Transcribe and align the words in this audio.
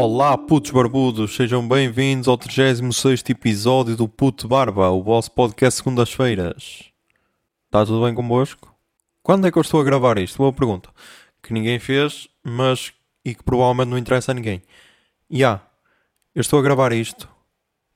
Olá, 0.00 0.38
putos 0.38 0.70
barbudos, 0.70 1.34
sejam 1.34 1.66
bem-vindos 1.66 2.28
ao 2.28 2.38
36 2.38 3.24
episódio 3.30 3.96
do 3.96 4.06
Puto 4.06 4.46
Barba, 4.46 4.90
o 4.90 5.02
vosso 5.02 5.28
podcast 5.32 5.78
segundas-feiras. 5.78 6.84
Está 7.66 7.84
tudo 7.84 8.04
bem 8.04 8.14
convosco? 8.14 8.72
Quando 9.24 9.48
é 9.48 9.50
que 9.50 9.58
eu 9.58 9.60
estou 9.60 9.80
a 9.80 9.84
gravar 9.84 10.16
isto? 10.16 10.38
Boa 10.38 10.52
pergunta. 10.52 10.88
Que 11.42 11.52
ninguém 11.52 11.80
fez, 11.80 12.28
mas 12.44 12.92
e 13.24 13.34
que 13.34 13.42
provavelmente 13.42 13.88
não 13.88 13.98
interessa 13.98 14.30
a 14.30 14.34
ninguém. 14.34 14.62
E 15.28 15.38
yeah, 15.38 15.66
eu 16.32 16.42
estou 16.42 16.60
a 16.60 16.62
gravar 16.62 16.92
isto 16.92 17.28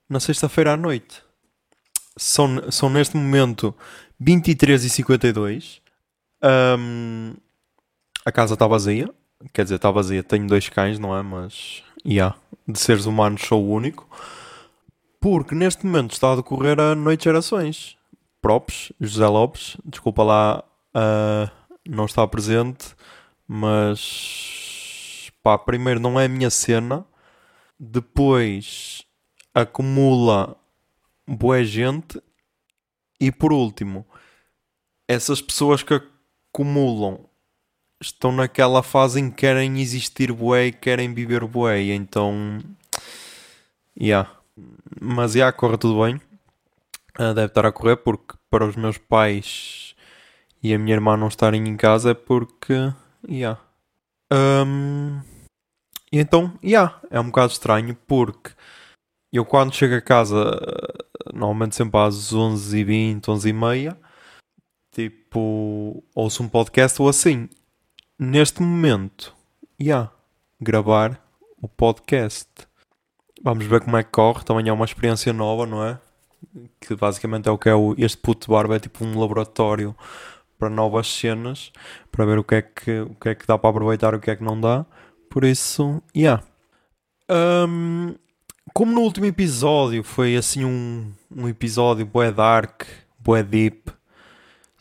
na 0.09 0.19
sexta-feira 0.19 0.73
à 0.73 0.77
noite. 0.77 1.23
São, 2.17 2.69
são 2.73 2.91
neste 2.91 3.17
momento 3.17 3.73
23h52. 4.21 5.79
Um, 6.43 7.35
a 8.27 8.33
casa 8.33 8.55
está 8.55 8.67
vazia. 8.67 9.09
Quer 9.53 9.63
dizer, 9.63 9.77
está 9.77 9.91
vazia. 9.91 10.23
Tenho 10.23 10.49
dois 10.49 10.69
cães, 10.69 10.99
não 10.99 11.17
é? 11.17 11.23
Mas, 11.23 11.83
yeah, 12.07 12.37
de 12.67 12.79
seres 12.79 13.07
humanos 13.07 13.43
sou 13.43 13.65
o 13.65 13.71
único. 13.71 14.09
Porque 15.21 15.55
neste 15.55 15.87
momento 15.87 16.13
está 16.13 16.33
a 16.33 16.37
decorrer 16.37 16.81
a 16.81 16.95
Noite 16.95 17.21
de 17.21 17.25
Gerações. 17.25 17.97
Props, 18.41 18.93
José 19.01 19.27
Lopes. 19.27 19.77
Desculpa 19.85 20.23
lá 20.23 20.65
uh, 20.95 21.51
não 21.89 22.07
estar 22.07 22.27
presente. 22.27 22.95
Mas, 23.47 25.31
pá, 25.43 25.57
primeiro 25.57 26.01
não 26.01 26.19
é 26.19 26.25
a 26.25 26.29
minha 26.29 26.51
cena. 26.51 27.07
Depois 27.79 29.05
acumula 29.55 30.57
boa 31.27 31.63
gente. 31.63 32.21
E 33.21 33.31
por 33.31 33.53
último, 33.53 34.05
essas 35.07 35.41
pessoas 35.41 35.83
que 35.85 35.95
acumulam 36.53 37.29
estão 38.03 38.33
naquela 38.33 38.83
fase 38.83 39.21
em 39.21 39.31
que 39.31 39.37
querem 39.37 39.81
existir 39.81 40.33
bué 40.33 40.67
e 40.67 40.73
querem 40.73 41.15
viver 41.15 41.47
bué. 41.47 41.81
Então, 41.93 42.59
yeah. 43.99 44.31
Mas, 45.01 45.35
yeah, 45.35 45.57
corre 45.57 45.79
tudo 45.79 46.03
bem. 46.03 46.17
Uh, 47.19 47.35
deve 47.35 47.47
estar 47.47 47.67
a 47.67 47.73
correr 47.73 47.97
porque 47.97 48.35
para 48.51 48.67
os 48.67 48.75
meus 48.75 48.99
pais 48.99 49.95
e 50.63 50.73
a 50.75 50.79
minha 50.79 50.95
irmã 50.95 51.17
não 51.17 51.29
estarem 51.29 51.67
em 51.69 51.77
casa 51.77 52.11
é 52.11 52.15
porque, 52.15 52.75
yeah. 53.29 53.61
Um, 54.33 55.21
e 56.11 56.19
então, 56.19 56.59
yeah, 56.65 57.01
é 57.11 57.21
um 57.21 57.27
bocado 57.27 57.53
estranho 57.53 57.95
porque 58.07 58.53
eu 59.33 59.45
quando 59.45 59.75
chego 59.75 59.95
a 59.95 60.01
casa, 60.01 60.59
normalmente 61.33 61.77
sempre 61.77 61.99
às 62.01 62.33
11h20, 62.33 63.23
11h30, 63.23 63.97
tipo, 64.91 66.03
ouço 66.15 66.43
um 66.43 66.49
podcast 66.49 67.01
ou 67.01 67.09
assim 67.09 67.49
neste 68.23 68.63
momento, 68.63 69.35
yeah, 69.81 70.11
gravar 70.61 71.21
o 71.61 71.67
podcast. 71.67 72.49
Vamos 73.43 73.67
ver 73.67 73.81
como 73.81 73.97
é 73.97 74.05
que 74.05 74.11
corre. 74.11 74.45
Também 74.45 74.69
é 74.69 74.73
uma 74.73 74.85
experiência 74.85 75.33
nova, 75.33 75.67
não 75.67 75.85
é? 75.85 75.99
Que 76.81 76.95
basicamente 76.95 77.49
é 77.49 77.53
o 77.53 77.59
que 77.59 77.69
é 77.69 77.75
o, 77.75 77.95
este 77.99 78.19
puto 78.19 78.51
barba, 78.51 78.77
é 78.77 78.79
tipo 78.79 79.05
um 79.05 79.19
laboratório 79.19 79.95
para 80.57 80.71
novas 80.71 81.09
cenas, 81.09 81.73
para 82.13 82.25
ver 82.25 82.39
o 82.39 82.45
que 82.45 82.55
é 82.55 82.63
que, 82.63 83.01
o 83.01 83.15
que, 83.17 83.29
é 83.31 83.35
que 83.35 83.47
dá 83.47 83.59
para 83.59 83.71
aproveitar 83.71 84.15
e 84.15 84.17
o 84.17 84.21
que 84.21 84.31
é 84.31 84.37
que 84.37 84.45
não 84.45 84.61
dá. 84.61 84.87
Por 85.29 85.45
isso, 85.45 86.01
yeah. 86.15 86.43
Um, 87.29 88.15
como 88.73 88.93
no 88.93 89.01
último 89.01 89.27
episódio 89.27 90.05
foi 90.05 90.37
assim 90.37 90.65
um, 90.65 91.13
um 91.35 91.49
episódio 91.49 92.07
bué 92.07 92.31
dark, 92.31 92.85
bué 93.19 93.43
deep, 93.43 93.91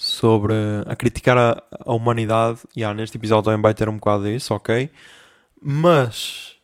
sobre 0.01 0.55
a 0.87 0.95
criticar 0.95 1.37
a, 1.37 1.63
a 1.85 1.93
humanidade. 1.93 2.61
E 2.75 2.79
yeah, 2.79 2.97
neste 2.97 3.17
episódio 3.17 3.43
também 3.43 3.61
vai 3.61 3.71
ter 3.71 3.87
um 3.87 3.97
bocado 3.97 4.23
disso, 4.23 4.51
ok? 4.51 4.89
Mas 5.61 6.55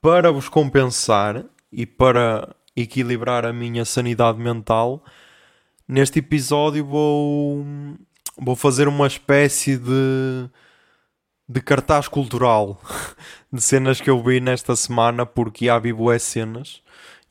para 0.00 0.32
vos 0.32 0.48
compensar 0.48 1.44
e 1.70 1.84
para 1.84 2.56
equilibrar 2.74 3.44
a 3.44 3.52
minha 3.52 3.84
sanidade 3.84 4.38
mental, 4.38 5.04
neste 5.86 6.20
episódio 6.20 6.86
vou, 6.86 7.66
vou 8.38 8.56
fazer 8.56 8.88
uma 8.88 9.06
espécie 9.06 9.76
de, 9.76 10.48
de 11.46 11.60
cartaz 11.60 12.08
cultural 12.08 12.80
de 13.52 13.60
cenas 13.60 14.00
que 14.00 14.08
eu 14.08 14.22
vi 14.22 14.40
nesta 14.40 14.74
semana, 14.74 15.26
porque 15.26 15.68
há 15.68 15.78
vivo 15.78 16.10
é 16.10 16.18
cenas. 16.18 16.80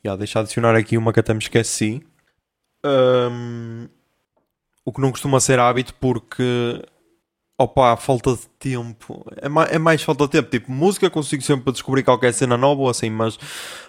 Já, 0.04 0.14
deixa 0.14 0.38
adicionar 0.38 0.76
aqui 0.76 0.96
uma 0.96 1.12
que 1.12 1.18
até 1.18 1.34
me 1.34 1.40
esqueci. 1.40 2.06
Um, 2.84 3.88
o 4.86 4.92
que 4.92 5.00
não 5.00 5.10
costuma 5.10 5.40
ser 5.40 5.58
hábito 5.58 5.92
porque 5.94 6.80
opa, 7.58 7.96
falta 7.96 8.34
de 8.34 8.46
tempo. 8.58 9.26
É 9.36 9.48
mais, 9.48 9.72
é 9.72 9.78
mais 9.78 10.02
falta 10.02 10.24
de 10.24 10.30
tempo. 10.30 10.48
Tipo, 10.48 10.70
música 10.70 11.10
consigo 11.10 11.42
sempre 11.42 11.72
descobrir 11.72 12.04
qualquer 12.04 12.32
cena 12.32 12.56
nova 12.56 12.82
ou 12.82 12.88
assim, 12.88 13.10
mas, 13.10 13.36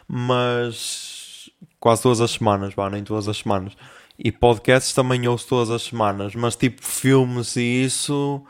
mas 0.07 1.51
quase 1.79 2.01
todas 2.01 2.19
as 2.19 2.31
semanas, 2.31 2.73
vá, 2.73 2.89
nem 2.89 3.03
todas 3.03 3.27
as 3.27 3.37
semanas. 3.37 3.73
E 4.17 4.31
podcasts 4.31 4.93
também 4.93 5.27
ouço 5.27 5.47
todas 5.47 5.69
as 5.69 5.83
semanas, 5.83 6.33
mas 6.33 6.55
tipo 6.55 6.83
filmes 6.83 7.55
e 7.55 7.83
isso, 7.83 8.43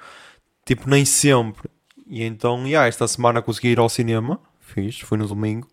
tipo, 0.66 0.90
nem 0.90 1.04
sempre. 1.04 1.70
E 2.08 2.24
então, 2.24 2.66
yeah, 2.66 2.88
esta 2.88 3.06
semana 3.10 3.42
consegui 3.42 3.70
ir 3.70 3.80
ao 3.80 3.90
cinema, 3.90 4.40
fiz, 4.62 5.02
fui 5.02 5.18
no 5.18 5.28
domingo. 5.28 5.68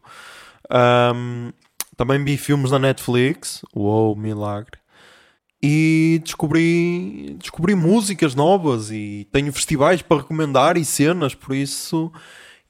Um, 1.15 1.53
também 1.97 2.25
vi 2.25 2.37
filmes 2.37 2.73
na 2.73 2.81
Netflix, 2.81 3.65
uou, 3.73 4.17
milagre 4.17 4.84
e 5.67 6.21
descobri, 6.23 7.39
descobri 7.41 7.75
músicas 7.75 8.35
novas 8.35 8.91
e 8.91 9.27
tenho 9.33 9.51
festivais 9.51 10.03
para 10.03 10.19
recomendar 10.19 10.77
e 10.77 10.85
cenas, 10.85 11.35
por 11.35 11.57
isso, 11.57 12.13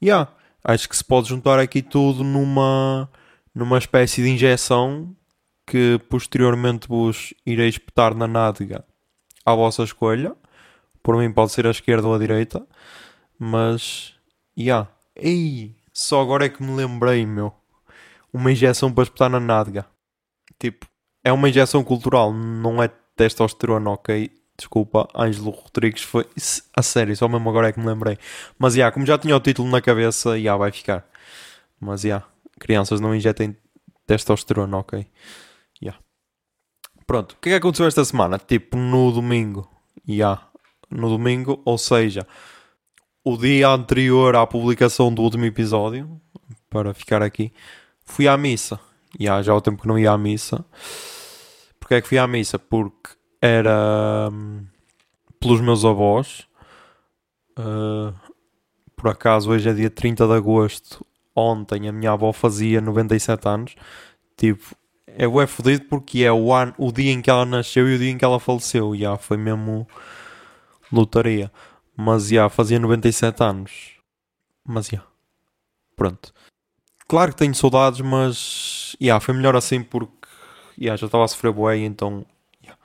yeah, 0.01 0.31
acho 0.63 0.89
que 0.89 0.97
se 0.97 1.03
pode 1.03 1.29
juntar 1.29 1.59
aqui 1.59 1.83
tudo 1.83 2.23
numa, 2.23 3.11
numa 3.53 3.79
espécie 3.79 4.23
de 4.23 4.31
injeção 4.31 5.13
que 5.67 6.01
posteriormente 6.09 6.87
vos 6.87 7.35
irei 7.45 7.69
espetar 7.69 8.15
na 8.15 8.29
nádega 8.29 8.85
à 9.45 9.53
vossa 9.57 9.83
escolha. 9.83 10.37
Por 11.03 11.17
mim 11.17 11.33
pode 11.33 11.51
ser 11.51 11.67
a 11.67 11.73
esquerda 11.73 12.07
ou 12.07 12.15
a 12.15 12.19
direita, 12.19 12.65
mas, 13.37 14.15
yeah. 14.57 14.89
Ei, 15.17 15.75
só 15.93 16.23
agora 16.23 16.47
é 16.47 16.49
que 16.49 16.63
me 16.63 16.77
lembrei, 16.77 17.27
meu. 17.27 17.53
Uma 18.33 18.53
injeção 18.53 18.93
para 18.93 19.03
espetar 19.03 19.29
na 19.29 19.41
nádega. 19.41 19.85
Tipo, 20.61 20.87
é 21.25 21.33
uma 21.33 21.49
injeção 21.49 21.83
cultural, 21.83 22.33
não 22.33 22.83
é 22.83 22.89
testosterona, 23.17 23.91
ok? 23.91 24.31
Desculpa, 24.57 25.09
Ângelo 25.17 25.51
Rodrigues 25.51 26.03
foi. 26.03 26.27
A 26.77 26.83
sério, 26.83 27.17
só 27.17 27.27
mesmo 27.27 27.49
agora 27.49 27.69
é 27.69 27.73
que 27.73 27.81
me 27.81 27.87
lembrei. 27.87 28.19
Mas 28.57 28.75
já, 28.75 28.79
yeah, 28.79 28.95
como 28.95 29.07
já 29.07 29.19
tinha 29.19 29.37
o 29.37 29.41
título 29.41 29.69
na 29.69 29.81
cabeça, 29.81 30.31
já 30.31 30.37
yeah, 30.37 30.57
vai 30.57 30.71
ficar. 30.71 31.05
Mas 31.81 32.03
já, 32.03 32.09
yeah, 32.09 32.27
crianças 32.61 33.01
não 33.01 33.15
injetem 33.15 33.57
testosterona, 34.07 34.79
ok? 34.79 35.07
Yeah. 35.83 36.01
Pronto, 37.07 37.33
o 37.33 37.37
que 37.41 37.49
é 37.49 37.53
que 37.53 37.57
aconteceu 37.57 37.87
esta 37.87 38.05
semana? 38.05 38.39
Tipo, 38.39 38.77
no 38.77 39.11
domingo. 39.11 39.69
Já, 40.07 40.47
no 40.91 41.09
domingo, 41.09 41.61
ou 41.65 41.79
seja, 41.79 42.27
o 43.25 43.37
dia 43.37 43.69
anterior 43.69 44.37
à 44.37 44.47
publicação 44.47 45.13
do 45.13 45.23
último 45.23 45.47
episódio, 45.47 46.21
para 46.71 46.95
ficar 46.95 47.23
aqui, 47.23 47.53
fui 48.05 48.29
à 48.29 48.37
missa. 48.37 48.79
Já, 49.19 49.43
já 49.43 49.53
há 49.53 49.57
o 49.57 49.61
tempo 49.61 49.83
que 49.83 49.89
não 49.89 49.99
ia 49.99 50.13
à 50.13 50.19
missa. 50.19 50.65
Porque 51.85 51.97
é 51.97 52.01
que 52.01 52.09
fui 52.09 52.17
à 52.17 52.27
missa? 52.27 52.59
Porque 52.59 53.11
era 53.43 54.31
hum, 54.33 54.65
pelos 55.39 55.61
meus 55.61 55.85
avós. 55.85 56.49
Uh, 57.59 58.15
por 58.97 59.11
acaso 59.11 59.51
hoje 59.51 59.69
é 59.69 59.75
dia 59.75 59.91
30 59.91 60.27
de 60.27 60.33
agosto. 60.33 61.07
Ontem 61.37 61.87
a 61.87 61.93
minha 61.93 62.13
avó 62.13 62.33
fazia 62.33 62.81
97 62.81 63.47
anos. 63.47 63.75
Tipo, 64.35 64.75
é 65.07 65.29
o 65.29 65.47
fodido 65.47 65.85
porque 65.85 66.23
é 66.23 66.33
o, 66.33 66.55
ano, 66.55 66.75
o 66.79 66.91
dia 66.91 67.13
em 67.13 67.21
que 67.21 67.29
ela 67.29 67.45
nasceu 67.45 67.87
e 67.87 67.97
o 67.97 67.99
dia 67.99 68.13
em 68.13 68.17
que 68.17 68.25
ela 68.25 68.41
faleceu. 68.41 68.97
Já 68.97 69.19
foi 69.19 69.37
mesmo 69.37 69.87
lotaria. 70.91 71.53
Mas 71.95 72.29
já 72.29 72.49
fazia 72.49 72.79
97 72.79 73.43
anos. 73.43 73.99
Mas 74.67 74.87
já. 74.87 75.03
Pronto. 75.95 76.33
Claro 77.07 77.33
que 77.33 77.39
tenho 77.39 77.55
saudades, 77.55 78.01
mas 78.01 78.97
já 78.99 79.21
foi 79.21 79.35
melhor 79.35 79.55
assim 79.55 79.83
porque 79.83 80.24
yeah, 80.79 80.97
já 80.97 81.07
estava 81.07 81.25
a 81.25 81.29
sofrer 81.29 81.53
bué, 81.53 81.79
então. 81.79 82.25
Yeah. 82.63 82.81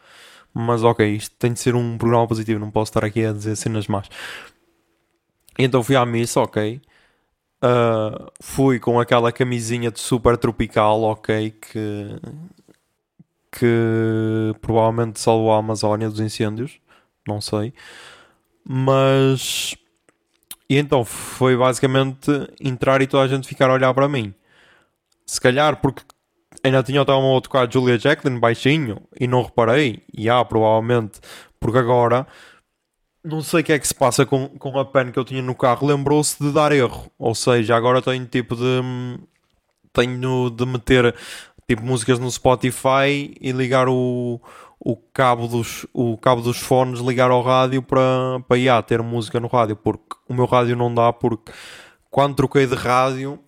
Mas 0.54 0.84
ok, 0.84 1.08
isto 1.16 1.36
tem 1.38 1.54
de 1.54 1.60
ser 1.60 1.76
um 1.76 1.98
programa 1.98 2.28
positivo, 2.28 2.60
não 2.60 2.72
posso 2.72 2.90
estar 2.90 3.06
aqui 3.06 3.26
a 3.26 3.34
dizer 3.34 3.56
cenas 3.56 3.88
más. 3.88 4.10
Então 5.58 5.84
fui 5.84 5.96
à 5.96 6.06
missa, 6.06 6.40
ok. 6.40 6.82
Uh, 7.62 8.32
fui 8.40 8.80
com 8.80 9.00
aquela 9.00 9.32
camisinha 9.34 9.92
de 9.92 10.00
super 10.00 10.38
tropical, 10.38 11.02
ok, 11.02 11.52
que, 11.52 12.20
que 13.52 14.56
provavelmente 14.62 15.20
salvou 15.20 15.52
a 15.52 15.58
Amazónia 15.58 16.10
dos 16.10 16.22
incêndios, 16.22 16.80
não 17.28 17.42
sei. 17.42 17.74
Mas. 18.64 19.76
E 20.70 20.78
então 20.78 21.04
foi 21.04 21.58
basicamente 21.58 22.32
entrar 22.62 23.02
e 23.02 23.08
toda 23.08 23.24
a 23.24 23.28
gente 23.28 23.48
ficar 23.48 23.70
a 23.70 23.74
olhar 23.74 23.94
para 23.94 24.08
mim. 24.08 24.34
Se 25.26 25.42
calhar 25.42 25.78
porque 25.82 26.04
ainda 26.64 26.84
tinha 26.84 27.02
o 27.02 27.06
telemóvel 27.06 27.42
a 27.54 27.70
Julia, 27.70 27.98
'Jacqueline' 27.98 28.40
baixinho 28.40 29.02
e 29.20 29.28
não 29.28 29.44
reparei. 29.44 30.04
E 30.14 30.30
há, 30.30 30.44
provavelmente, 30.44 31.20
porque 31.60 31.78
agora, 31.78 32.28
não 33.24 33.42
sei 33.42 33.62
o 33.62 33.64
que 33.64 33.74
é 33.74 33.80
que 33.80 33.88
se 33.88 33.96
passa 33.96 34.26
com, 34.26 34.48
com 34.48 34.80
a 34.80 34.86
pen 34.86 35.12
que 35.12 35.20
eu 35.20 35.26
tinha 35.26 35.42
no 35.42 35.56
carro, 35.56 35.88
lembrou-se 35.88 36.42
de 36.42 36.52
dar 36.52 36.72
erro. 36.72 37.12
Ou 37.18 37.36
seja, 37.36 37.76
agora 37.76 38.02
tenho 38.02 38.26
tipo 38.26 38.56
de. 38.56 39.20
Tenho 39.92 40.50
de 40.50 40.66
meter 40.66 41.16
tipo 41.68 41.84
músicas 41.84 42.20
no 42.20 42.32
Spotify 42.32 43.36
e 43.40 43.52
ligar 43.52 43.88
o, 43.90 44.40
o, 44.80 44.96
cabo, 44.96 45.48
dos, 45.48 45.86
o 45.94 46.18
cabo 46.18 46.42
dos 46.42 46.60
fones, 46.60 47.00
ligar 47.00 47.32
ao 47.32 47.42
rádio 47.42 47.82
para, 47.82 48.40
para 48.48 48.58
yeah, 48.58 48.82
ter 48.82 49.02
música 49.02 49.40
no 49.40 49.48
rádio. 49.48 49.76
Porque 49.76 50.16
o 50.28 50.34
meu 50.34 50.46
rádio 50.46 50.76
não 50.76 50.94
dá, 50.94 51.12
porque 51.14 51.52
quando 52.10 52.36
troquei 52.36 52.66
de 52.66 52.76
rádio 52.76 53.40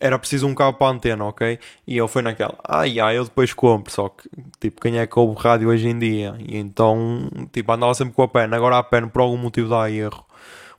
era 0.00 0.18
preciso 0.18 0.46
um 0.46 0.54
cabo 0.54 0.76
para 0.76 0.88
a 0.88 0.90
antena, 0.90 1.24
ok? 1.24 1.58
E 1.86 1.96
eu 1.96 2.08
fui 2.08 2.22
naquela, 2.22 2.58
ah, 2.64 2.84
yeah, 2.84 3.14
eu 3.14 3.24
depois 3.24 3.52
compro, 3.52 3.92
só 3.92 4.08
que, 4.08 4.28
tipo, 4.60 4.80
quem 4.80 4.98
é 4.98 5.06
que 5.06 5.18
ouve 5.18 5.40
rádio 5.40 5.68
hoje 5.68 5.88
em 5.88 5.98
dia? 5.98 6.34
E 6.38 6.56
então, 6.56 7.28
tipo, 7.52 7.72
andava 7.72 7.94
sempre 7.94 8.14
com 8.14 8.22
a 8.22 8.28
pen, 8.28 8.48
agora 8.52 8.78
a 8.78 8.82
pen 8.82 9.08
por 9.08 9.22
algum 9.22 9.36
motivo 9.36 9.68
dá 9.68 9.90
erro. 9.90 10.24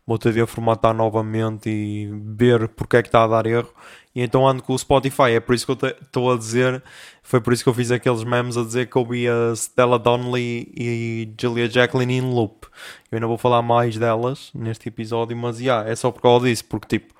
Vou 0.07 0.19
ter 0.19 0.33
de 0.33 0.45
formatar 0.45 0.93
novamente 0.93 1.67
e 1.67 2.07
ver 2.37 2.67
porque 2.69 2.97
é 2.97 3.01
que 3.01 3.07
está 3.07 3.23
a 3.23 3.27
dar 3.27 3.47
erro. 3.47 3.73
E 4.13 4.21
então 4.21 4.47
ando 4.47 4.61
com 4.61 4.73
o 4.73 4.77
Spotify, 4.77 5.31
é 5.31 5.39
por 5.39 5.55
isso 5.55 5.65
que 5.65 5.71
eu 5.71 5.89
estou 5.89 6.31
a 6.31 6.37
dizer, 6.37 6.83
foi 7.23 7.41
por 7.41 7.51
isso 7.51 7.63
que 7.63 7.69
eu 7.69 7.73
fiz 7.73 7.89
aqueles 7.91 8.23
memes 8.23 8.55
a 8.55 8.63
dizer 8.63 8.87
que 8.87 8.97
ouvia 8.97 9.33
Stella 9.55 9.97
Donnelly 9.97 10.71
e 10.77 11.33
Julia 11.41 11.67
Jacqueline 11.67 12.17
in 12.17 12.21
loop. 12.21 12.67
Eu 13.11 13.17
ainda 13.17 13.27
vou 13.27 13.37
falar 13.37 13.63
mais 13.63 13.97
delas 13.97 14.51
neste 14.53 14.89
episódio, 14.89 15.35
mas 15.35 15.59
yeah, 15.59 15.89
é 15.89 15.95
só 15.95 16.11
por 16.11 16.21
causa 16.21 16.45
disso, 16.45 16.65
porque 16.65 16.99
tipo, 16.99 17.14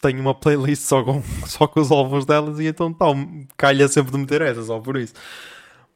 tenho 0.00 0.20
uma 0.20 0.34
playlist 0.34 0.82
só 0.82 1.02
com, 1.02 1.22
só 1.46 1.66
com 1.66 1.80
os 1.80 1.90
álbuns 1.90 2.26
delas 2.26 2.58
e 2.58 2.66
então 2.66 2.92
tal, 2.92 3.14
calha 3.56 3.88
sempre 3.88 4.12
de 4.12 4.18
meter 4.18 4.42
essa, 4.42 4.62
só 4.62 4.78
por 4.78 4.96
isso. 4.96 5.14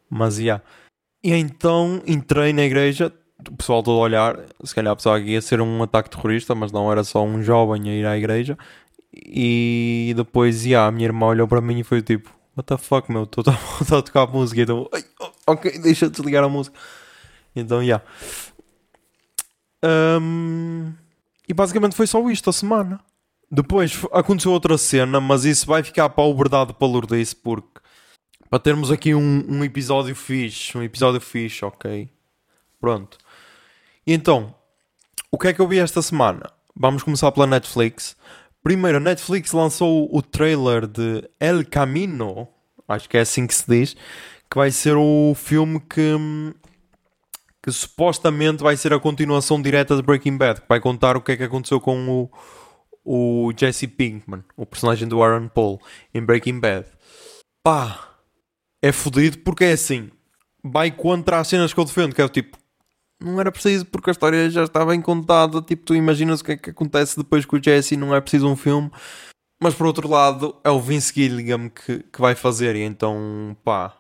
Mas 0.08 0.38
yeah. 0.38 0.62
E 1.22 1.32
então 1.32 2.02
entrei 2.06 2.52
na 2.52 2.62
igreja, 2.62 3.12
o 3.48 3.56
pessoal 3.56 3.82
todo 3.82 3.98
a 3.98 4.02
olhar, 4.02 4.38
se 4.62 4.74
calhar 4.74 4.94
pensava 4.94 5.20
que 5.20 5.30
ia 5.30 5.42
ser 5.42 5.60
um 5.60 5.82
ataque 5.82 6.10
terrorista, 6.10 6.54
mas 6.54 6.70
não 6.72 6.90
era 6.90 7.02
só 7.04 7.24
um 7.24 7.42
jovem 7.42 7.88
a 7.90 7.94
ir 7.94 8.06
à 8.06 8.16
igreja. 8.16 8.58
E 9.14 10.12
depois, 10.16 10.64
yeah, 10.64 10.88
a 10.88 10.90
minha 10.90 11.06
irmã 11.06 11.26
olhou 11.26 11.46
para 11.46 11.60
mim 11.60 11.78
e 11.78 11.84
foi 11.84 12.02
tipo: 12.02 12.30
What 12.56 12.66
the 12.66 12.76
fuck, 12.76 13.10
meu, 13.10 13.24
estou 13.24 13.98
a 13.98 14.02
tocar 14.02 14.26
música. 14.26 14.60
Então, 14.60 14.88
ok, 15.46 15.78
deixa 15.78 16.06
de 16.06 16.12
desligar 16.16 16.44
a 16.44 16.48
música. 16.48 16.76
Então, 17.54 17.82
yeah. 17.82 18.04
Um, 19.84 20.92
e 21.48 21.52
basicamente 21.52 21.94
foi 21.94 22.06
só 22.06 22.28
isto 22.30 22.50
a 22.50 22.52
semana. 22.52 23.00
Depois 23.54 24.04
aconteceu 24.10 24.50
outra 24.50 24.76
cena, 24.76 25.20
mas 25.20 25.44
isso 25.44 25.64
vai 25.64 25.80
ficar 25.80 26.08
para 26.08 26.24
o 26.24 26.34
verdade 26.34 26.74
Lourdes, 26.80 27.32
porque 27.32 27.80
para 28.50 28.58
termos 28.58 28.90
aqui 28.90 29.14
um, 29.14 29.44
um 29.48 29.62
episódio 29.62 30.12
fixe, 30.16 30.76
um 30.76 30.82
episódio 30.82 31.20
fixe, 31.20 31.64
ok? 31.64 32.10
Pronto. 32.80 33.16
E 34.04 34.12
então, 34.12 34.52
o 35.30 35.38
que 35.38 35.46
é 35.46 35.52
que 35.52 35.60
eu 35.60 35.68
vi 35.68 35.78
esta 35.78 36.02
semana? 36.02 36.50
Vamos 36.74 37.04
começar 37.04 37.30
pela 37.30 37.46
Netflix. 37.46 38.16
Primeiro, 38.60 38.96
a 38.96 39.00
Netflix 39.00 39.52
lançou 39.52 40.08
o 40.12 40.20
trailer 40.20 40.88
de 40.88 41.22
El 41.38 41.64
Camino, 41.64 42.48
acho 42.88 43.08
que 43.08 43.16
é 43.16 43.20
assim 43.20 43.46
que 43.46 43.54
se 43.54 43.66
diz, 43.68 43.94
que 44.50 44.56
vai 44.56 44.72
ser 44.72 44.96
o 44.96 45.32
filme 45.36 45.78
que, 45.78 46.16
que 47.62 47.70
supostamente 47.70 48.64
vai 48.64 48.76
ser 48.76 48.92
a 48.92 48.98
continuação 48.98 49.62
direta 49.62 49.94
de 49.94 50.02
Breaking 50.02 50.36
Bad, 50.36 50.62
que 50.62 50.68
vai 50.68 50.80
contar 50.80 51.16
o 51.16 51.20
que 51.20 51.30
é 51.30 51.36
que 51.36 51.44
aconteceu 51.44 51.80
com 51.80 52.08
o 52.08 52.30
o 53.04 53.52
Jesse 53.56 53.86
Pinkman, 53.86 54.42
o 54.56 54.64
personagem 54.64 55.06
do 55.06 55.22
Aaron 55.22 55.48
Paul, 55.48 55.80
em 56.12 56.22
Breaking 56.22 56.58
Bad. 56.58 56.86
Pá, 57.62 58.16
é 58.82 58.92
fodido 58.92 59.38
porque 59.38 59.64
é 59.64 59.72
assim, 59.72 60.10
vai 60.62 60.90
contra 60.90 61.38
as 61.38 61.48
cenas 61.48 61.72
que 61.72 61.80
eu 61.80 61.84
defendo, 61.84 62.14
que 62.14 62.22
é 62.22 62.24
o 62.24 62.28
tipo, 62.28 62.56
não 63.22 63.40
era 63.40 63.52
preciso 63.52 63.86
porque 63.86 64.10
a 64.10 64.12
história 64.12 64.48
já 64.50 64.64
está 64.64 64.84
bem 64.84 65.00
contada, 65.00 65.60
tipo, 65.62 65.84
tu 65.84 65.94
imaginas 65.94 66.40
o 66.40 66.44
que 66.44 66.52
é 66.52 66.56
que 66.56 66.70
acontece 66.70 67.16
depois 67.16 67.44
com 67.44 67.56
o 67.56 67.62
Jesse, 67.62 67.96
não 67.96 68.14
é 68.14 68.20
preciso 68.20 68.48
um 68.48 68.56
filme. 68.56 68.90
Mas 69.62 69.74
por 69.74 69.86
outro 69.86 70.08
lado, 70.08 70.56
é 70.64 70.70
o 70.70 70.80
Vince 70.80 71.12
Gilligan 71.14 71.68
que, 71.68 72.00
que 72.00 72.20
vai 72.20 72.34
fazer, 72.34 72.76
e 72.76 72.82
então, 72.82 73.56
pá, 73.64 73.96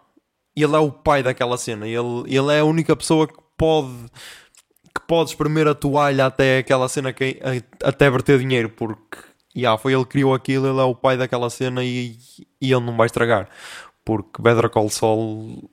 ele 0.56 0.74
é 0.74 0.78
o 0.78 0.90
pai 0.92 1.22
daquela 1.22 1.56
cena, 1.56 1.86
ele, 1.86 2.24
ele 2.26 2.52
é 2.52 2.60
a 2.60 2.64
única 2.64 2.94
pessoa 2.96 3.26
que 3.26 3.34
pode 3.56 4.10
que 4.94 5.06
pode 5.06 5.30
espremer 5.30 5.66
a 5.66 5.74
toalha 5.74 6.26
até 6.26 6.58
aquela 6.58 6.88
cena 6.88 7.12
que 7.12 7.40
até 7.82 8.08
verter 8.08 8.38
dinheiro, 8.38 8.70
porque 8.70 9.18
yeah, 9.56 9.78
foi 9.78 9.92
ele 9.92 10.04
que 10.04 10.10
criou 10.10 10.34
aquilo, 10.34 10.68
ele 10.68 10.80
é 10.80 10.84
o 10.84 10.94
pai 10.94 11.16
daquela 11.16 11.50
cena 11.50 11.82
e, 11.84 12.16
e 12.60 12.72
ele 12.72 12.84
não 12.84 12.96
vai 12.96 13.06
estragar. 13.06 13.48
Porque 14.04 14.42
Better 14.42 14.68
Call 14.70 14.88
Saul. 14.90 15.70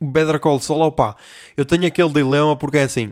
Better 0.00 0.40
Call 0.40 0.60
Saul, 0.60 0.82
opá, 0.82 1.16
eu 1.56 1.64
tenho 1.64 1.86
aquele 1.86 2.08
dilema 2.10 2.56
porque 2.56 2.78
é 2.78 2.84
assim. 2.84 3.10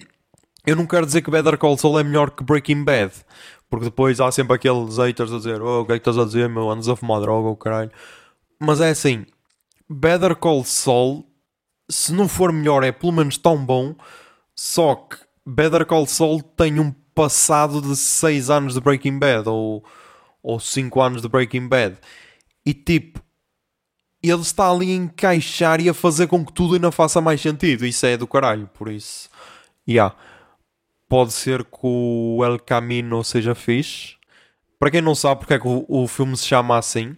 Eu 0.66 0.74
não 0.74 0.86
quero 0.86 1.06
dizer 1.06 1.22
que 1.22 1.30
Better 1.30 1.58
Call 1.58 1.78
Saul 1.78 2.00
é 2.00 2.04
melhor 2.04 2.30
que 2.30 2.42
Breaking 2.42 2.84
Bad, 2.84 3.12
porque 3.70 3.86
depois 3.86 4.20
há 4.20 4.30
sempre 4.32 4.56
aqueles 4.56 4.96
haters 4.96 5.32
a 5.32 5.36
dizer: 5.36 5.60
Oh, 5.60 5.82
o 5.82 5.86
que 5.86 5.92
é 5.92 5.94
que 5.96 6.00
estás 6.00 6.18
a 6.18 6.24
dizer, 6.24 6.48
meu? 6.48 6.70
Andas 6.70 6.88
a 6.88 6.96
fumar 6.96 7.20
droga, 7.20 7.48
o 7.48 7.56
caralho. 7.56 7.90
Mas 8.58 8.80
é 8.80 8.90
assim: 8.90 9.26
Better 9.88 10.34
Call 10.36 10.64
Saul, 10.64 11.26
se 11.88 12.12
não 12.12 12.26
for 12.28 12.52
melhor, 12.52 12.82
é 12.82 12.92
pelo 12.92 13.12
menos 13.12 13.36
tão 13.36 13.56
bom. 13.64 13.94
Só 14.54 14.94
que 14.96 15.16
Better 15.48 15.86
Call 15.86 16.06
Saul 16.06 16.42
tem 16.42 16.78
um 16.78 16.92
passado 17.14 17.80
de 17.80 17.96
6 17.96 18.50
anos 18.50 18.74
de 18.74 18.80
Breaking 18.80 19.18
Bad 19.18 19.48
ou, 19.48 19.82
ou 20.42 20.60
5 20.60 21.00
anos 21.00 21.22
de 21.22 21.28
Breaking 21.28 21.66
Bad. 21.66 21.96
E 22.66 22.74
tipo, 22.74 23.22
ele 24.22 24.42
está 24.42 24.70
ali 24.70 24.92
a 24.92 24.96
encaixar 24.96 25.80
e 25.80 25.88
a 25.88 25.94
fazer 25.94 26.26
com 26.26 26.44
que 26.44 26.52
tudo 26.52 26.74
ainda 26.74 26.92
faça 26.92 27.18
mais 27.22 27.40
sentido. 27.40 27.86
Isso 27.86 28.04
é 28.04 28.18
do 28.18 28.26
caralho, 28.26 28.68
por 28.74 28.90
isso. 28.90 29.30
Yeah. 29.88 30.14
Pode 31.08 31.32
ser 31.32 31.64
que 31.64 31.78
o 31.82 32.44
El 32.44 32.58
Camino 32.58 33.24
seja 33.24 33.54
fixe. 33.54 34.16
Para 34.78 34.90
quem 34.90 35.00
não 35.00 35.14
sabe 35.14 35.40
porque 35.40 35.54
é 35.54 35.58
que 35.58 35.66
o, 35.66 35.86
o 35.88 36.06
filme 36.06 36.36
se 36.36 36.44
chama 36.44 36.76
assim, 36.76 37.16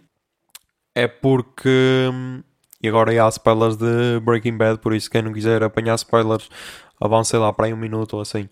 é 0.95 1.05
porque. 1.05 2.09
E 2.81 2.87
agora 2.87 3.11
há 3.11 3.27
spoilers 3.27 3.75
de 3.75 4.21
Breaking 4.21 4.57
Bad, 4.57 4.79
por 4.79 4.95
isso 4.95 5.09
quem 5.09 5.21
não 5.21 5.33
quiser 5.33 5.61
apanhar 5.61 5.95
spoilers 5.95 6.49
avancei 7.01 7.39
lá 7.39 7.51
para 7.51 7.65
aí 7.65 7.73
um 7.73 7.77
minuto 7.77 8.13
ou 8.13 8.21
assim. 8.21 8.47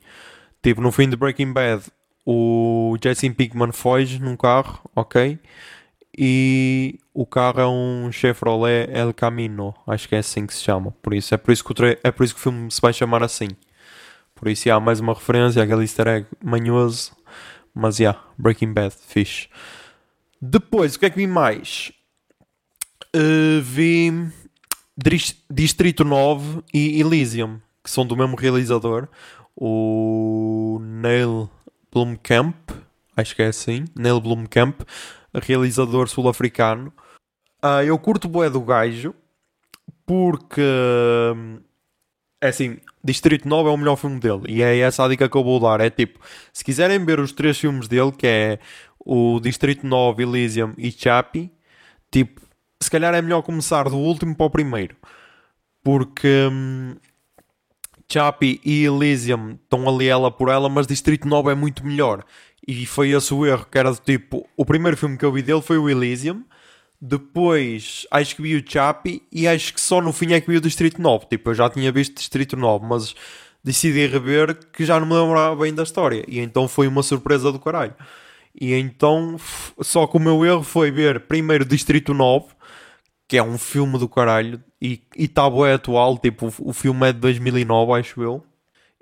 Tipo, 0.61 0.81
no 0.81 0.91
fim 0.91 1.07
de 1.07 1.15
Breaking 1.15 1.53
Bad, 1.53 1.83
o 2.25 2.97
Jesse 3.01 3.29
Pinkman 3.29 3.71
foge 3.71 4.19
num 4.19 4.35
carro, 4.35 4.79
ok? 4.95 5.39
E 6.17 6.99
o 7.13 7.25
carro 7.25 7.61
é 7.61 7.67
um 7.67 8.11
Chevrolet 8.11 8.89
El 8.91 9.13
Camino, 9.13 9.73
acho 9.87 10.09
que 10.09 10.15
é 10.15 10.19
assim 10.19 10.45
que 10.45 10.53
se 10.53 10.63
chama. 10.63 10.91
Por 11.01 11.13
isso, 11.13 11.33
é 11.33 11.37
por 11.37 11.51
isso 11.51 11.63
que 11.63 11.71
o, 11.71 11.75
é 12.03 12.11
por 12.11 12.23
isso 12.23 12.33
que 12.33 12.39
o 12.39 12.43
filme 12.43 12.69
se 12.69 12.81
vai 12.81 12.91
chamar 12.91 13.23
assim. 13.23 13.49
Por 14.35 14.47
isso, 14.49 14.69
há 14.71 14.79
mais 14.79 14.99
uma 14.99 15.13
referência, 15.13 15.63
aquele 15.63 15.81
easter 15.81 16.07
egg 16.07 16.27
manhoso. 16.43 17.13
Mas, 17.73 17.97
já, 17.97 18.03
yeah, 18.03 18.23
Breaking 18.37 18.73
Bad, 18.73 18.93
fixe. 19.07 19.47
Depois, 20.41 20.95
o 20.95 20.99
que 20.99 21.05
é 21.05 21.09
que 21.09 21.17
vi 21.17 21.27
mais? 21.27 21.91
Uh, 23.15 23.61
vi 23.61 24.11
Distrito 25.49 26.03
9 26.03 26.63
e 26.73 26.99
Elysium 26.99 27.59
que 27.83 27.89
são 27.89 28.05
do 28.05 28.15
mesmo 28.15 28.35
realizador, 28.35 29.07
o 29.55 30.79
Neil 30.81 31.49
Blomkamp, 31.91 32.55
acho 33.15 33.35
que 33.35 33.41
é 33.41 33.47
assim, 33.47 33.85
Neil 33.95 34.19
Blomkamp, 34.21 34.81
realizador 35.33 36.07
sul-africano. 36.07 36.93
Uh, 37.63 37.83
eu 37.85 37.97
curto 37.99 38.25
o 38.25 38.29
boé 38.29 38.49
do 38.49 38.61
gajo 38.61 39.13
porque 40.05 40.61
é 42.41 42.47
assim, 42.47 42.77
Distrito 43.03 43.47
9 43.47 43.69
é 43.69 43.71
o 43.71 43.77
melhor 43.77 43.95
filme 43.95 44.19
dele 44.19 44.43
e 44.47 44.63
é 44.63 44.79
essa 44.79 45.03
a 45.03 45.07
dica 45.07 45.29
que 45.29 45.37
eu 45.37 45.43
vou 45.43 45.59
dar. 45.59 45.81
É 45.81 45.89
tipo, 45.89 46.19
se 46.51 46.63
quiserem 46.63 47.03
ver 47.03 47.19
os 47.19 47.31
três 47.31 47.57
filmes 47.59 47.87
dele, 47.87 48.11
que 48.11 48.25
é 48.25 48.59
o 48.99 49.39
Distrito 49.39 49.85
9, 49.85 50.23
Elysium 50.23 50.73
e 50.77 50.91
Chappie, 50.91 51.51
tipo, 52.11 52.41
se 52.81 52.89
calhar 52.89 53.13
é 53.13 53.21
melhor 53.21 53.41
começar 53.41 53.83
do 53.89 53.97
último 53.97 54.35
para 54.35 54.45
o 54.45 54.49
primeiro. 54.49 54.95
Porque 55.83 56.47
hum, 56.51 56.95
Chappie 58.11 58.59
e 58.65 58.83
Elysium 58.83 59.57
estão 59.63 59.87
ali 59.87 60.07
ela 60.07 60.31
por 60.31 60.49
ela, 60.49 60.67
mas 60.67 60.87
Distrito 60.87 61.27
9 61.27 61.51
é 61.51 61.55
muito 61.55 61.85
melhor. 61.85 62.23
E 62.67 62.85
foi 62.85 63.11
esse 63.11 63.33
o 63.33 63.45
erro, 63.45 63.65
que 63.71 63.77
era 63.77 63.91
do 63.91 63.97
tipo, 63.97 64.47
o 64.57 64.65
primeiro 64.65 64.97
filme 64.97 65.17
que 65.17 65.25
eu 65.25 65.31
vi 65.31 65.41
dele 65.41 65.61
foi 65.61 65.77
o 65.77 65.89
Elysium, 65.89 66.43
depois 67.01 68.05
acho 68.11 68.35
que 68.35 68.41
vi 68.41 68.55
o 68.55 68.63
Chappie 68.65 69.21
e 69.31 69.47
acho 69.47 69.73
que 69.73 69.79
só 69.79 70.01
no 70.01 70.11
fim 70.11 70.33
é 70.33 70.41
que 70.41 70.49
vi 70.49 70.57
o 70.57 70.61
Distrito 70.61 71.01
9. 71.01 71.27
Tipo, 71.27 71.51
eu 71.51 71.53
já 71.55 71.69
tinha 71.69 71.91
visto 71.91 72.15
Distrito 72.15 72.57
9, 72.57 72.85
mas 72.85 73.15
decidi 73.63 74.05
rever 74.07 74.57
que 74.73 74.83
já 74.83 74.99
não 74.99 75.07
me 75.07 75.13
lembrava 75.13 75.55
bem 75.55 75.73
da 75.73 75.83
história. 75.83 76.25
E 76.27 76.39
então 76.39 76.67
foi 76.67 76.87
uma 76.87 77.03
surpresa 77.03 77.51
do 77.51 77.59
caralho. 77.59 77.93
E 78.59 78.73
então, 78.73 79.37
só 79.81 80.07
que 80.07 80.17
o 80.17 80.19
meu 80.19 80.45
erro 80.45 80.63
foi 80.63 80.91
ver 80.91 81.21
primeiro 81.21 81.63
Distrito 81.63 82.13
9 82.13 82.47
que 83.29 83.37
é 83.37 83.43
um 83.43 83.59
filme 83.59 83.99
do 83.99 84.09
caralho 84.09 84.59
e 84.81 84.99
está 85.15 85.47
bué 85.47 85.73
atual, 85.73 86.17
tipo, 86.17 86.47
o, 86.47 86.71
o 86.71 86.73
filme 86.73 87.07
é 87.07 87.13
de 87.13 87.19
2009, 87.19 87.93
acho 87.93 88.23
eu, 88.23 88.43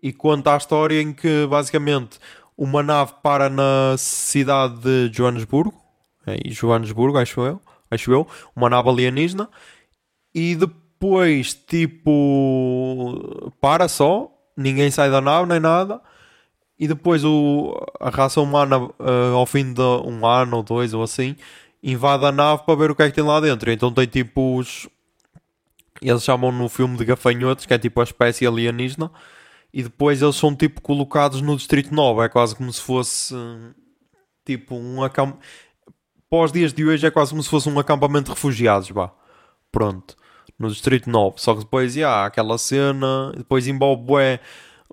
e 0.04 0.12
conta 0.12 0.54
a 0.54 0.58
história 0.58 1.02
em 1.02 1.14
que 1.14 1.48
basicamente 1.48 2.20
uma 2.58 2.84
nave 2.84 3.14
para 3.24 3.50
na 3.50 3.96
cidade 3.98 4.82
de 4.82 5.16
Joanesburgo, 5.16 5.74
é, 6.26 6.38
Joanesburgo, 6.50 7.18
acho 7.18 7.40
eu, 7.40 7.62
acho 7.90 8.12
eu, 8.12 8.28
uma 8.54 8.70
nave 8.70 8.90
alienígena, 8.90 9.50
e 10.36 10.56
depois, 10.56 11.54
tipo, 11.54 13.54
para 13.62 13.88
só, 13.88 14.30
ninguém 14.58 14.92
sai 14.92 15.10
da 15.10 15.22
nave 15.22 15.48
nem 15.48 15.60
nada. 15.60 16.02
E 16.80 16.88
depois 16.88 17.26
o, 17.26 17.74
a 18.00 18.10
raça 18.10 18.40
humana, 18.40 18.78
uh, 18.78 19.36
ao 19.36 19.48
fim 19.48 19.74
de 19.74 19.82
um 19.82 20.24
ano 20.28 20.58
ou 20.58 20.64
dois 20.64 20.94
ou 20.94 21.02
assim, 21.02 21.36
invade 21.82 22.26
a 22.26 22.32
nave 22.32 22.64
para 22.64 22.76
ver 22.76 22.92
o 22.92 22.96
que 22.96 23.04
é 23.04 23.10
que 23.10 23.16
tem 23.16 23.24
lá 23.24 23.40
dentro. 23.40 23.72
Então 23.72 23.92
tem 23.92 24.06
tipo 24.06 24.58
os. 24.58 24.88
Eles 26.02 26.24
chamam 26.24 26.52
no 26.52 26.70
filme 26.70 26.98
de 26.98 27.06
gafanhotos, 27.06 27.66
que 27.66 27.74
é 27.74 27.78
tipo 27.78 28.00
a 28.00 28.04
espécie 28.04 28.46
alienígena. 28.46 29.12
E 29.74 29.84
depois 29.84 30.22
eles 30.22 30.36
são 30.36 30.56
tipo 30.56 30.82
colocados 30.82 31.42
no 31.42 31.56
Distrito 31.56 31.94
9. 31.94 32.26
É 32.26 32.30
quase 32.30 32.56
como 32.56 32.72
se 32.72 32.82
fosse. 32.82 33.36
Tipo 34.46 34.76
um 34.76 35.04
acampamento. 35.04 35.46
Pós 36.30 36.52
dias 36.52 36.74
de 36.74 36.86
hoje 36.86 37.08
é 37.08 37.12
quase 37.12 37.32
como 37.32 37.42
se 37.42 37.50
fosse 37.50 37.70
um 37.70 37.80
acampamento 37.80 38.26
de 38.26 38.32
refugiados, 38.32 38.90
vá. 38.90 39.12
Pronto. 39.72 40.16
No 40.60 40.70
Distrito 40.70 41.10
9. 41.10 41.36
Só 41.38 41.54
que 41.54 41.62
depois, 41.62 41.96
yeah, 41.96 42.26
aquela 42.26 42.58
cena. 42.58 43.32
Depois 43.36 43.68
envolve 43.68 44.04
bué, 44.04 44.40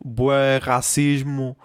bué 0.03 0.59
racismo 0.59 1.57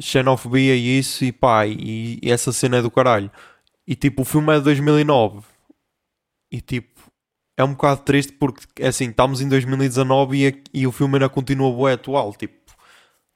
xenofobia 0.00 0.74
e 0.74 0.98
isso, 0.98 1.24
e 1.24 1.32
pá, 1.32 1.66
e, 1.66 2.18
e, 2.22 2.30
essa 2.30 2.52
cena 2.52 2.78
é 2.78 2.82
do 2.82 2.90
caralho. 2.90 3.30
E 3.90 3.96
tipo, 3.96 4.22
o 4.22 4.24
filme 4.24 4.54
é 4.54 4.58
de 4.58 4.62
2009. 4.62 5.40
E 6.52 6.60
tipo, 6.60 7.00
é 7.56 7.64
um 7.64 7.72
bocado 7.72 8.02
triste 8.02 8.32
porque, 8.34 8.64
é 8.78 8.86
assim, 8.86 9.10
estamos 9.10 9.40
em 9.40 9.48
2019 9.48 10.46
e, 10.46 10.62
e 10.72 10.86
o 10.86 10.92
filme 10.92 11.16
ainda 11.16 11.28
continua 11.28 11.72
bué 11.72 11.94
atual. 11.94 12.32
Tipo, 12.34 12.54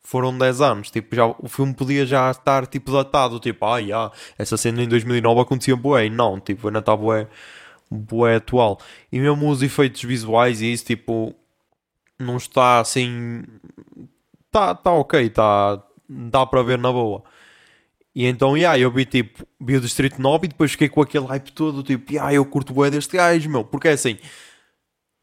foram 0.01 0.39
10 0.39 0.61
anos. 0.61 0.91
Tipo, 0.93 1.17
já, 1.17 1.27
o 1.27 1.49
filme 1.49 1.75
podia 1.75 2.07
já 2.07 2.31
estar, 2.31 2.69
tipo, 2.69 2.93
datado. 2.93 3.41
Tipo, 3.41 3.67
ah, 3.67 3.79
yeah, 3.79 4.13
essa 4.39 4.57
cena 4.57 4.81
em 4.81 4.89
2009 4.89 5.41
acontecia 5.41 5.75
bué. 5.75 6.07
E 6.07 6.11
não, 6.11 6.39
tipo, 6.39 6.69
ainda 6.69 6.79
está 6.79 6.97
bué, 6.97 7.27
bué 7.91 8.37
atual. 8.37 8.79
E 9.11 9.19
mesmo 9.19 9.51
os 9.51 9.61
efeitos 9.61 10.05
visuais 10.05 10.63
e 10.63 10.73
isso, 10.73 10.85
tipo, 10.85 11.35
não 12.17 12.37
está 12.37 12.79
assim... 12.79 13.43
Está 14.47 14.73
tá 14.73 14.93
ok, 14.93 15.21
está 15.27 15.83
dá 16.09 16.47
para 16.47 16.63
ver 16.63 16.79
na 16.79 16.93
boa. 16.93 17.25
E 18.14 18.26
então, 18.26 18.56
yeah, 18.56 18.78
eu 18.78 18.90
vi 18.92 19.04
tipo, 19.04 19.44
vi 19.61 19.76
o 19.76 19.80
Distrito 19.80 20.23
9 20.23 20.44
e 20.44 20.49
depois 20.49 20.71
fiquei 20.71 20.88
com 20.88 21.02
aquele 21.02 21.26
hype 21.26 21.50
todo, 21.50 21.83
tipo, 21.83 22.12
yeah, 22.12 22.33
eu 22.33 22.44
curto 22.47 22.73
bué 22.73 22.88
deste 22.88 23.16
gajo, 23.16 23.50
meu, 23.50 23.64
porque 23.64 23.88
é 23.88 23.92
assim, 23.92 24.18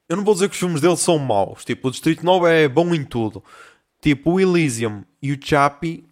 eu 0.09 0.17
não 0.17 0.25
vou 0.25 0.33
dizer 0.33 0.49
que 0.49 0.53
os 0.53 0.59
filmes 0.59 0.81
dele 0.81 0.97
são 0.97 1.17
maus, 1.17 1.63
tipo, 1.63 1.87
o 1.87 1.91
Distrito 1.91 2.25
9 2.25 2.49
é 2.49 2.67
bom 2.67 2.93
em 2.93 3.05
tudo. 3.05 3.41
Tipo, 4.01 4.31
o 4.31 4.39
Elysium 4.41 5.03
e 5.21 5.31
o 5.31 5.39
Chappie, 5.41 6.03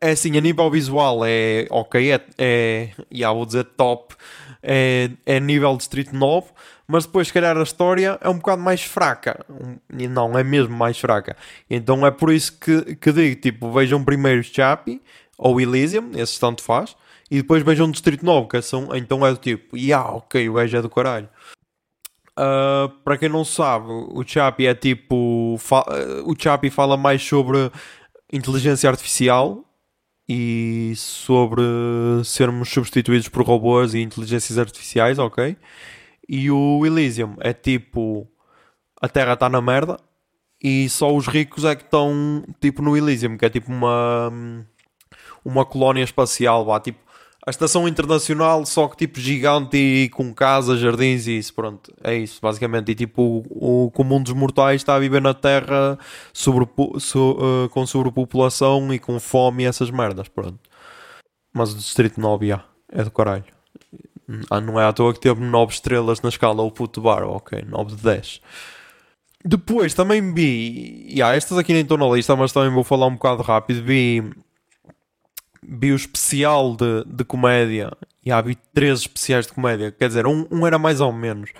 é 0.00 0.12
assim, 0.12 0.38
a 0.38 0.40
nível 0.40 0.70
visual 0.70 1.20
é 1.24 1.66
ok, 1.68 2.12
é, 2.12 2.20
é 2.38 2.90
yeah, 3.12 3.36
vou 3.36 3.44
dizer 3.44 3.64
top, 3.64 4.14
é, 4.62 5.10
é 5.26 5.38
nível 5.38 5.76
Distrito 5.76 6.16
9, 6.16 6.48
mas 6.86 7.06
depois, 7.06 7.28
se 7.28 7.32
calhar, 7.32 7.56
a 7.56 7.62
história 7.62 8.18
é 8.20 8.28
um 8.28 8.36
bocado 8.36 8.62
mais 8.62 8.82
fraca. 8.82 9.44
Não, 9.88 10.38
é 10.38 10.44
mesmo 10.44 10.76
mais 10.76 10.98
fraca. 10.98 11.34
Então 11.68 12.06
é 12.06 12.10
por 12.10 12.30
isso 12.30 12.58
que, 12.58 12.96
que 12.96 13.10
digo: 13.10 13.40
tipo, 13.40 13.72
vejam 13.72 14.04
primeiro 14.04 14.42
Chappie 14.42 15.00
ou 15.38 15.60
Elysium, 15.60 16.10
esse 16.14 16.38
tanto 16.38 16.62
faz, 16.62 16.96
e 17.30 17.36
depois 17.36 17.62
vejam 17.62 17.90
Distrito 17.90 18.24
9, 18.24 18.48
que 18.48 18.62
são, 18.62 18.94
então 18.94 19.26
é 19.26 19.30
do 19.30 19.38
tipo, 19.38 19.76
yeah, 19.76 20.10
ok, 20.10 20.48
o 20.48 20.54
gajo 20.54 20.76
é 20.76 20.82
do 20.82 20.90
caralho. 20.90 21.28
Uh, 22.38 22.88
para 23.04 23.16
quem 23.16 23.28
não 23.28 23.44
sabe, 23.44 23.86
o 23.88 24.24
Chappie 24.26 24.66
é 24.66 24.74
tipo. 24.74 25.56
o 26.24 26.34
Chappie 26.36 26.68
fala 26.68 26.96
mais 26.96 27.22
sobre 27.22 27.70
inteligência 28.32 28.90
artificial 28.90 29.64
e 30.28 30.94
sobre 30.96 31.62
sermos 32.24 32.70
substituídos 32.70 33.28
por 33.28 33.44
robôs 33.44 33.94
e 33.94 34.00
inteligências 34.00 34.58
artificiais, 34.58 35.18
ok? 35.18 35.56
E 36.28 36.50
o 36.50 36.84
Elysium 36.84 37.36
é 37.40 37.52
tipo 37.52 38.26
a 39.00 39.08
Terra 39.08 39.34
está 39.34 39.48
na 39.48 39.60
merda 39.60 39.98
e 40.62 40.88
só 40.88 41.14
os 41.14 41.26
ricos 41.26 41.64
é 41.64 41.76
que 41.76 41.82
estão 41.84 42.42
tipo 42.60 42.80
no 42.82 42.96
Elysium, 42.96 43.36
que 43.36 43.44
é 43.44 43.50
tipo 43.50 43.70
uma 43.70 44.32
uma 45.44 45.64
colónia 45.64 46.02
espacial, 46.02 46.64
vá, 46.64 46.80
tipo 46.80 47.04
a 47.46 47.50
estação 47.50 47.86
internacional, 47.86 48.64
só 48.64 48.88
que 48.88 48.96
tipo 48.96 49.20
gigante 49.20 49.76
e 49.76 50.08
com 50.08 50.32
casas, 50.32 50.80
jardins 50.80 51.26
e 51.26 51.36
isso, 51.36 51.52
pronto, 51.52 51.92
é 52.02 52.14
isso, 52.14 52.40
basicamente. 52.40 52.92
E 52.92 52.94
tipo, 52.94 53.44
o, 53.50 53.84
o 53.84 53.90
comum 53.90 54.22
dos 54.22 54.32
mortais 54.32 54.80
está 54.80 54.94
a 54.94 54.98
viver 54.98 55.20
na 55.20 55.34
Terra 55.34 55.98
sobre, 56.32 56.66
so, 56.98 57.32
uh, 57.32 57.68
com 57.68 57.86
sobrepopulação 57.86 58.94
e 58.94 58.98
com 58.98 59.20
fome 59.20 59.64
e 59.64 59.66
essas 59.66 59.90
merdas, 59.90 60.26
pronto. 60.26 60.58
Mas 61.52 61.72
o 61.72 61.76
Distrito 61.76 62.18
9, 62.18 62.46
yeah, 62.46 62.64
é 62.90 63.04
do 63.04 63.10
caralho. 63.10 63.44
Ah, 64.50 64.60
não 64.60 64.80
é 64.80 64.86
à 64.86 64.92
toa 64.92 65.12
que 65.12 65.20
teve 65.20 65.40
9 65.42 65.74
estrelas 65.74 66.22
na 66.22 66.30
escala 66.30 66.62
o 66.62 66.70
puto 66.70 67.02
bar, 67.02 67.24
ok, 67.24 67.62
9 67.68 67.96
de 67.96 68.02
10. 68.02 68.40
Depois 69.44 69.92
também 69.92 70.32
vi, 70.32 71.06
yeah, 71.10 71.36
estas 71.36 71.58
aqui 71.58 71.74
nem 71.74 71.82
estão 71.82 71.98
na 71.98 72.06
lista, 72.06 72.34
mas 72.34 72.52
também 72.52 72.70
vou 72.72 72.82
falar 72.84 73.06
um 73.06 73.14
bocado 73.14 73.42
rápido. 73.42 73.82
Vi, 73.84 74.22
vi 75.68 75.92
o 75.92 75.96
especial 75.96 76.76
de, 76.76 77.04
de 77.06 77.24
comédia, 77.24 77.96
e 78.24 78.28
yeah, 78.28 78.46
vi 78.46 78.56
três 78.72 79.00
especiais 79.00 79.46
de 79.46 79.52
comédia. 79.52 79.92
Quer 79.92 80.08
dizer, 80.08 80.26
um, 80.26 80.46
um 80.50 80.66
era 80.66 80.78
mais 80.78 81.00
ou 81.00 81.12
menos, 81.12 81.50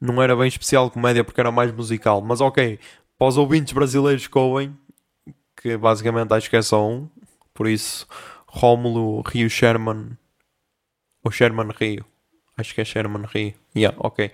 não 0.00 0.22
era 0.22 0.36
bem 0.36 0.48
especial 0.48 0.86
de 0.86 0.92
comédia 0.92 1.24
porque 1.24 1.40
era 1.40 1.50
mais 1.50 1.72
musical, 1.72 2.20
mas 2.20 2.40
ok, 2.40 2.78
para 3.18 3.28
os 3.28 3.36
ouvintes 3.36 3.72
brasileiros 3.72 4.26
que 4.26 4.38
ouvem, 4.38 4.76
que 5.56 5.76
basicamente 5.76 6.32
acho 6.32 6.50
que 6.50 6.56
é 6.56 6.62
só 6.62 6.86
um, 6.86 7.08
por 7.52 7.68
isso, 7.68 8.06
Rómulo 8.46 9.22
Rio 9.22 9.48
Sherman 9.48 10.16
ou 11.24 11.30
Sherman 11.30 11.70
Rio. 11.78 12.04
Acho 12.56 12.74
que 12.74 12.80
é 12.80 12.84
Sherman 12.84 13.26
Rio. 13.26 13.54
Yeah, 13.74 13.96
ok. 13.98 14.30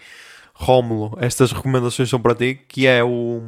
Rómulo, 0.53 1.17
estas 1.21 1.53
recomendações 1.53 2.11
são 2.11 2.21
para 2.21 2.35
ti, 2.35 2.55
que 2.69 2.87
é 2.87 3.03
o, 3.03 3.41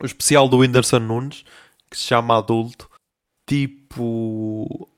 o 0.00 0.06
especial 0.06 0.48
do 0.48 0.58
Whindersson 0.58 1.00
Nunes, 1.00 1.44
que 1.90 1.96
se 1.98 2.04
chama 2.04 2.38
Adulto. 2.38 2.88
Tipo. 3.46 3.85
O 3.98 4.88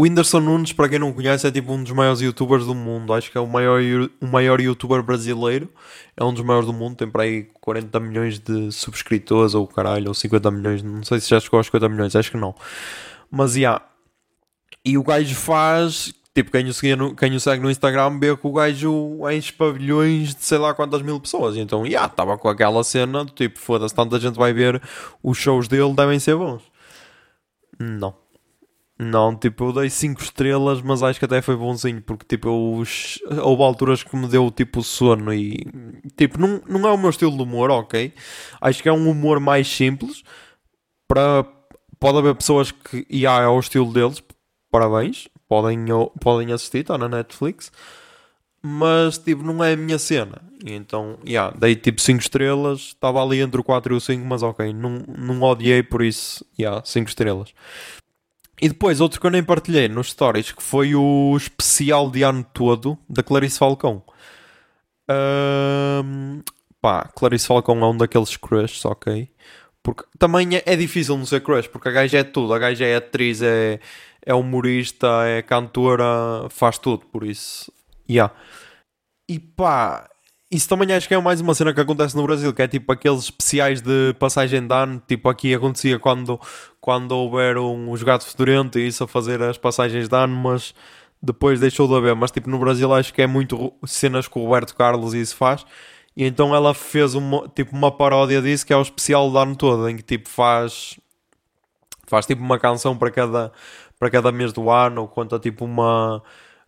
Whindersson 0.00 0.40
Nunes, 0.40 0.72
para 0.72 0.88
quem 0.88 0.98
não 0.98 1.12
conhece, 1.12 1.46
é 1.46 1.50
tipo 1.50 1.72
um 1.72 1.82
dos 1.82 1.92
maiores 1.92 2.22
youtubers 2.22 2.64
do 2.64 2.74
mundo. 2.74 3.12
Acho 3.12 3.30
que 3.30 3.36
é 3.36 3.40
o 3.40 3.46
maior, 3.46 3.80
o 4.20 4.26
maior 4.26 4.58
youtuber 4.60 5.02
brasileiro. 5.02 5.68
É 6.16 6.24
um 6.24 6.32
dos 6.32 6.42
maiores 6.42 6.66
do 6.66 6.72
mundo. 6.72 6.96
Tem 6.96 7.10
para 7.10 7.24
aí 7.24 7.44
40 7.60 8.00
milhões 8.00 8.38
de 8.38 8.72
subscritores, 8.72 9.54
ou 9.54 9.66
caralho, 9.66 10.08
ou 10.08 10.14
50 10.14 10.50
milhões. 10.50 10.82
Não 10.82 11.02
sei 11.02 11.20
se 11.20 11.28
já 11.28 11.38
chegou 11.38 11.58
aos 11.58 11.66
50 11.66 11.88
milhões, 11.90 12.16
acho 12.16 12.30
que 12.30 12.38
não. 12.38 12.54
Mas, 13.30 13.56
yeah, 13.56 13.84
e 14.84 14.96
o 14.96 15.02
gajo 15.02 15.34
faz. 15.34 16.14
Tipo, 16.34 16.52
quem 16.52 16.66
o, 16.66 16.72
segue 16.72 16.96
no, 16.96 17.14
quem 17.14 17.34
o 17.34 17.40
segue 17.40 17.62
no 17.62 17.70
Instagram 17.70 18.18
vê 18.18 18.34
que 18.36 18.46
o 18.46 18.52
gajo 18.52 19.18
enche 19.30 19.52
pavilhões 19.52 20.34
de 20.34 20.44
sei 20.44 20.58
lá 20.58 20.72
quantas 20.72 21.02
mil 21.02 21.20
pessoas. 21.20 21.56
Então, 21.56 21.84
já, 21.84 21.90
yeah, 21.90 22.06
estava 22.06 22.38
com 22.38 22.48
aquela 22.48 22.82
cena 22.84 23.24
do 23.24 23.32
tipo, 23.32 23.58
foda-se, 23.58 23.94
tanta 23.94 24.18
gente 24.18 24.36
vai 24.36 24.52
ver 24.52 24.80
os 25.22 25.36
shows 25.36 25.68
dele, 25.68 25.92
devem 25.92 26.18
ser 26.18 26.36
bons. 26.36 26.69
Não. 27.80 28.14
Não, 29.02 29.34
tipo, 29.34 29.64
eu 29.64 29.72
dei 29.72 29.88
5 29.88 30.20
estrelas, 30.20 30.82
mas 30.82 31.02
acho 31.02 31.18
que 31.18 31.24
até 31.24 31.40
foi 31.40 31.56
bonzinho, 31.56 32.02
porque 32.02 32.26
tipo, 32.26 32.48
eu, 32.48 32.84
houve 33.42 33.62
alturas 33.62 34.02
que 34.02 34.14
me 34.14 34.28
deu 34.28 34.50
tipo 34.50 34.82
sono 34.82 35.32
e 35.32 35.66
tipo, 36.18 36.38
não, 36.38 36.60
não 36.68 36.86
é 36.86 36.92
o 36.92 36.98
meu 36.98 37.08
estilo 37.08 37.34
de 37.34 37.42
humor, 37.42 37.70
ok? 37.70 38.12
Acho 38.60 38.82
que 38.82 38.90
é 38.90 38.92
um 38.92 39.10
humor 39.10 39.40
mais 39.40 39.66
simples 39.66 40.22
para 41.08 41.46
pode 41.98 42.18
haver 42.18 42.34
pessoas 42.34 42.70
que 42.70 43.06
e 43.08 43.24
é 43.24 43.48
o 43.48 43.58
estilo 43.58 43.90
deles, 43.90 44.22
parabéns, 44.70 45.28
podem, 45.48 45.86
podem 46.20 46.52
assistir, 46.52 46.80
está 46.80 46.98
na 46.98 47.08
Netflix. 47.08 47.72
Mas, 48.62 49.18
tipo, 49.18 49.42
não 49.42 49.62
é 49.64 49.72
a 49.72 49.76
minha 49.76 49.98
cena. 49.98 50.42
E 50.64 50.72
então, 50.72 51.18
yeah, 51.26 51.54
dei 51.58 51.74
tipo 51.74 52.00
5 52.00 52.20
estrelas. 52.20 52.80
Estava 52.80 53.22
ali 53.22 53.40
entre 53.40 53.60
o 53.60 53.64
4 53.64 53.94
e 53.94 53.96
o 53.96 54.00
5, 54.00 54.24
mas 54.26 54.42
ok, 54.42 54.72
não, 54.72 55.02
não 55.16 55.42
odiei 55.42 55.82
por 55.82 56.02
isso. 56.02 56.44
5 56.44 56.60
yeah, 56.60 56.82
estrelas. 56.84 57.54
E 58.60 58.68
depois, 58.68 59.00
outro 59.00 59.18
que 59.18 59.26
eu 59.26 59.30
nem 59.30 59.42
partilhei 59.42 59.88
nos 59.88 60.10
stories, 60.10 60.52
que 60.52 60.62
foi 60.62 60.94
o 60.94 61.34
especial 61.36 62.10
de 62.10 62.22
ano 62.22 62.44
todo 62.52 62.98
da 63.08 63.22
Clarice 63.22 63.58
Falcão. 63.58 64.02
Um, 65.08 66.42
pá, 66.80 67.08
Clarice 67.16 67.46
Falcão 67.46 67.82
é 67.82 67.86
um 67.86 67.96
daqueles 67.96 68.36
crushes, 68.36 68.84
ok? 68.84 69.30
Porque 69.82 70.04
também 70.18 70.56
é, 70.56 70.62
é 70.66 70.76
difícil 70.76 71.16
não 71.16 71.24
ser 71.24 71.40
crush, 71.40 71.68
porque 71.68 71.88
a 71.88 71.92
gaja 71.92 72.18
é 72.18 72.24
tudo. 72.24 72.52
A 72.52 72.58
gaja 72.58 72.84
é 72.84 72.96
atriz, 72.96 73.40
é 73.40 73.80
é 74.24 74.34
humorista, 74.34 75.24
é 75.26 75.42
cantora, 75.42 76.48
faz 76.50 76.78
tudo, 76.78 77.06
por 77.06 77.24
isso. 77.24 77.72
Yeah. 78.10 78.34
E 79.28 79.38
pá, 79.38 80.08
isso 80.50 80.68
também 80.68 80.92
acho 80.92 81.06
que 81.06 81.14
é 81.14 81.20
mais 81.20 81.40
uma 81.40 81.54
cena 81.54 81.72
que 81.72 81.80
acontece 81.80 82.16
no 82.16 82.24
Brasil, 82.24 82.52
que 82.52 82.62
é 82.62 82.66
tipo 82.66 82.90
aqueles 82.90 83.20
especiais 83.20 83.80
de 83.80 84.12
passagem 84.18 84.66
de 84.66 84.74
ano, 84.74 85.00
tipo 85.06 85.28
aqui 85.28 85.54
acontecia 85.54 85.98
quando, 85.98 86.40
quando 86.80 87.12
houveram 87.12 87.88
os 87.90 88.02
gatos 88.02 88.26
fedorentos 88.26 88.80
e 88.80 88.86
isso 88.88 89.04
a 89.04 89.08
fazer 89.08 89.40
as 89.42 89.56
passagens 89.56 90.08
de 90.08 90.16
ano, 90.16 90.34
mas 90.34 90.74
depois 91.22 91.60
deixou 91.60 91.86
de 91.86 91.94
haver. 91.94 92.16
Mas 92.16 92.32
tipo 92.32 92.50
no 92.50 92.58
Brasil 92.58 92.92
acho 92.92 93.14
que 93.14 93.22
é 93.22 93.26
muito 93.28 93.72
cenas 93.86 94.26
que 94.26 94.38
o 94.38 94.44
Roberto 94.44 94.74
Carlos 94.74 95.14
e 95.14 95.20
isso 95.20 95.36
faz. 95.36 95.64
E 96.16 96.24
então 96.24 96.54
ela 96.54 96.74
fez 96.74 97.14
uma, 97.14 97.48
tipo, 97.48 97.74
uma 97.76 97.92
paródia 97.92 98.42
disso 98.42 98.66
que 98.66 98.72
é 98.72 98.76
o 98.76 98.82
especial 98.82 99.30
do 99.30 99.38
ano 99.38 99.54
todo, 99.54 99.88
em 99.88 99.96
que 99.96 100.02
tipo 100.02 100.28
faz 100.28 100.98
faz 102.08 102.26
tipo 102.26 102.42
uma 102.42 102.58
canção 102.58 102.96
para 102.98 103.10
cada 103.12 103.52
para 104.00 104.10
cada 104.10 104.32
mês 104.32 104.52
do 104.52 104.70
ano, 104.70 105.02
ou 105.02 105.08
conta 105.08 105.38
tipo 105.38 105.64
uma. 105.64 106.22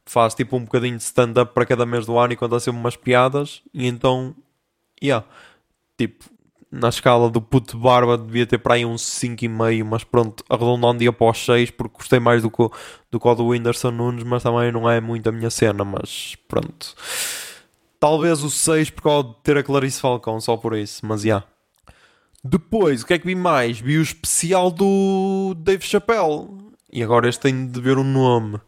Faz 0.05 0.35
tipo 0.35 0.57
um 0.57 0.65
bocadinho 0.65 0.97
de 0.97 1.03
stand-up 1.03 1.55
para 1.55 1.67
cada 1.67 1.87
mês 1.87 2.07
do 2.07 2.19
ano 2.19 2.33
e 2.33 2.37
conta 2.37 2.61
sempre 2.61 2.81
umas 2.81 2.97
piadas, 2.97 3.63
e 3.73 3.87
então. 3.87 4.35
Yeah. 5.03 5.27
Tipo, 5.99 6.25
na 6.73 6.89
escala 6.89 7.29
do 7.29 7.43
puto 7.43 7.77
barba 7.77 8.17
devia 8.17 8.47
ter 8.47 8.57
para 8.57 8.75
aí 8.75 8.87
uns 8.87 9.03
5,5, 9.03 9.85
mas 9.85 10.05
pronto, 10.05 10.43
arredondando 10.49 11.01
dia 11.01 11.13
para 11.13 11.31
os 11.31 11.45
6, 11.45 11.71
porque 11.73 11.99
gostei 11.99 12.19
mais 12.19 12.41
do 12.43 12.51
que, 12.51 12.67
do 13.11 13.21
que 13.21 13.29
o 13.29 13.35
do 13.35 13.49
Whindersson 13.49 13.91
Nunes, 13.91 14.25
mas 14.25 14.43
também 14.43 14.73
não 14.73 14.89
é 14.89 14.99
muito 14.99 15.29
a 15.29 15.33
minha 15.33 15.51
cena, 15.51 15.85
mas 15.85 16.35
pronto. 16.49 16.95
Talvez 18.01 18.43
o 18.43 18.51
6 18.51 18.91
por 18.91 19.03
causa 19.03 19.29
de 19.29 19.35
ter 19.43 19.59
a 19.59 19.63
Clarice 19.63 20.01
Falcão, 20.01 20.41
só 20.41 20.57
por 20.57 20.75
isso, 20.75 21.05
mas 21.05 21.21
já. 21.21 21.27
Yeah. 21.27 21.47
Depois, 22.45 23.03
o 23.03 23.07
que 23.07 23.15
é 23.15 23.19
que 23.19 23.27
vi 23.27 23.37
mais? 23.37 23.79
Vi 23.79 23.99
o 23.99 24.03
especial 24.03 24.71
do 24.71 25.55
Dave 25.59 25.85
Chappelle. 25.85 26.49
E 26.93 27.03
agora 27.03 27.29
este 27.29 27.43
tem 27.43 27.69
de 27.69 27.81
ver 27.81 27.97
o 27.99 28.01
um 28.01 28.05
nome. 28.05 28.59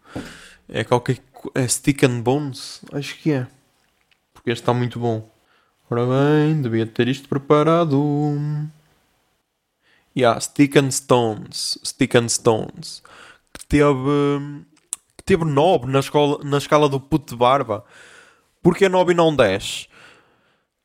É 0.69 0.85
qualquer. 0.85 1.19
É 1.55 1.67
Stick 1.69 2.05
and 2.05 2.21
Bones? 2.21 2.81
Acho 2.93 3.17
que 3.19 3.33
é. 3.33 3.47
Porque 4.33 4.51
este 4.51 4.63
está 4.63 4.73
muito 4.73 4.99
bom. 4.99 5.31
Ora 5.91 6.07
bem, 6.07 6.63
devia 6.63 6.87
ter 6.87 7.09
isto 7.09 7.29
preparado. 7.29 8.01
Yeah, 10.17 10.41
Stick 10.41 10.77
and 10.77 10.91
Stones. 10.91 11.79
Stick 11.85 12.17
and 12.17 12.29
Stones. 12.29 13.03
Que 13.53 13.67
teve. 13.67 14.65
Que 15.17 15.25
teve 15.25 15.45
9 15.45 15.87
na, 15.87 16.01
escola, 16.01 16.43
na 16.45 16.59
escala 16.59 16.89
do 16.89 17.01
puto 17.01 17.35
de 17.35 17.39
barba. 17.39 17.85
Porquê 18.63 18.89
9 18.89 19.13
e 19.13 19.15
não 19.15 19.35
10? 19.35 19.89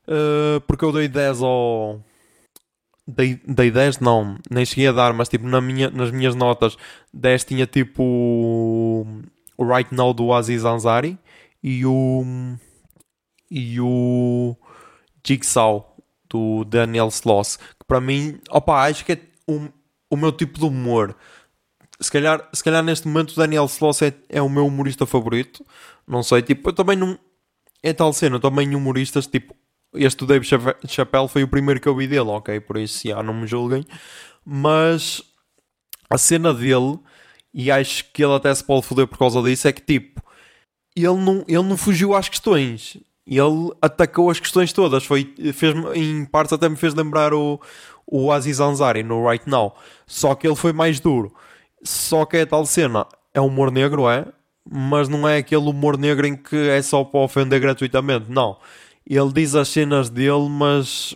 Uh, 0.06 0.60
porque 0.66 0.84
eu 0.84 0.92
dei 0.92 1.08
10 1.08 1.42
ao. 1.42 2.04
Dei, 3.06 3.40
dei 3.46 3.70
10, 3.72 3.98
não, 3.98 4.38
nem 4.48 4.64
cheguei 4.64 4.86
a 4.86 4.92
dar, 4.92 5.12
mas 5.12 5.28
tipo 5.28 5.44
na 5.44 5.60
minha, 5.60 5.90
nas 5.90 6.12
minhas 6.12 6.36
notas 6.36 6.76
10 7.12 7.44
tinha 7.44 7.66
tipo 7.66 9.04
o 9.60 9.64
Right 9.64 9.94
Now 9.94 10.14
do 10.14 10.32
Aziz 10.32 10.64
Ansari 10.64 11.18
e 11.62 11.84
o. 11.84 12.24
E 13.50 13.78
o 13.78 14.56
Jigsaw 15.26 15.96
do 16.28 16.64
Daniel 16.64 17.08
Sloss, 17.08 17.56
que 17.56 17.84
para 17.86 18.00
mim, 18.00 18.40
opa, 18.48 18.88
acho 18.88 19.04
que 19.04 19.12
é 19.12 19.20
o, 19.46 19.68
o 20.08 20.16
meu 20.16 20.32
tipo 20.32 20.58
de 20.58 20.64
humor. 20.64 21.14
Se 22.00 22.10
calhar, 22.10 22.48
se 22.52 22.64
calhar 22.64 22.82
neste 22.82 23.06
momento 23.06 23.32
o 23.32 23.36
Daniel 23.36 23.66
Sloss 23.66 24.00
é, 24.02 24.14
é 24.30 24.40
o 24.40 24.48
meu 24.48 24.66
humorista 24.66 25.04
favorito. 25.04 25.66
Não 26.06 26.22
sei, 26.22 26.40
tipo, 26.40 26.70
eu 26.70 26.72
também 26.72 26.96
não. 26.96 27.18
É 27.82 27.92
tal 27.92 28.12
cena, 28.12 28.40
também 28.40 28.74
humoristas, 28.74 29.26
tipo, 29.26 29.54
este 29.92 30.24
Dave 30.24 30.46
Chappelle 30.86 31.28
foi 31.28 31.42
o 31.42 31.48
primeiro 31.48 31.80
que 31.80 31.88
eu 31.88 31.96
vi 31.96 32.06
dele, 32.06 32.28
ok? 32.28 32.60
Por 32.60 32.78
isso, 32.78 33.06
já, 33.06 33.22
não 33.22 33.34
me 33.34 33.46
julguem. 33.46 33.84
Mas 34.44 35.22
a 36.08 36.16
cena 36.16 36.54
dele, 36.54 36.98
e 37.52 37.70
acho 37.70 38.04
que 38.12 38.22
ele 38.24 38.34
até 38.34 38.54
se 38.54 38.64
pode 38.64 38.86
foder 38.86 39.06
por 39.06 39.18
causa 39.18 39.42
disso, 39.42 39.68
é 39.68 39.72
que 39.72 39.82
tipo, 39.82 40.22
ele 40.94 41.14
não, 41.14 41.44
ele 41.48 41.62
não 41.62 41.76
fugiu 41.76 42.14
às 42.14 42.28
questões 42.28 42.98
ele 43.30 43.70
atacou 43.80 44.28
as 44.28 44.40
questões 44.40 44.72
todas. 44.72 45.04
Foi, 45.04 45.32
fez 45.54 45.74
em 45.94 46.24
partes 46.24 46.52
até 46.52 46.68
me 46.68 46.76
fez 46.76 46.94
lembrar 46.94 47.32
o, 47.32 47.60
o 48.06 48.32
Aziz 48.32 48.58
Ansari 48.58 49.02
no 49.02 49.28
Right 49.28 49.48
Now. 49.48 49.74
Só 50.06 50.34
que 50.34 50.46
ele 50.46 50.56
foi 50.56 50.72
mais 50.72 50.98
duro. 50.98 51.32
Só 51.82 52.24
que 52.24 52.38
é 52.38 52.46
tal 52.46 52.66
cena. 52.66 53.06
É 53.32 53.40
humor 53.40 53.70
negro, 53.70 54.10
é? 54.10 54.26
Mas 54.68 55.08
não 55.08 55.28
é 55.28 55.38
aquele 55.38 55.62
humor 55.62 55.96
negro 55.96 56.26
em 56.26 56.36
que 56.36 56.56
é 56.56 56.82
só 56.82 57.04
para 57.04 57.20
ofender 57.20 57.60
gratuitamente. 57.60 58.26
Não. 58.28 58.58
Ele 59.06 59.32
diz 59.32 59.54
as 59.54 59.68
cenas 59.68 60.10
dele, 60.10 60.48
mas, 60.48 61.14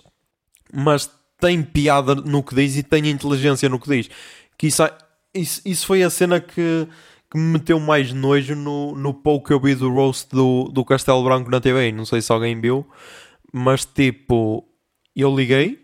mas 0.72 1.10
tem 1.40 1.62
piada 1.62 2.14
no 2.14 2.42
que 2.42 2.54
diz 2.54 2.76
e 2.76 2.82
tem 2.82 3.08
inteligência 3.10 3.68
no 3.68 3.78
que 3.78 3.88
diz. 3.88 4.10
Que 4.56 4.68
isso, 4.68 4.82
isso, 5.34 5.60
isso 5.64 5.86
foi 5.86 6.02
a 6.02 6.10
cena 6.10 6.40
que 6.40 6.88
que 7.34 7.40
me 7.40 7.54
meteu 7.54 7.80
mais 7.80 8.12
nojo 8.12 8.54
no, 8.54 8.94
no 8.94 9.12
pouco 9.12 9.48
que 9.48 9.52
eu 9.52 9.58
vi 9.58 9.74
do 9.74 9.92
roast 9.92 10.28
do, 10.30 10.70
do 10.72 10.84
Castelo 10.84 11.24
Branco 11.24 11.50
na 11.50 11.60
TV. 11.60 11.90
Não 11.90 12.06
sei 12.06 12.22
se 12.22 12.30
alguém 12.30 12.60
viu, 12.60 12.86
mas 13.52 13.84
tipo, 13.84 14.64
eu 15.16 15.34
liguei 15.34 15.80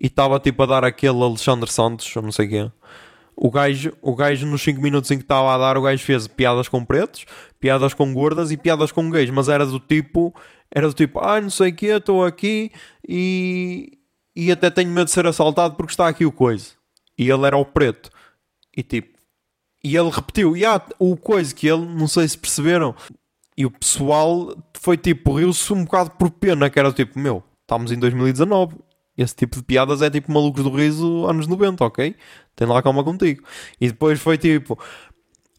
e 0.00 0.06
estava 0.06 0.38
tipo 0.38 0.62
a 0.62 0.66
dar 0.66 0.84
aquele 0.84 1.20
Alexandre 1.20 1.68
Santos, 1.68 2.14
ou 2.14 2.22
não 2.22 2.30
sei 2.30 2.46
quem. 2.46 2.72
O 3.34 3.50
gajo, 3.50 3.92
o 4.00 4.14
gajo 4.14 4.46
nos 4.46 4.62
5 4.62 4.80
minutos 4.80 5.10
em 5.10 5.16
que 5.16 5.24
estava 5.24 5.52
a 5.52 5.58
dar, 5.58 5.76
o 5.76 5.82
gajo 5.82 6.04
fez 6.04 6.28
piadas 6.28 6.68
com 6.68 6.84
pretos, 6.84 7.26
piadas 7.58 7.92
com 7.92 8.14
gordas 8.14 8.52
e 8.52 8.56
piadas 8.56 8.92
com 8.92 9.10
gays, 9.10 9.30
mas 9.30 9.48
era 9.48 9.66
do 9.66 9.80
tipo, 9.80 10.32
era 10.70 10.86
do 10.86 10.94
tipo, 10.94 11.18
ah, 11.18 11.40
não 11.40 11.50
sei 11.50 11.72
o 11.72 11.74
que, 11.74 11.86
estou 11.86 12.24
aqui 12.24 12.70
e, 13.08 13.98
e 14.36 14.52
até 14.52 14.70
tenho 14.70 14.92
medo 14.92 15.06
de 15.06 15.10
ser 15.10 15.26
assaltado 15.26 15.74
porque 15.74 15.92
está 15.92 16.06
aqui 16.06 16.24
o 16.24 16.30
coisa. 16.30 16.66
E 17.18 17.28
ele 17.28 17.46
era 17.46 17.56
o 17.56 17.64
preto. 17.64 18.10
E 18.76 18.82
tipo, 18.82 19.18
e 19.82 19.96
ele 19.96 20.10
repetiu, 20.10 20.56
e 20.56 20.64
há 20.64 20.80
o 20.98 21.16
coisa 21.16 21.54
que 21.54 21.66
ele, 21.66 21.84
não 21.84 22.08
sei 22.08 22.26
se 22.26 22.38
perceberam, 22.38 22.94
e 23.56 23.66
o 23.66 23.70
pessoal 23.70 24.56
foi 24.74 24.96
tipo, 24.96 25.34
riu-se 25.34 25.72
um 25.72 25.84
bocado 25.84 26.10
por 26.12 26.30
pena, 26.30 26.70
que 26.70 26.78
era 26.78 26.92
tipo, 26.92 27.18
meu, 27.18 27.42
estamos 27.62 27.92
em 27.92 27.98
2019, 27.98 28.76
esse 29.16 29.36
tipo 29.36 29.56
de 29.56 29.62
piadas 29.62 30.02
é 30.02 30.10
tipo 30.10 30.32
malucos 30.32 30.64
do 30.64 30.70
riso 30.70 31.26
anos 31.26 31.46
90, 31.46 31.84
ok? 31.84 32.16
Tem 32.56 32.66
lá 32.66 32.82
calma 32.82 33.04
contigo. 33.04 33.44
E 33.80 33.88
depois 33.88 34.20
foi 34.20 34.36
tipo, 34.36 34.78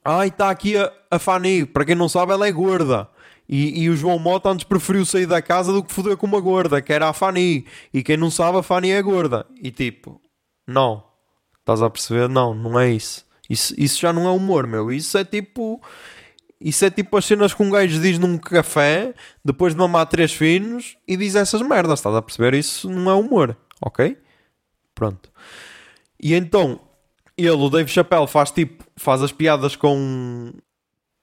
ai, 0.03 0.27
está 0.27 0.49
aqui 0.49 0.77
a, 0.77 0.91
a 1.09 1.19
Fanny, 1.19 1.65
para 1.65 1.85
quem 1.85 1.95
não 1.95 2.09
sabe, 2.09 2.33
ela 2.33 2.47
é 2.47 2.51
gorda. 2.51 3.09
E, 3.47 3.83
e, 3.83 3.89
o 3.89 3.95
João 3.95 4.17
Mota 4.17 4.49
antes 4.49 4.65
preferiu 4.65 5.05
sair 5.05 5.27
da 5.27 5.39
casa 5.41 5.71
do 5.71 5.83
que 5.83 5.93
foder 5.93 6.17
com 6.17 6.25
uma 6.25 6.39
gorda, 6.39 6.81
que 6.81 6.91
era 6.91 7.07
a 7.07 7.13
Fanny. 7.13 7.65
E 7.93 8.01
quem 8.01 8.17
não 8.17 8.31
sabe, 8.31 8.57
a 8.57 8.63
Fanny 8.63 8.89
é 8.89 9.01
gorda. 9.01 9.45
E 9.61 9.69
tipo, 9.69 10.19
não. 10.67 11.03
Estás 11.65 11.81
a 11.81 11.89
perceber? 11.89 12.29
Não, 12.29 12.53
não 12.53 12.79
é 12.79 12.91
isso. 12.91 13.25
Isso, 13.49 13.73
isso 13.75 13.99
já 13.99 14.13
não 14.13 14.27
é 14.27 14.29
humor, 14.29 14.67
meu. 14.67 14.91
Isso 14.91 15.17
é 15.17 15.25
tipo. 15.25 15.81
Isso 16.61 16.85
é 16.85 16.91
tipo 16.91 17.17
as 17.17 17.25
cenas 17.25 17.55
que 17.55 17.63
um 17.63 17.71
gajo 17.71 17.99
diz 17.99 18.19
num 18.19 18.37
café 18.37 19.15
depois 19.43 19.73
de 19.73 19.79
mamar 19.79 20.05
três 20.05 20.31
finos 20.31 20.95
e 21.07 21.17
diz 21.17 21.33
essas 21.33 21.63
merdas. 21.63 21.99
Estás 21.99 22.15
a 22.15 22.21
perceber? 22.21 22.53
Isso 22.53 22.87
não 22.87 23.09
é 23.09 23.15
humor, 23.15 23.57
ok? 23.81 24.15
Pronto. 24.93 25.31
E 26.21 26.35
então, 26.35 26.79
ele, 27.35 27.49
o 27.49 27.69
Dave 27.69 27.89
Chappelle, 27.89 28.27
faz 28.27 28.51
tipo. 28.51 28.83
faz 28.95 29.23
as 29.23 29.31
piadas 29.31 29.75
com. 29.75 30.53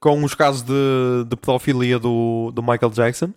com 0.00 0.24
os 0.24 0.34
casos 0.34 0.62
de, 0.62 1.24
de 1.28 1.36
pedofilia 1.36 2.00
do, 2.00 2.50
do 2.50 2.62
Michael 2.62 2.90
Jackson. 2.90 3.32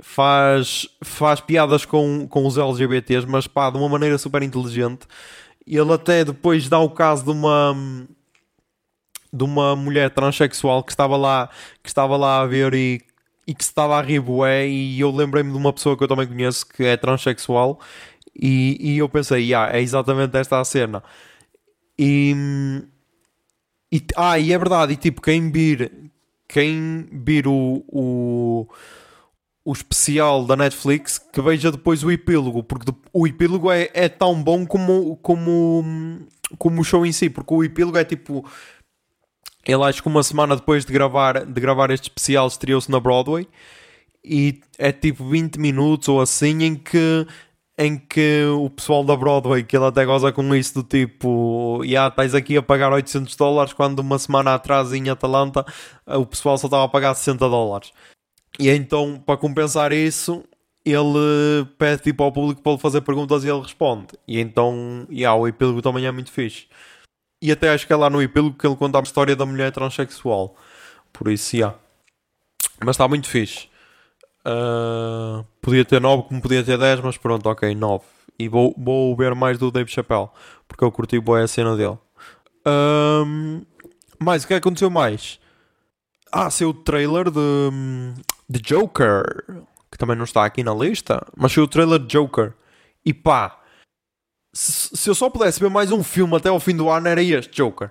Faz, 0.00 0.88
faz 1.04 1.42
piadas 1.42 1.84
com, 1.84 2.26
com 2.26 2.46
os 2.46 2.56
LGBTs, 2.56 3.26
mas 3.26 3.46
pá, 3.46 3.68
de 3.68 3.76
uma 3.76 3.88
maneira 3.88 4.16
super 4.16 4.42
inteligente 4.42 5.06
ele 5.76 5.92
até 5.92 6.24
depois 6.24 6.68
dá 6.68 6.78
o 6.78 6.90
caso 6.90 7.24
de 7.24 7.30
uma 7.30 7.76
de 9.32 9.44
uma 9.44 9.76
mulher 9.76 10.10
transexual 10.10 10.82
que 10.82 10.92
estava 10.92 11.16
lá 11.16 11.50
que 11.82 11.88
estava 11.88 12.16
lá 12.16 12.40
a 12.40 12.46
ver 12.46 12.72
e, 12.74 13.02
e 13.46 13.54
que 13.54 13.64
se 13.64 13.70
estava 13.70 13.98
a 13.98 14.02
rir 14.02 14.20
bué, 14.20 14.66
e 14.66 15.00
eu 15.00 15.10
lembrei-me 15.10 15.50
de 15.50 15.56
uma 15.58 15.72
pessoa 15.72 15.96
que 15.96 16.04
eu 16.04 16.08
também 16.08 16.26
conheço 16.26 16.66
que 16.66 16.84
é 16.84 16.96
transexual 16.96 17.80
e, 18.34 18.76
e 18.80 18.98
eu 18.98 19.08
pensei, 19.08 19.42
yeah, 19.44 19.76
é 19.76 19.80
exatamente 19.80 20.36
esta 20.36 20.60
a 20.60 20.64
cena. 20.64 21.02
E, 21.98 22.34
e 23.90 24.02
ah, 24.16 24.38
e 24.38 24.52
é 24.52 24.58
verdade, 24.58 24.92
e 24.92 24.96
tipo, 24.96 25.20
quem 25.20 25.50
vir 25.50 26.10
quem 26.48 27.06
vir 27.12 27.46
o, 27.46 27.84
o 27.88 28.66
o 29.68 29.72
especial 29.72 30.46
da 30.46 30.56
Netflix 30.56 31.18
que 31.18 31.42
veja 31.42 31.70
depois 31.70 32.02
o 32.02 32.10
epílogo, 32.10 32.62
porque 32.62 32.90
o 33.12 33.26
epílogo 33.26 33.70
é, 33.70 33.90
é 33.92 34.08
tão 34.08 34.42
bom 34.42 34.64
como, 34.66 35.14
como, 35.16 36.26
como 36.56 36.80
o 36.80 36.84
show 36.84 37.04
em 37.04 37.12
si, 37.12 37.28
porque 37.28 37.52
o 37.52 37.62
epílogo 37.62 37.98
é 37.98 38.04
tipo. 38.04 38.48
Ele 39.66 39.84
acho 39.84 40.00
que 40.00 40.08
uma 40.08 40.22
semana 40.22 40.56
depois 40.56 40.86
de 40.86 40.92
gravar, 40.94 41.44
de 41.44 41.60
gravar 41.60 41.90
este 41.90 42.04
especial 42.04 42.46
estreou-se 42.46 42.90
na 42.90 42.98
Broadway 42.98 43.46
e 44.24 44.58
é 44.78 44.90
tipo 44.90 45.28
20 45.28 45.56
minutos 45.58 46.08
ou 46.08 46.18
assim 46.22 46.62
em 46.62 46.74
que 46.74 47.26
em 47.76 47.98
que 47.98 48.46
o 48.46 48.70
pessoal 48.70 49.04
da 49.04 49.14
Broadway, 49.14 49.64
que 49.64 49.76
ele 49.76 49.84
até 49.84 50.02
goza 50.06 50.32
com 50.32 50.54
isso 50.54 50.76
do 50.76 50.82
tipo, 50.82 51.82
e 51.84 51.88
yeah, 51.88 52.08
estás 52.08 52.34
aqui 52.34 52.56
a 52.56 52.62
pagar 52.62 52.90
800 52.90 53.36
dólares 53.36 53.74
quando 53.74 53.98
uma 53.98 54.18
semana 54.18 54.54
atrás 54.54 54.94
em 54.94 55.10
Atalanta 55.10 55.62
o 56.06 56.24
pessoal 56.24 56.56
só 56.56 56.68
estava 56.68 56.84
a 56.84 56.88
pagar 56.88 57.14
60 57.14 57.46
dólares. 57.46 57.92
E 58.58 58.68
então, 58.70 59.22
para 59.24 59.36
compensar 59.36 59.92
isso, 59.92 60.44
ele 60.84 61.64
pede 61.76 62.02
tipo 62.02 62.22
ao 62.22 62.32
público 62.32 62.62
para 62.62 62.72
ele 62.72 62.80
fazer 62.80 63.00
perguntas 63.00 63.44
e 63.44 63.48
ele 63.48 63.60
responde. 63.60 64.08
E 64.26 64.40
então, 64.40 65.06
yeah, 65.10 65.38
o 65.38 65.46
epílogo 65.46 65.82
também 65.82 66.06
é 66.06 66.12
muito 66.12 66.30
fixe. 66.30 66.66
E 67.40 67.52
até 67.52 67.70
acho 67.70 67.86
que 67.86 67.92
é 67.92 67.96
lá 67.96 68.10
no 68.10 68.20
epílogo 68.20 68.56
que 68.56 68.66
ele 68.66 68.76
conta 68.76 68.98
a 68.98 69.02
história 69.02 69.36
da 69.36 69.46
mulher 69.46 69.70
transexual. 69.70 70.56
Por 71.12 71.30
isso, 71.30 71.56
yeah. 71.56 71.76
Mas 72.84 72.94
está 72.96 73.06
muito 73.06 73.28
fixe. 73.28 73.68
Uh, 74.46 75.44
podia 75.60 75.84
ter 75.84 76.00
9 76.00 76.24
como 76.28 76.40
podia 76.40 76.64
ter 76.64 76.78
10, 76.78 77.00
mas 77.00 77.16
pronto, 77.16 77.48
ok, 77.48 77.74
9. 77.74 78.04
E 78.38 78.48
vou, 78.48 78.74
vou 78.76 79.16
ver 79.16 79.34
mais 79.34 79.58
do 79.58 79.70
Dave 79.70 79.90
Chappelle, 79.90 80.28
porque 80.66 80.84
eu 80.84 80.92
curti 80.92 81.18
boa 81.18 81.42
a 81.42 81.48
cena 81.48 81.76
dele. 81.76 81.98
Um, 82.66 83.62
mais, 84.18 84.44
o 84.44 84.46
que 84.48 84.54
aconteceu 84.54 84.90
mais? 84.90 85.40
Ah, 86.32 86.50
saiu 86.50 86.70
o 86.70 86.74
trailer 86.74 87.30
de, 87.30 87.70
de 88.48 88.60
Joker, 88.60 89.24
que 89.90 89.98
também 89.98 90.16
não 90.16 90.24
está 90.24 90.44
aqui 90.44 90.62
na 90.62 90.74
lista, 90.74 91.26
mas 91.36 91.52
saiu 91.52 91.64
o 91.64 91.68
trailer 91.68 91.98
de 91.98 92.06
Joker. 92.06 92.52
E 93.04 93.14
pá, 93.14 93.58
se, 94.52 94.96
se 94.96 95.08
eu 95.08 95.14
só 95.14 95.30
pudesse 95.30 95.60
ver 95.60 95.70
mais 95.70 95.90
um 95.92 96.02
filme 96.02 96.36
até 96.36 96.48
ao 96.48 96.60
fim 96.60 96.76
do 96.76 96.88
ano, 96.90 97.08
era 97.08 97.22
este 97.22 97.56
Joker. 97.56 97.90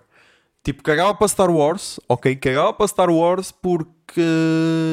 Tipo, 0.64 0.84
cagava 0.84 1.16
para 1.16 1.28
Star 1.28 1.50
Wars, 1.50 2.00
ok? 2.10 2.36
Cagava 2.36 2.74
para 2.74 2.88
Star 2.88 3.10
Wars 3.10 3.52
porque 3.52 4.22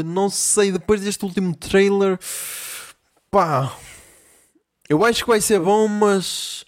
não 0.04 0.30
sei, 0.30 0.70
depois 0.70 1.00
deste 1.00 1.24
último 1.24 1.54
trailer, 1.56 2.18
pá, 3.30 3.72
Eu 4.88 5.04
acho 5.04 5.24
que 5.24 5.30
vai 5.30 5.40
ser 5.40 5.58
bom, 5.60 5.88
mas 5.88 6.64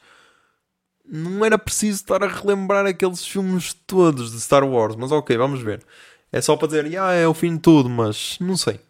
não 1.04 1.44
era 1.44 1.58
preciso 1.58 2.00
estar 2.00 2.22
a 2.24 2.28
relembrar 2.28 2.86
aqueles 2.86 3.24
filmes 3.24 3.74
todos 3.86 4.32
de 4.32 4.40
Star 4.40 4.64
Wars. 4.64 4.96
Mas 4.96 5.12
ok, 5.12 5.36
vamos 5.36 5.62
ver. 5.62 5.84
É 6.32 6.40
só 6.40 6.56
para 6.56 6.68
dizer, 6.68 6.98
ah, 6.98 7.12
é 7.12 7.26
o 7.26 7.34
fim 7.34 7.54
de 7.54 7.60
tudo, 7.60 7.88
mas 7.88 8.38
não 8.40 8.56
sei. 8.56 8.80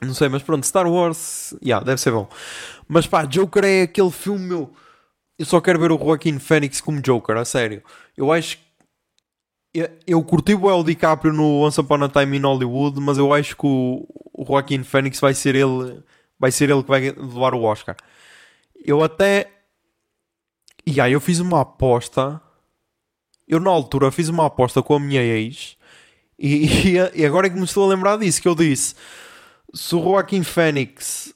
Não 0.00 0.14
sei, 0.14 0.28
mas 0.28 0.42
pronto, 0.42 0.66
Star 0.66 0.86
Wars, 0.86 1.54
yeah, 1.62 1.84
deve 1.84 2.00
ser 2.00 2.12
bom. 2.12 2.28
Mas 2.86 3.06
pá, 3.06 3.24
Joker 3.24 3.64
é 3.64 3.82
aquele 3.82 4.10
filme 4.10 4.46
meu. 4.46 4.72
Eu 5.38 5.46
só 5.46 5.60
quero 5.60 5.78
ver 5.78 5.92
o 5.92 5.98
Joaquin 5.98 6.38
Phoenix 6.38 6.80
como 6.80 7.00
Joker, 7.00 7.36
a 7.36 7.44
sério. 7.44 7.82
Eu 8.16 8.32
acho 8.32 8.58
que. 8.58 8.66
Eu, 10.06 10.24
curti 10.24 10.54
o 10.54 10.70
El 10.70 10.82
DiCaprio 10.82 11.34
no 11.34 11.60
Once 11.60 11.78
Upon 11.78 12.02
a 12.04 12.08
Time 12.08 12.38
in 12.38 12.40
Hollywood, 12.40 12.98
mas 12.98 13.18
eu 13.18 13.34
acho 13.34 13.54
que 13.54 13.66
o, 13.66 14.06
o 14.32 14.46
Phoenix 14.84 15.20
vai 15.20 15.34
ser 15.34 15.54
ele. 15.54 16.02
Vai 16.38 16.50
ser 16.50 16.70
ele 16.70 16.82
que 16.82 16.88
vai 16.88 17.10
levar 17.10 17.54
o 17.54 17.62
Oscar. 17.62 17.96
Eu 18.84 19.02
até. 19.02 19.50
E 20.86 21.00
aí 21.00 21.12
eu 21.12 21.20
fiz 21.20 21.40
uma 21.40 21.62
aposta. 21.62 22.40
Eu 23.46 23.60
na 23.60 23.70
altura 23.70 24.10
fiz 24.10 24.28
uma 24.28 24.46
aposta 24.46 24.82
com 24.82 24.94
a 24.94 25.00
minha 25.00 25.22
ex. 25.22 25.76
E, 26.38 26.98
e, 27.14 27.24
agora 27.24 27.46
é 27.46 27.50
que 27.50 27.56
me 27.56 27.64
estou 27.64 27.84
a 27.84 27.88
lembrar 27.88 28.18
disso. 28.18 28.42
Que 28.42 28.48
eu 28.48 28.54
disse: 28.54 28.94
se 29.74 29.94
o 29.94 30.02
Joaquim 30.02 30.42
Phoenix 30.42 31.34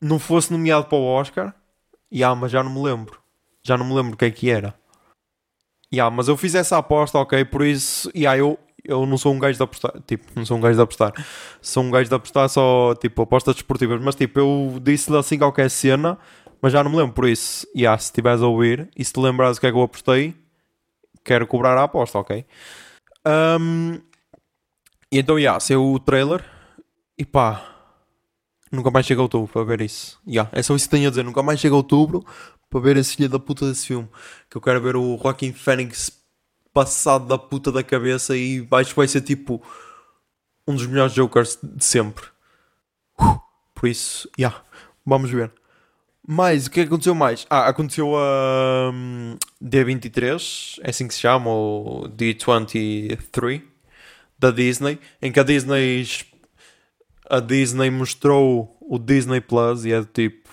não 0.00 0.18
fosse 0.18 0.50
nomeado 0.50 0.86
para 0.86 0.98
o 0.98 1.04
Oscar, 1.04 1.54
yeah, 2.12 2.38
mas 2.38 2.50
já 2.50 2.62
não 2.62 2.72
me 2.72 2.82
lembro. 2.82 3.20
Já 3.62 3.76
não 3.76 3.84
me 3.84 3.94
lembro 3.94 4.14
o 4.14 4.16
que 4.16 4.24
é 4.24 4.30
que 4.30 4.50
era. 4.50 4.74
Yeah, 5.92 6.14
mas 6.14 6.28
eu 6.28 6.36
fiz 6.36 6.54
essa 6.54 6.78
aposta, 6.78 7.18
ok? 7.18 7.44
Por 7.44 7.64
isso, 7.64 8.10
yeah, 8.14 8.38
eu, 8.38 8.58
eu 8.84 9.04
não 9.04 9.18
sou 9.18 9.34
um 9.34 9.38
gajo 9.38 9.58
de 9.58 9.62
apostar. 9.62 9.92
Tipo, 10.06 10.24
não 10.34 10.46
sou 10.46 10.56
um 10.56 10.60
gajo 10.60 10.76
de 10.76 10.82
apostar. 10.82 11.12
Sou 11.60 11.82
um 11.82 11.90
gajo 11.90 12.08
de 12.08 12.14
apostar 12.14 12.48
só, 12.48 12.94
tipo, 12.94 13.22
apostas 13.22 13.54
desportivas. 13.54 14.00
Mas, 14.00 14.14
tipo, 14.14 14.38
eu 14.38 14.78
disse-lhe 14.80 15.18
assim 15.18 15.36
qualquer 15.36 15.68
cena, 15.68 16.16
mas 16.62 16.72
já 16.72 16.82
não 16.82 16.90
me 16.90 16.96
lembro. 16.96 17.12
Por 17.12 17.28
isso, 17.28 17.66
yeah, 17.76 17.98
se 17.98 18.06
estiveres 18.06 18.40
a 18.40 18.46
ouvir 18.46 18.88
e 18.96 19.04
se 19.04 19.12
te 19.12 19.20
lembrares 19.20 19.58
o 19.58 19.60
que 19.60 19.66
é 19.66 19.70
que 19.70 19.76
eu 19.76 19.82
apostei, 19.82 20.34
quero 21.24 21.46
cobrar 21.46 21.76
a 21.76 21.84
aposta, 21.84 22.18
ok? 22.18 22.46
Um, 23.26 24.00
e 25.12 25.18
então, 25.18 25.38
yeah, 25.38 25.58
saiu 25.60 25.92
o 25.92 25.98
trailer 25.98 26.44
e 27.18 27.24
pá, 27.24 27.62
nunca 28.70 28.90
mais 28.90 29.04
chega 29.04 29.20
outubro 29.20 29.52
para 29.52 29.64
ver 29.64 29.80
isso. 29.80 30.20
Yeah, 30.26 30.50
é 30.52 30.62
só 30.62 30.74
isso 30.74 30.86
que 30.86 30.90
tenho 30.90 31.08
a 31.08 31.10
dizer. 31.10 31.24
Nunca 31.24 31.42
mais 31.42 31.60
chega 31.60 31.74
outubro 31.74 32.24
para 32.68 32.80
ver 32.80 32.96
esse 32.96 33.16
filho 33.16 33.28
da 33.28 33.38
puta 33.38 33.68
desse 33.68 33.88
filme. 33.88 34.08
Que 34.48 34.56
eu 34.56 34.60
quero 34.60 34.80
ver 34.80 34.96
o 34.96 35.18
Joaquin 35.18 35.52
Phoenix 35.52 36.12
passado 36.72 37.26
da 37.26 37.36
puta 37.36 37.72
da 37.72 37.82
cabeça 37.82 38.36
e 38.36 38.66
acho 38.70 38.90
que 38.90 38.96
vai 38.96 39.08
ser 39.08 39.20
tipo 39.22 39.60
um 40.66 40.74
dos 40.74 40.86
melhores 40.86 41.12
Jokers 41.12 41.58
de 41.62 41.84
sempre. 41.84 42.24
Por 43.74 43.88
isso, 43.88 44.30
yeah, 44.38 44.62
vamos 45.04 45.30
ver. 45.30 45.52
Mas 46.32 46.66
o 46.66 46.70
que 46.70 46.82
aconteceu 46.82 47.12
mais? 47.12 47.44
Ah, 47.50 47.66
aconteceu 47.66 48.16
a 48.16 48.92
um, 48.94 49.36
D23, 49.60 50.78
é 50.80 50.90
assim 50.90 51.08
que 51.08 51.14
se 51.14 51.18
chama, 51.18 51.50
ou 51.50 52.08
D23 52.08 53.60
da 54.38 54.52
Disney, 54.52 55.00
em 55.20 55.32
que 55.32 55.40
a 55.40 55.42
Disney 55.42 56.06
a 57.28 57.40
Disney 57.40 57.90
mostrou 57.90 58.76
o 58.80 58.96
Disney 58.96 59.40
Plus 59.40 59.84
e 59.84 59.92
é 59.92 60.04
tipo. 60.04 60.48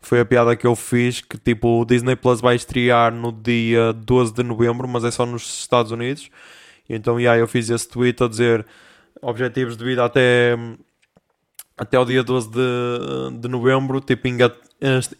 Foi 0.00 0.20
a 0.20 0.24
piada 0.24 0.56
que 0.56 0.66
eu 0.66 0.74
fiz 0.74 1.20
que 1.20 1.36
tipo 1.36 1.82
o 1.82 1.84
Disney 1.84 2.16
Plus 2.16 2.40
vai 2.40 2.56
estrear 2.56 3.12
no 3.12 3.30
dia 3.30 3.92
12 3.92 4.32
de 4.32 4.42
novembro, 4.42 4.88
mas 4.88 5.04
é 5.04 5.10
só 5.10 5.26
nos 5.26 5.60
Estados 5.60 5.92
Unidos. 5.92 6.30
E 6.88 6.94
então 6.94 7.20
yeah, 7.20 7.38
eu 7.38 7.46
fiz 7.46 7.68
esse 7.68 7.86
tweet 7.86 8.22
a 8.22 8.26
dizer 8.26 8.64
objetivos 9.20 9.76
de 9.76 9.84
vida 9.84 10.02
até, 10.02 10.56
até 11.80 11.98
o 11.98 12.04
dia 12.04 12.22
12 12.22 12.50
de, 12.50 13.38
de 13.40 13.48
novembro, 13.48 14.02
tipo 14.02 14.28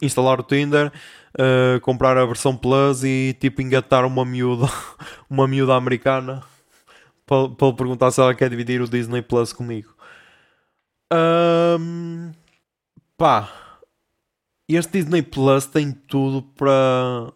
instalar 0.02 0.40
o 0.40 0.42
Tinder, 0.42 0.92
uh, 1.34 1.80
comprar 1.80 2.18
a 2.18 2.26
versão 2.26 2.54
Plus 2.54 3.02
e 3.02 3.34
tipo 3.40 3.62
engatar 3.62 4.04
uma 4.04 4.26
miúda, 4.26 4.66
uma 5.30 5.48
miúda 5.48 5.74
americana 5.74 6.42
para, 7.24 7.48
para 7.48 7.72
perguntar 7.72 8.10
se 8.10 8.20
ela 8.20 8.34
quer 8.34 8.50
dividir 8.50 8.82
o 8.82 8.88
Disney 8.88 9.22
Plus 9.22 9.54
comigo. 9.54 9.94
Um, 11.10 12.30
pá, 13.16 13.50
este 14.68 15.00
Disney 15.00 15.22
Plus 15.22 15.64
tem 15.64 15.92
tudo 15.92 16.42
para 16.42 17.32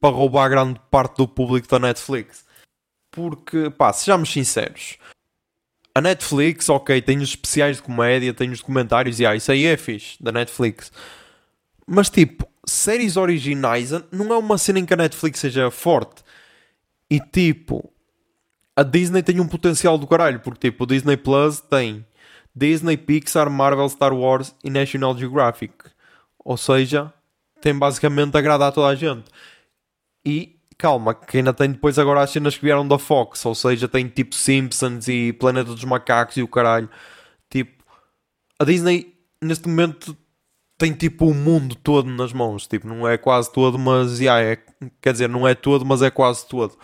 para 0.00 0.14
roubar 0.14 0.50
grande 0.50 0.80
parte 0.90 1.18
do 1.18 1.28
público 1.28 1.68
da 1.68 1.78
Netflix. 1.78 2.44
Porque, 3.10 3.70
pá, 3.70 3.92
sejamos 3.92 4.30
sinceros, 4.30 4.98
a 5.98 6.00
Netflix, 6.00 6.68
ok, 6.68 7.02
tem 7.02 7.18
os 7.18 7.30
especiais 7.30 7.76
de 7.76 7.82
comédia, 7.82 8.32
tem 8.32 8.50
os 8.50 8.60
documentários, 8.60 9.18
e 9.18 9.26
ah, 9.26 9.34
isso 9.34 9.50
aí 9.50 9.66
é 9.66 9.76
fixe, 9.76 10.16
da 10.22 10.30
Netflix. 10.30 10.92
Mas, 11.86 12.08
tipo, 12.08 12.48
séries 12.64 13.16
originais 13.16 13.90
não 14.12 14.32
é 14.32 14.38
uma 14.38 14.56
cena 14.58 14.78
em 14.78 14.86
que 14.86 14.94
a 14.94 14.96
Netflix 14.96 15.40
seja 15.40 15.70
forte. 15.70 16.22
E, 17.10 17.18
tipo, 17.18 17.90
a 18.76 18.82
Disney 18.82 19.22
tem 19.22 19.40
um 19.40 19.48
potencial 19.48 19.98
do 19.98 20.06
caralho, 20.06 20.40
porque, 20.40 20.70
tipo, 20.70 20.84
o 20.84 20.86
Disney 20.86 21.16
Plus 21.16 21.60
tem 21.60 22.06
Disney, 22.54 22.96
Pixar, 22.96 23.50
Marvel, 23.50 23.88
Star 23.88 24.14
Wars 24.14 24.54
e 24.62 24.70
National 24.70 25.16
Geographic. 25.16 25.74
Ou 26.44 26.56
seja, 26.56 27.12
tem 27.60 27.76
basicamente 27.76 28.36
agradar 28.36 28.68
a 28.68 28.72
toda 28.72 28.88
a 28.88 28.94
gente. 28.94 29.30
E 30.24 30.57
calma, 30.78 31.14
que 31.14 31.38
ainda 31.38 31.52
tem 31.52 31.72
depois 31.72 31.98
agora 31.98 32.22
as 32.22 32.30
cenas 32.30 32.56
que 32.56 32.64
vieram 32.64 32.86
da 32.86 32.98
Fox, 32.98 33.44
ou 33.44 33.54
seja, 33.54 33.88
tem 33.88 34.08
tipo 34.08 34.34
Simpsons 34.34 35.08
e 35.08 35.32
Planeta 35.32 35.74
dos 35.74 35.84
Macacos 35.84 36.36
e 36.36 36.42
o 36.42 36.48
caralho. 36.48 36.88
Tipo, 37.50 37.84
a 38.58 38.64
Disney 38.64 39.14
neste 39.42 39.68
momento 39.68 40.16
tem 40.78 40.92
tipo 40.92 41.26
o 41.26 41.34
mundo 41.34 41.74
todo 41.74 42.08
nas 42.08 42.32
mãos. 42.32 42.66
Tipo, 42.66 42.86
não 42.88 43.06
é 43.08 43.18
quase 43.18 43.52
todo, 43.52 43.78
mas 43.78 44.20
yeah, 44.20 44.40
é, 44.42 44.58
quer 45.02 45.12
dizer, 45.12 45.28
não 45.28 45.46
é 45.46 45.54
todo, 45.54 45.84
mas 45.84 46.02
é 46.02 46.10
quase 46.10 46.46
todo. 46.46 46.78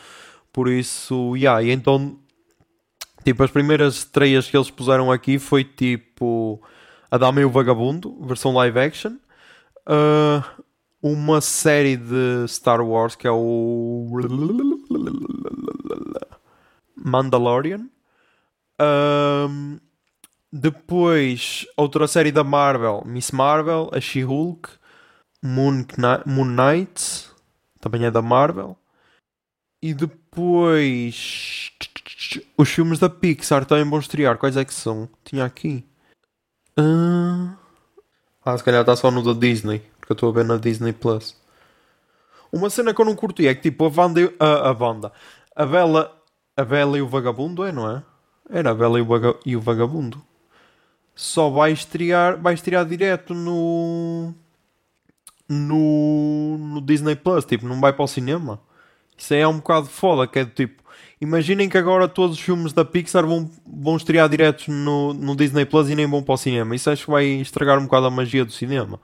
Por 0.52 0.68
isso, 0.68 1.36
yeah, 1.36 1.62
e 1.62 1.70
então 1.70 2.18
Tipo, 3.24 3.42
as 3.42 3.50
primeiras 3.50 3.96
estreias 3.96 4.48
que 4.48 4.56
eles 4.56 4.70
puseram 4.70 5.10
aqui 5.10 5.38
foi 5.38 5.64
tipo 5.64 6.62
A 7.10 7.16
Dama 7.16 7.40
e 7.40 7.44
o 7.44 7.50
Vagabundo, 7.50 8.14
versão 8.26 8.52
live 8.52 8.78
action. 8.78 9.16
Uh, 9.88 10.62
uma 11.04 11.42
série 11.42 11.98
de 11.98 12.48
Star 12.48 12.80
Wars 12.80 13.14
que 13.14 13.26
é 13.26 13.30
o 13.30 14.08
Mandalorian. 16.96 17.86
Um, 18.80 19.78
depois, 20.50 21.66
outra 21.76 22.08
série 22.08 22.32
da 22.32 22.42
Marvel, 22.42 23.02
Miss 23.04 23.30
Marvel, 23.32 23.90
a 23.92 24.00
She-Hulk, 24.00 24.70
Moon, 25.42 25.84
Moon 26.24 26.46
Knight, 26.46 27.28
também 27.82 28.06
é 28.06 28.10
da 28.10 28.22
Marvel. 28.22 28.74
E 29.82 29.92
depois 29.92 31.70
os 32.56 32.70
filmes 32.70 32.98
da 32.98 33.10
Pixar 33.10 33.66
também 33.66 33.84
vão 33.84 33.98
estrear. 33.98 34.38
Quais 34.38 34.56
é 34.56 34.64
que 34.64 34.72
são? 34.72 35.06
Tinha 35.22 35.44
aqui. 35.44 35.84
Uh... 36.78 37.54
Ah, 38.42 38.56
se 38.56 38.64
calhar 38.64 38.80
está 38.80 38.96
só 38.96 39.10
no 39.10 39.22
da 39.22 39.38
Disney. 39.38 39.82
Porque 40.04 40.12
eu 40.12 40.14
estou 40.16 40.28
a 40.28 40.32
ver 40.34 40.44
na 40.44 40.58
Disney 40.58 40.92
Plus. 40.92 41.34
Uma 42.52 42.68
cena 42.68 42.92
que 42.92 43.00
eu 43.00 43.06
não 43.06 43.16
curti 43.16 43.48
é 43.48 43.54
que 43.54 43.62
tipo 43.62 43.86
a 43.86 43.88
Wanda 43.88 44.20
a, 44.38 44.68
a 44.68 44.72
Wanda. 44.72 45.10
A 45.56 45.64
Bela, 45.64 46.14
a 46.54 46.62
Bela 46.62 46.98
e 46.98 47.00
o 47.00 47.08
Vagabundo 47.08 47.64
é, 47.64 47.72
não 47.72 47.90
é? 47.90 48.02
Era 48.50 48.72
a 48.72 48.74
Bela 48.74 48.98
e 48.98 49.02
o, 49.02 49.06
Vaga, 49.06 49.34
e 49.46 49.56
o 49.56 49.62
Vagabundo. 49.62 50.22
Só 51.14 51.48
vai 51.48 51.72
estrear, 51.72 52.38
vai 52.38 52.52
estrear 52.52 52.84
direto 52.84 53.32
no 53.32 54.34
no, 55.48 56.58
no 56.58 56.80
Disney 56.82 57.16
Plus, 57.16 57.46
tipo, 57.46 57.66
não 57.66 57.80
vai 57.80 57.94
para 57.94 58.04
o 58.04 58.08
cinema. 58.08 58.60
Isso 59.16 59.32
aí 59.32 59.40
é 59.40 59.48
um 59.48 59.56
bocado 59.56 59.86
foda, 59.86 60.26
que 60.26 60.38
é 60.38 60.44
do 60.44 60.50
tipo, 60.50 60.84
Imaginem 61.24 61.70
que 61.70 61.78
agora 61.78 62.06
todos 62.06 62.36
os 62.36 62.42
filmes 62.42 62.74
da 62.74 62.84
Pixar 62.84 63.26
vão, 63.26 63.50
vão 63.66 63.96
estrear 63.96 64.28
diretos 64.28 64.68
no, 64.68 65.14
no 65.14 65.34
Disney 65.34 65.64
Plus 65.64 65.88
e 65.88 65.94
nem 65.94 66.06
vão 66.06 66.22
para 66.22 66.34
o 66.34 66.36
cinema. 66.36 66.76
Isso 66.76 66.90
acho 66.90 67.06
que 67.06 67.10
vai 67.10 67.24
estragar 67.24 67.78
um 67.78 67.84
bocado 67.84 68.06
a 68.06 68.10
magia 68.10 68.44
do 68.44 68.52
cinema. 68.52 69.00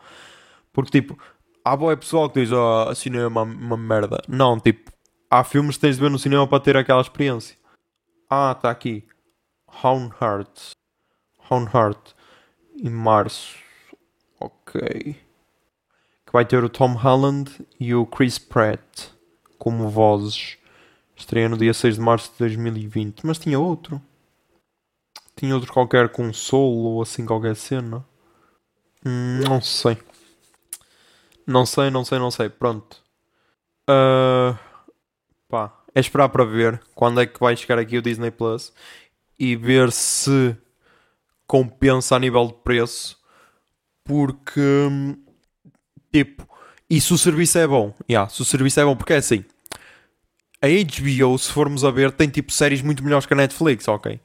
Porque, 0.72 1.00
tipo, 1.00 1.18
há 1.64 1.76
boa 1.76 1.96
pessoal 1.96 2.28
que 2.28 2.40
diz: 2.40 2.52
oh, 2.52 2.94
cinema 2.94 3.24
é 3.24 3.26
uma, 3.28 3.42
uma 3.42 3.76
merda. 3.76 4.22
Não, 4.28 4.58
tipo, 4.58 4.90
há 5.30 5.44
filmes 5.44 5.76
que 5.76 5.82
tens 5.82 5.96
de 5.96 6.02
ver 6.02 6.10
no 6.10 6.18
cinema 6.18 6.46
para 6.46 6.62
ter 6.62 6.76
aquela 6.76 7.00
experiência. 7.00 7.56
Ah, 8.28 8.52
está 8.56 8.70
aqui. 8.70 9.04
Houndheart. 9.82 10.72
Houndheart. 11.50 12.12
Em 12.76 12.90
março. 12.90 13.56
Ok. 14.38 14.80
Que 16.26 16.32
vai 16.32 16.44
ter 16.44 16.62
o 16.62 16.68
Tom 16.68 16.94
Holland 16.94 17.50
e 17.78 17.94
o 17.94 18.06
Chris 18.06 18.38
Pratt 18.38 19.08
como 19.58 19.88
vozes. 19.88 20.56
Estreia 21.16 21.48
no 21.48 21.58
dia 21.58 21.74
6 21.74 21.96
de 21.96 22.00
março 22.00 22.32
de 22.32 22.38
2020. 22.38 23.26
Mas 23.26 23.38
tinha 23.38 23.58
outro. 23.58 24.00
Tinha 25.36 25.54
outro 25.54 25.72
qualquer 25.72 26.10
com 26.10 26.32
solo 26.32 26.94
ou 26.94 27.02
assim 27.02 27.26
qualquer 27.26 27.56
cena. 27.56 28.04
Hum, 29.04 29.40
não 29.48 29.60
sei. 29.60 29.98
Não 31.50 31.66
sei, 31.66 31.90
não 31.90 32.04
sei, 32.04 32.18
não 32.18 32.30
sei. 32.30 32.48
Pronto. 32.48 33.02
Uh, 33.88 34.56
pá, 35.48 35.72
é 35.94 36.00
esperar 36.00 36.28
para 36.28 36.44
ver 36.44 36.80
quando 36.94 37.20
é 37.20 37.26
que 37.26 37.40
vai 37.40 37.56
chegar 37.56 37.78
aqui 37.78 37.98
o 37.98 38.02
Disney 38.02 38.30
Plus 38.30 38.72
e 39.38 39.56
ver 39.56 39.90
se 39.90 40.56
compensa 41.46 42.16
a 42.16 42.18
nível 42.18 42.46
de 42.46 42.54
preço. 42.54 43.18
Porque 44.04 44.60
Tipo, 46.12 46.48
e 46.88 47.00
se 47.00 47.12
o 47.12 47.18
serviço 47.18 47.58
é 47.58 47.66
bom? 47.66 47.94
Yeah, 48.08 48.28
se 48.28 48.42
o 48.42 48.44
serviço 48.44 48.80
é 48.80 48.84
bom, 48.84 48.96
porque 48.96 49.12
é 49.12 49.16
assim. 49.16 49.44
A 50.60 50.66
HBO, 50.66 51.38
se 51.38 51.50
formos 51.52 51.84
a 51.84 51.90
ver, 51.90 52.12
tem 52.12 52.28
tipo 52.28 52.52
séries 52.52 52.82
muito 52.82 53.02
melhores 53.02 53.26
que 53.26 53.32
a 53.32 53.36
Netflix, 53.36 53.88
ok? 53.88 54.20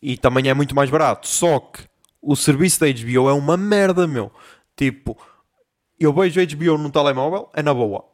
E 0.00 0.16
também 0.16 0.48
é 0.48 0.54
muito 0.54 0.74
mais 0.74 0.90
barato. 0.90 1.26
Só 1.26 1.58
que 1.58 1.82
o 2.20 2.36
serviço 2.36 2.80
da 2.80 2.86
HBO 2.86 3.28
é 3.28 3.32
uma 3.32 3.56
merda, 3.56 4.06
meu. 4.06 4.30
Tipo, 4.76 5.16
eu 5.98 6.12
vejo 6.12 6.40
HBO 6.40 6.78
no 6.78 6.90
telemóvel, 6.90 7.50
é 7.54 7.62
na 7.62 7.72
boa. 7.72 8.04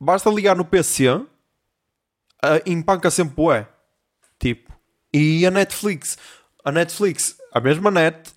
Basta 0.00 0.30
ligar 0.30 0.56
no 0.56 0.64
PC, 0.64 1.20
empanca 2.66 3.10
sempre 3.10 3.44
é. 3.52 3.66
Tipo, 4.38 4.72
e 5.12 5.46
a 5.46 5.50
Netflix? 5.50 6.18
A 6.64 6.72
Netflix, 6.72 7.36
a 7.52 7.60
mesma 7.60 7.90
net, 7.90 8.30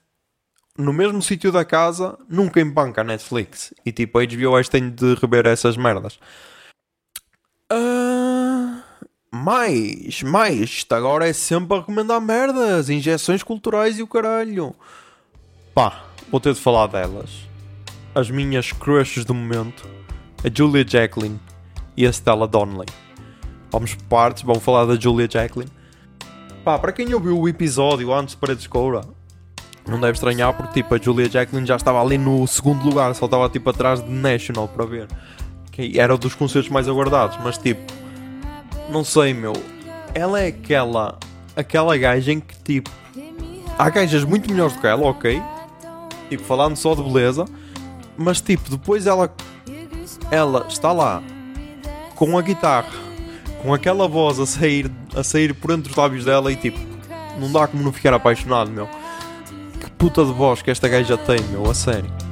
no 0.77 0.91
mesmo 0.91 1.21
sítio 1.21 1.51
da 1.51 1.63
casa, 1.63 2.17
nunca 2.29 2.59
empanca 2.59 3.01
a 3.01 3.03
Netflix. 3.03 3.73
E 3.85 3.91
tipo, 3.91 4.19
a 4.19 4.25
HBO 4.25 4.51
hoje 4.51 4.69
tem 4.69 4.89
de 4.89 5.15
rever 5.15 5.47
essas 5.47 5.77
merdas. 5.77 6.19
Uh, 7.71 8.81
mais, 9.31 10.21
mais. 10.21 10.59
Isto 10.61 10.93
agora 10.93 11.27
é 11.27 11.33
sempre 11.33 11.75
a 11.75 11.79
recomendar 11.79 12.21
merdas, 12.21 12.89
injeções 12.89 13.41
culturais 13.41 13.97
e 13.97 14.03
o 14.03 14.07
caralho. 14.07 14.75
Pá, 15.73 16.05
vou 16.29 16.39
ter 16.39 16.53
de 16.53 16.61
falar 16.61 16.87
delas. 16.87 17.54
As 18.15 18.31
minhas 18.31 18.71
crushes 18.71 19.25
do 19.25 19.33
momento, 19.33 19.85
a 20.41 20.47
Julia 20.49 20.85
Jacqueline 20.87 21.37
e 21.97 22.07
a 22.07 22.09
Stella 22.13 22.47
Donnelly. 22.47 22.87
Vamos 23.69 23.93
por 23.93 24.03
partes, 24.05 24.43
vamos 24.43 24.63
falar 24.63 24.85
da 24.85 24.95
Julia 24.95 25.27
Jacqueline. 25.29 25.69
Pá, 26.63 26.79
para 26.79 26.93
quem 26.93 27.13
ouviu 27.13 27.37
o 27.37 27.49
episódio 27.49 28.13
antes 28.13 28.37
de 28.57 28.69
Coura, 28.69 29.01
não 29.85 29.99
deve 29.99 30.13
estranhar 30.13 30.53
porque 30.53 30.81
tipo, 30.81 30.95
a 30.95 30.97
Julia 30.97 31.29
Jacqueline 31.29 31.67
já 31.67 31.75
estava 31.75 32.01
ali 32.01 32.17
no 32.17 32.47
segundo 32.47 32.85
lugar, 32.85 33.13
só 33.15 33.25
estava 33.25 33.49
tipo 33.49 33.69
atrás 33.69 34.01
de 34.01 34.09
National 34.09 34.69
para 34.69 34.85
ver. 34.85 35.07
Que 35.69 35.99
era 35.99 36.17
dos 36.17 36.33
concertos 36.35 36.71
mais 36.71 36.87
aguardados, 36.87 37.37
mas 37.43 37.57
tipo, 37.57 37.83
não 38.89 39.03
sei 39.03 39.33
meu, 39.33 39.51
ela 40.13 40.39
é 40.39 40.47
aquela 40.47 41.19
aquela 41.53 41.97
gaja 41.97 42.31
em 42.31 42.39
que 42.39 42.57
tipo 42.63 42.89
há 43.77 43.89
gajas 43.89 44.23
muito 44.23 44.49
melhores 44.49 44.73
do 44.73 44.79
que 44.79 44.87
ela, 44.87 45.05
ok? 45.05 45.41
Tipo, 46.29 46.43
falando 46.45 46.77
só 46.77 46.95
de 46.95 47.03
beleza, 47.03 47.45
mas 48.17 48.41
tipo, 48.41 48.69
depois 48.69 49.07
ela 49.07 49.33
ela 50.31 50.65
está 50.67 50.91
lá 50.91 51.21
com 52.15 52.37
a 52.37 52.41
guitarra, 52.41 52.93
com 53.61 53.73
aquela 53.73 54.07
voz 54.07 54.39
a 54.39 54.45
sair, 54.45 54.89
a 55.15 55.23
sair 55.23 55.53
por 55.53 55.71
entre 55.71 55.91
os 55.91 55.97
lábios 55.97 56.25
dela 56.25 56.51
e 56.51 56.55
tipo, 56.55 56.79
não 57.39 57.51
dá 57.51 57.67
como 57.67 57.83
não 57.83 57.91
ficar 57.91 58.13
apaixonado, 58.13 58.71
meu. 58.71 58.87
Que 59.79 59.89
puta 59.91 60.23
de 60.23 60.31
voz 60.31 60.61
que 60.61 60.71
esta 60.71 60.87
gaja 60.87 61.17
tem, 61.17 61.39
meu, 61.51 61.69
a 61.69 61.73
sério. 61.73 62.24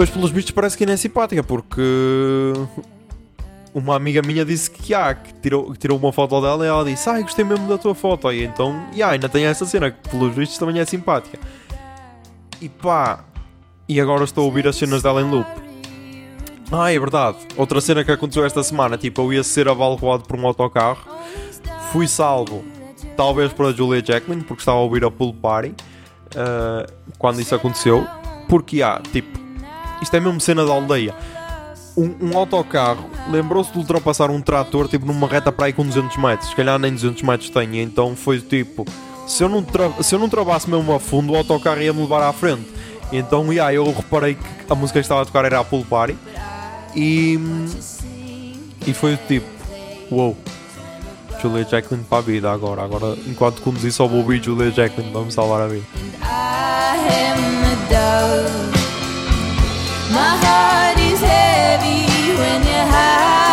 Depois, 0.00 0.08
pelos 0.08 0.30
vistos, 0.30 0.52
parece 0.52 0.78
que 0.78 0.84
ainda 0.84 0.94
é 0.94 0.96
simpática, 0.96 1.42
porque 1.42 1.82
uma 3.74 3.94
amiga 3.94 4.22
minha 4.22 4.46
disse 4.46 4.70
que, 4.70 4.94
ah, 4.94 5.14
que, 5.14 5.34
tirou, 5.34 5.72
que 5.72 5.78
tirou 5.78 5.98
uma 5.98 6.10
foto 6.10 6.40
dela 6.40 6.64
e 6.64 6.68
ela 6.68 6.84
disse, 6.86 7.06
ai, 7.10 7.22
gostei 7.22 7.44
mesmo 7.44 7.68
da 7.68 7.76
tua 7.76 7.94
foto. 7.94 8.32
E 8.32 8.42
então, 8.42 8.82
yeah, 8.94 9.12
ainda 9.12 9.28
tem 9.28 9.44
essa 9.44 9.66
cena, 9.66 9.90
que 9.90 10.08
pelos 10.08 10.34
vistos 10.34 10.56
também 10.56 10.80
é 10.80 10.86
simpática. 10.86 11.38
E 12.62 12.68
pá, 12.70 13.24
e 13.86 14.00
agora 14.00 14.24
estou 14.24 14.44
a 14.44 14.46
ouvir 14.46 14.66
as 14.66 14.76
cenas 14.76 15.02
dela 15.02 15.20
em 15.20 15.30
loop. 15.30 15.46
Ah, 16.72 16.90
é 16.90 16.98
verdade. 16.98 17.36
Outra 17.54 17.78
cena 17.82 18.02
que 18.02 18.10
aconteceu 18.10 18.46
esta 18.46 18.62
semana, 18.62 18.96
tipo, 18.96 19.20
eu 19.20 19.34
ia 19.34 19.44
ser 19.44 19.68
avalroado 19.68 20.24
por 20.24 20.38
um 20.38 20.46
autocarro, 20.46 21.04
fui 21.92 22.08
salvo, 22.08 22.64
talvez 23.18 23.52
por 23.52 23.66
a 23.66 23.72
Julia 23.72 24.02
Jacqueline, 24.02 24.44
porque 24.44 24.62
estava 24.62 24.78
a 24.78 24.80
ouvir 24.80 25.04
a 25.04 25.10
pool 25.10 25.34
party 25.34 25.74
uh, 25.74 26.90
quando 27.18 27.38
isso 27.38 27.54
aconteceu. 27.54 28.06
Porque, 28.48 28.82
ah, 28.82 28.98
tipo, 29.12 29.49
isto 30.00 30.14
é 30.16 30.20
mesmo 30.20 30.40
cena 30.40 30.64
da 30.64 30.72
aldeia. 30.72 31.14
Um, 31.96 32.14
um 32.20 32.38
autocarro 32.38 33.10
lembrou-se 33.30 33.72
de 33.72 33.78
ultrapassar 33.78 34.30
um 34.30 34.40
trator, 34.40 34.88
tipo, 34.88 35.04
numa 35.04 35.26
reta 35.26 35.50
para 35.50 35.66
aí 35.66 35.72
com 35.72 35.84
200 35.84 36.16
metros. 36.16 36.50
Se 36.50 36.56
calhar 36.56 36.78
nem 36.78 36.92
200 36.92 37.22
metros 37.22 37.50
tem, 37.50 37.80
então 37.80 38.14
foi 38.16 38.40
tipo, 38.40 38.86
se 39.26 39.42
eu 39.42 39.48
não, 39.48 39.62
tra 39.62 39.90
se 40.02 40.14
eu 40.14 40.18
não 40.18 40.28
travasse 40.28 40.68
mesmo 40.68 40.92
a 40.94 41.00
fundo, 41.00 41.32
o 41.32 41.36
autocarro 41.36 41.82
ia 41.82 41.92
me 41.92 42.00
levar 42.00 42.22
à 42.22 42.32
frente. 42.32 42.66
Então, 43.12 43.52
yeah, 43.52 43.74
eu 43.74 43.84
reparei 43.84 44.34
que 44.34 44.72
a 44.72 44.74
música 44.74 45.00
que 45.00 45.04
estava 45.04 45.22
a 45.22 45.24
tocar 45.24 45.44
era 45.44 45.58
a 45.58 45.64
pool 45.64 45.84
party. 45.84 46.16
E, 46.94 47.38
e 48.86 48.94
foi 48.94 49.16
tipo, 49.28 49.46
wow, 50.10 50.36
Julia 51.40 51.64
Jacqueline 51.64 52.04
para 52.04 52.18
a 52.18 52.20
vida 52.20 52.50
agora. 52.50 52.82
Agora, 52.82 53.16
enquanto 53.26 53.62
conduzi, 53.62 53.90
só 53.90 54.06
vou 54.06 54.18
ouvir 54.18 54.42
Julia 54.42 54.70
Jacqueline, 54.70 55.12
vamos 55.12 55.34
salvar 55.34 55.62
a 55.62 55.66
vida. 55.68 55.86
My 60.10 60.34
heart 60.42 60.98
is 60.98 61.20
heavy 61.20 62.34
when 62.36 62.66
you're 62.66 62.86
high. 62.94 63.49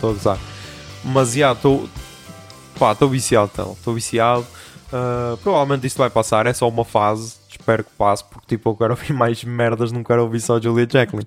Estou 0.00 0.10
a 0.10 0.12
gozar. 0.14 0.38
Mas 1.04 1.32
já, 1.34 1.52
estou. 1.52 1.88
Pá, 2.78 2.92
estou 2.92 3.08
viciado, 3.08 3.50
então. 3.52 3.72
Estou 3.72 3.94
viciado. 3.94 4.46
Ah, 4.92 5.36
provavelmente 5.42 5.86
isto 5.86 5.98
vai 5.98 6.10
passar, 6.10 6.46
é 6.46 6.52
só 6.52 6.68
uma 6.68 6.84
fase. 6.84 7.34
Espero 7.48 7.84
que 7.84 7.90
passe, 7.96 8.24
porque 8.24 8.46
tipo, 8.56 8.70
eu 8.70 8.76
quero 8.76 8.90
ouvir 8.94 9.12
mais 9.12 9.44
merdas, 9.44 9.92
não 9.92 10.02
quero 10.02 10.22
ouvir 10.22 10.40
só 10.40 10.60
Julia 10.60 10.86
Jacqueline. 10.90 11.26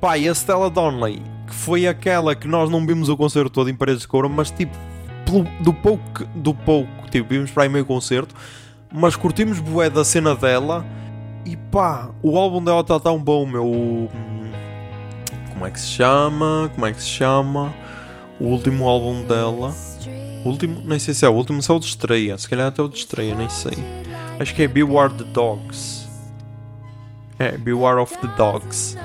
Pá, 0.00 0.18
e 0.18 0.28
a 0.28 0.34
Stella 0.34 0.68
Donnelly, 0.68 1.22
que 1.46 1.54
foi 1.54 1.86
aquela 1.86 2.34
que 2.34 2.48
nós 2.48 2.68
não 2.68 2.84
vimos 2.86 3.08
o 3.08 3.16
concerto 3.16 3.50
todo 3.50 3.70
em 3.70 3.74
Paredes 3.74 4.02
de 4.02 4.08
Couro, 4.08 4.28
mas 4.28 4.50
tipo, 4.50 4.76
pelo- 5.24 5.46
do 5.60 5.72
pouco, 5.72 6.24
do 6.34 6.52
pouco, 6.52 6.90
tipo, 7.10 7.28
vimos 7.28 7.50
para 7.52 7.62
aí 7.62 7.68
meio 7.68 7.84
concerto, 7.86 8.34
mas 8.92 9.14
curtimos 9.16 9.60
bué 9.60 9.88
da 9.88 10.04
cena 10.04 10.34
dela 10.34 10.84
e 11.46 11.56
pá, 11.56 12.10
o 12.20 12.36
álbum 12.36 12.62
dela 12.62 12.80
está 12.80 12.98
tão 12.98 13.16
bom, 13.18 13.46
meu. 13.46 13.64
Hum, 13.64 14.08
Como 15.62 15.68
é 15.68 15.74
que 15.74 15.80
se 15.80 15.90
chama? 15.90 16.70
Como 16.74 16.86
é 16.86 16.92
que 16.92 17.00
se 17.00 17.08
chama? 17.08 17.72
O 18.40 18.46
último 18.46 18.88
álbum 18.88 19.22
dela. 19.22 19.72
O 20.44 20.48
último, 20.48 20.82
nem 20.84 20.98
sei 20.98 21.14
se 21.14 21.24
é 21.24 21.28
o 21.28 21.32
último, 21.32 21.62
se 21.62 21.70
é 21.70 21.74
o 21.74 21.78
de 21.78 21.86
estreia. 21.86 22.36
Se 22.36 22.48
calhar 22.48 22.66
até 22.66 22.82
o 22.82 22.88
de 22.88 22.98
estreia, 22.98 23.32
nem 23.36 23.48
sei. 23.48 23.78
Acho 24.40 24.52
que 24.56 24.62
é 24.62 24.66
Beware 24.66 25.14
the 25.14 25.22
Dogs. 25.22 26.08
É, 27.38 27.56
Beware 27.56 28.00
of 28.00 28.18
the 28.18 28.26
Dogs. 28.36 28.98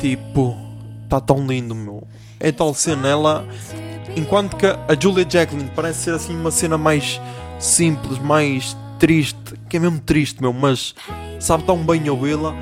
Tipo, 0.00 0.56
tá 1.06 1.20
tão 1.20 1.46
lindo, 1.46 1.74
meu. 1.74 2.02
É 2.40 2.50
tal 2.50 2.72
cena, 2.72 3.06
ela. 3.06 3.46
Enquanto 4.16 4.56
que 4.56 4.64
a 4.64 4.98
Julia 4.98 5.26
Jacqueline 5.28 5.70
parece 5.76 6.04
ser 6.04 6.14
assim 6.14 6.34
uma 6.34 6.50
cena 6.50 6.78
mais 6.78 7.20
simples, 7.58 8.18
mais 8.18 8.74
triste, 8.98 9.52
que 9.68 9.76
é 9.76 9.80
mesmo 9.80 10.00
triste, 10.00 10.40
meu, 10.40 10.54
mas 10.54 10.94
sabe 11.38 11.64
tão 11.64 11.76
bem 11.76 12.08
ouvi-la. 12.08 12.54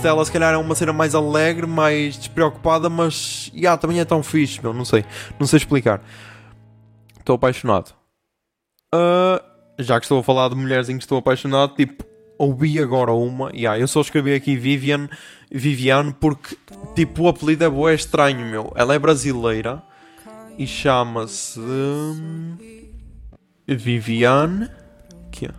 A 0.00 0.02
Stella, 0.02 0.24
se 0.24 0.32
calhar, 0.32 0.54
é 0.54 0.56
uma 0.56 0.74
cena 0.74 0.94
mais 0.94 1.14
alegre, 1.14 1.66
mais 1.66 2.16
despreocupada, 2.16 2.88
mas. 2.88 3.52
Yeah, 3.54 3.78
também 3.78 4.00
é 4.00 4.04
tão 4.06 4.22
fixe, 4.22 4.58
meu. 4.62 4.72
Não 4.72 4.82
sei. 4.82 5.04
Não 5.38 5.46
sei 5.46 5.58
explicar. 5.58 6.00
Estou 7.18 7.34
apaixonado. 7.34 7.92
Ah, 8.90 9.42
já 9.78 10.00
que 10.00 10.06
estou 10.06 10.20
a 10.20 10.22
falar 10.22 10.48
de 10.48 10.54
mulheres 10.54 10.88
em 10.88 10.96
que 10.96 11.04
estou 11.04 11.18
apaixonado, 11.18 11.74
tipo, 11.74 12.02
ouvi 12.38 12.80
agora 12.80 13.12
uma. 13.12 13.50
Yeah, 13.50 13.78
eu 13.78 13.86
só 13.86 14.00
escrevi 14.00 14.32
aqui 14.32 14.56
Vivian, 14.56 15.06
Viviane 15.52 16.14
porque, 16.18 16.56
tipo, 16.94 17.24
o 17.24 17.28
apelido 17.28 17.64
é 17.64 17.68
bué 17.68 17.94
estranho, 17.94 18.46
meu. 18.46 18.72
Ela 18.76 18.94
é 18.94 18.98
brasileira 18.98 19.82
e 20.56 20.66
chama-se. 20.66 21.60
hum, 21.60 22.56
Viviane. 23.68 24.66
Que 25.30 25.44
é? 25.44 25.50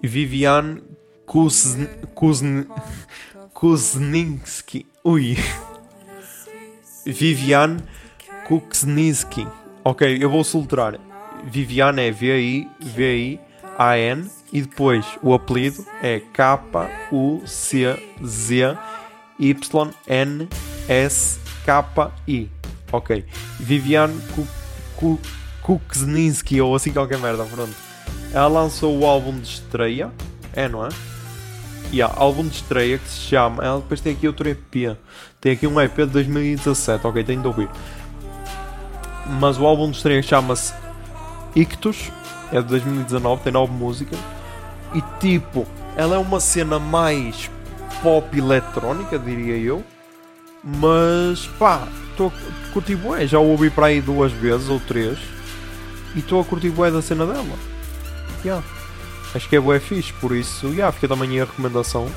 Viviane 0.00 0.80
Kuzn, 1.28 1.86
Kuzn, 2.14 2.66
Kuzninski. 3.58 4.86
Ui. 5.02 5.36
Viviane 7.04 7.80
Kuzninski. 8.46 9.48
Ok, 9.82 10.16
eu 10.22 10.30
vou 10.30 10.44
soltar. 10.44 10.94
Viviane 11.44 12.02
é 12.02 12.12
V-I-V-I-A-N 12.12 13.40
e 14.52 14.62
depois 14.62 15.04
o 15.20 15.34
apelido 15.34 15.84
é 16.00 16.20
K-U-C-Z-Y-N-S-K-I. 21.18 22.50
Ok. 22.92 23.24
Viviane 23.58 24.20
Ku- 24.36 24.46
Ku- 24.96 25.18
Kuzninski 25.88 26.60
ou 26.60 26.76
assim 26.76 26.92
qualquer 26.92 27.18
merda, 27.18 27.44
pronto. 27.44 27.74
Ela 28.32 28.46
lançou 28.46 28.96
o 28.98 29.04
álbum 29.04 29.36
de 29.36 29.48
estreia. 29.48 30.12
É, 30.54 30.68
não 30.68 30.86
é? 30.86 30.90
Há 32.02 32.12
álbum 32.14 32.46
de 32.46 32.54
estreia 32.56 32.98
que 32.98 33.08
se 33.08 33.18
chama. 33.20 33.64
Ela 33.64 33.80
depois 33.80 34.00
tem 34.00 34.12
aqui 34.12 34.26
outro 34.26 34.48
EP. 34.48 34.96
Tem 35.40 35.52
aqui 35.52 35.66
um 35.66 35.80
EP 35.80 35.96
de 35.96 36.06
2017. 36.06 37.06
Ok, 37.06 37.24
tenho 37.24 37.40
de 37.40 37.46
ouvir. 37.46 37.68
Mas 39.40 39.58
o 39.58 39.66
álbum 39.66 39.90
de 39.90 39.96
estreia 39.96 40.22
chama-se 40.22 40.74
Ictus. 41.56 42.10
É 42.52 42.60
de 42.60 42.68
2019. 42.68 43.42
Tem 43.42 43.52
nove 43.52 43.72
músicas. 43.72 44.18
E 44.94 45.02
tipo, 45.18 45.66
ela 45.96 46.16
é 46.16 46.18
uma 46.18 46.40
cena 46.40 46.78
mais 46.78 47.50
pop 48.02 48.36
eletrónica, 48.36 49.18
diria 49.18 49.56
eu. 49.56 49.82
Mas 50.62 51.46
pá, 51.58 51.88
estou 52.10 52.30
a 52.30 52.96
bué. 52.96 53.26
Já 53.26 53.38
o 53.38 53.48
ouvi 53.48 53.70
para 53.70 53.86
aí 53.86 54.00
duas 54.00 54.32
vezes 54.32 54.68
ou 54.68 54.78
três. 54.80 55.18
E 56.14 56.18
estou 56.18 56.40
a 56.40 56.44
curtir 56.44 56.70
bué 56.70 56.90
da 56.90 57.02
cena 57.02 57.26
dela. 57.26 57.44
Yeah. 58.44 58.64
Acho 59.34 59.48
que 59.48 59.56
é 59.56 59.60
bué 59.60 59.78
fixe, 59.78 60.12
por 60.14 60.34
isso, 60.34 60.68
yeah, 60.68 60.90
fica 60.90 61.06
também 61.06 61.40
a 61.40 61.44
recomendação. 61.44 62.10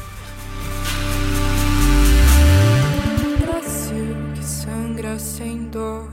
Brasil 3.41 4.15
que 4.33 4.43
sangra 4.43 5.19
sem 5.19 5.65
dor. 5.65 6.09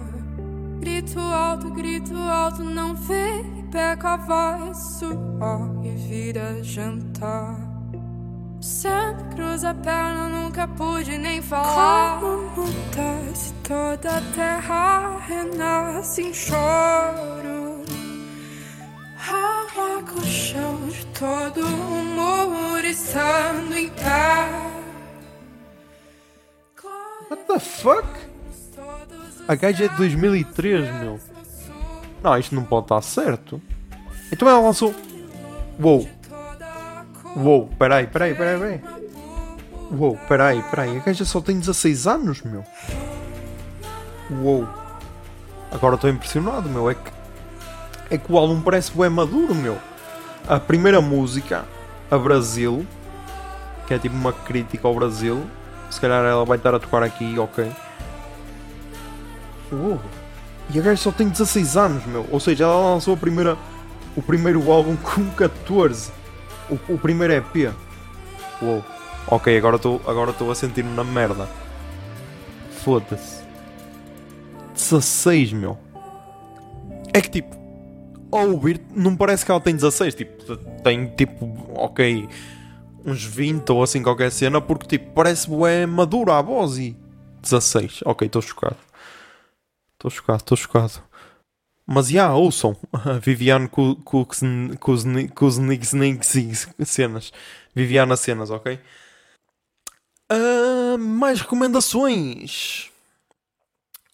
Grito 0.80 1.20
alto, 1.20 1.70
grito 1.70 2.16
alto, 2.16 2.64
não 2.64 2.94
vê 2.94 3.40
e 3.58 3.62
pega 3.70 4.14
a 4.14 4.16
voz, 4.16 4.76
suor 4.98 5.84
e 5.84 5.90
vira 6.08 6.62
jantar. 6.62 7.56
Sempre 8.60 9.36
cruza 9.36 9.70
a 9.70 9.74
perna, 9.74 10.28
nunca 10.28 10.66
pude 10.66 11.16
nem 11.16 11.40
falar. 11.40 12.18
Como 12.20 12.48
acontece, 12.48 13.54
toda 13.62 14.18
a 14.18 14.20
terra 14.34 15.18
renasce 15.26 16.22
em 16.22 16.34
choro. 16.34 17.57
What 27.30 27.44
the 27.46 27.58
fuck? 27.58 28.08
A 29.46 29.54
gaja 29.54 29.84
é 29.84 29.88
de 29.88 29.96
2003, 29.96 30.94
meu. 31.00 31.20
Não, 32.22 32.38
isto 32.38 32.54
não 32.54 32.64
pode 32.64 32.86
estar 32.86 33.02
certo. 33.02 33.60
Então 34.32 34.48
ela 34.48 34.60
lançou. 34.60 34.94
Uou, 35.80 36.08
uou, 37.36 37.68
peraí, 37.78 38.06
peraí, 38.06 38.34
peraí, 38.34 38.58
peraí. 38.58 38.80
Uou, 39.90 40.16
peraí, 40.28 40.62
peraí. 40.70 40.96
A 40.96 41.00
gaja 41.00 41.24
só 41.24 41.40
tem 41.40 41.58
16 41.58 42.06
anos, 42.06 42.42
meu. 42.42 42.64
Uou. 44.42 44.68
Agora 45.70 45.94
estou 45.94 46.10
impressionado, 46.10 46.68
meu. 46.68 46.90
É 46.90 46.94
que. 46.94 47.17
É 48.10 48.16
que 48.16 48.32
o 48.32 48.38
álbum 48.38 48.60
parece 48.60 48.96
bem 48.96 49.10
maduro, 49.10 49.54
meu. 49.54 49.78
A 50.46 50.58
primeira 50.58 51.00
música, 51.00 51.64
a 52.10 52.16
Brasil, 52.16 52.86
que 53.86 53.94
é 53.94 53.98
tipo 53.98 54.14
uma 54.14 54.32
crítica 54.32 54.88
ao 54.88 54.94
Brasil. 54.94 55.42
Se 55.90 56.00
calhar 56.00 56.24
ela 56.24 56.44
vai 56.44 56.56
estar 56.58 56.74
a 56.74 56.78
tocar 56.78 57.02
aqui, 57.02 57.38
ok. 57.38 57.70
Uou. 59.72 60.00
E 60.70 60.78
a 60.78 60.82
gaja 60.82 61.02
só 61.02 61.12
tem 61.12 61.28
16 61.28 61.76
anos, 61.76 62.06
meu. 62.06 62.26
Ou 62.30 62.40
seja, 62.40 62.64
ela 62.64 62.92
lançou 62.94 63.14
a 63.14 63.16
primeira, 63.16 63.56
o 64.16 64.22
primeiro 64.22 64.70
álbum 64.70 64.96
com 65.02 65.28
14. 65.30 66.10
O, 66.70 66.94
o 66.94 66.98
primeiro 66.98 67.32
EP. 67.32 67.72
Uou. 68.60 68.84
Ok, 69.26 69.56
agora 69.56 69.76
estou 69.76 70.00
agora 70.06 70.34
a 70.50 70.54
sentir-me 70.54 70.94
na 70.94 71.04
merda. 71.04 71.48
Foda-se. 72.82 73.42
16, 74.74 75.52
meu. 75.52 75.78
É 77.12 77.20
que 77.20 77.30
tipo, 77.30 77.57
ao 78.30 78.50
ouvir, 78.50 78.80
não 78.94 79.16
parece 79.16 79.44
que 79.44 79.50
ela 79.50 79.60
tem 79.60 79.74
16. 79.74 80.14
Tipo, 80.14 80.56
tem 80.82 81.08
tipo, 81.16 81.46
ok, 81.74 82.28
uns 83.04 83.24
20 83.24 83.70
ou 83.70 83.82
assim 83.82 84.02
qualquer 84.02 84.30
cena, 84.30 84.60
porque 84.60 84.98
tipo, 84.98 85.12
parece 85.12 85.48
bué 85.48 85.86
madura 85.86 86.38
a 86.38 86.42
voz 86.42 86.78
e 86.78 86.96
16. 87.42 88.00
Ok, 88.04 88.26
estou 88.26 88.42
chocado. 88.42 88.76
Estou 89.94 90.10
chocado, 90.10 90.38
estou 90.38 90.56
chocado. 90.56 91.02
Mas 91.86 92.08
já, 92.08 92.34
ouçam. 92.34 92.76
Viviane 93.22 93.68
Kuznik 95.34 96.26
cenas. 96.84 97.32
Viviana 97.74 98.16
cenas, 98.16 98.50
ok? 98.50 98.78
Ah, 100.30 100.96
mais 100.98 101.40
recomendações. 101.40 102.90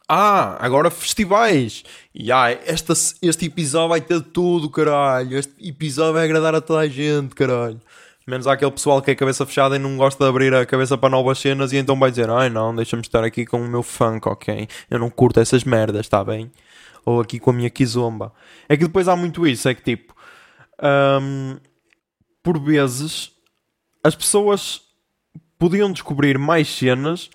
Ah, 0.08 0.56
agora 0.64 0.90
festivais. 0.90 1.82
E 2.14 2.30
ah, 2.30 2.50
esta, 2.50 2.92
este 3.22 3.46
episódio 3.46 3.88
vai 3.88 4.00
ter 4.00 4.20
tudo, 4.20 4.68
caralho. 4.68 5.38
Este 5.38 5.52
episódio 5.68 6.14
vai 6.14 6.24
agradar 6.24 6.54
a 6.54 6.60
toda 6.60 6.80
a 6.80 6.88
gente, 6.88 7.34
caralho. 7.34 7.80
Menos 8.26 8.46
aquele 8.46 8.70
pessoal 8.70 9.02
que 9.02 9.10
é 9.10 9.14
cabeça 9.14 9.44
fechada 9.44 9.76
e 9.76 9.78
não 9.78 9.96
gosta 9.98 10.24
de 10.24 10.30
abrir 10.30 10.54
a 10.54 10.64
cabeça 10.64 10.96
para 10.96 11.10
novas 11.10 11.38
cenas 11.38 11.72
e 11.72 11.76
então 11.76 11.98
vai 11.98 12.10
dizer: 12.10 12.30
Ai 12.30 12.48
não, 12.48 12.74
deixa-me 12.74 13.02
estar 13.02 13.22
aqui 13.22 13.44
com 13.44 13.60
o 13.60 13.68
meu 13.68 13.82
funk, 13.82 14.26
ok? 14.28 14.66
Eu 14.90 14.98
não 14.98 15.10
curto 15.10 15.40
essas 15.40 15.64
merdas, 15.64 16.06
está 16.06 16.24
bem? 16.24 16.50
Ou 17.04 17.20
aqui 17.20 17.38
com 17.38 17.50
a 17.50 17.52
minha 17.52 17.68
kizomba. 17.68 18.32
É 18.68 18.76
que 18.76 18.84
depois 18.84 19.08
há 19.08 19.16
muito 19.16 19.46
isso, 19.46 19.68
é 19.68 19.74
que 19.74 19.82
tipo, 19.82 20.14
Ahm, 20.78 21.58
por 22.42 22.58
vezes, 22.60 23.32
as 24.02 24.14
pessoas 24.14 24.82
podiam 25.58 25.90
descobrir 25.90 26.38
mais 26.38 26.68
cenas, 26.68 27.30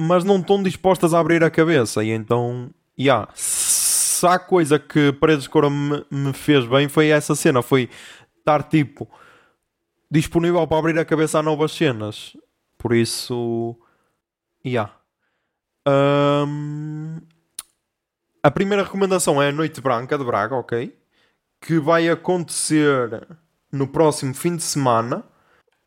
mas 0.00 0.24
não 0.24 0.38
estão 0.38 0.62
dispostas 0.62 1.14
a 1.14 1.20
abrir 1.20 1.42
a 1.44 1.50
cabeça. 1.50 2.02
E 2.02 2.10
então, 2.10 2.70
yeah, 2.98 3.28
se 3.34 4.26
há 4.26 4.38
coisa 4.38 4.78
que 4.78 5.12
Paredes 5.12 5.44
de 5.44 5.50
Cora 5.50 5.70
me, 5.70 6.04
me 6.10 6.32
fez 6.32 6.66
bem 6.66 6.88
foi 6.88 7.08
essa 7.08 7.34
cena. 7.34 7.62
Foi 7.62 7.88
estar 8.38 8.62
tipo 8.64 9.08
disponível 10.10 10.66
para 10.66 10.78
abrir 10.78 10.98
a 10.98 11.04
cabeça 11.04 11.38
a 11.38 11.42
novas 11.42 11.72
cenas. 11.72 12.36
Por 12.76 12.94
isso, 12.94 13.76
yeah. 14.64 14.94
Ahm, 15.86 17.20
a 18.42 18.50
primeira 18.50 18.82
recomendação 18.82 19.40
é 19.40 19.48
a 19.48 19.52
Noite 19.52 19.80
Branca 19.80 20.18
de 20.18 20.24
Braga, 20.24 20.56
ok? 20.56 20.96
Que 21.60 21.78
vai 21.78 22.08
acontecer 22.08 23.26
no 23.70 23.86
próximo 23.86 24.34
fim 24.34 24.56
de 24.56 24.62
semana, 24.62 25.24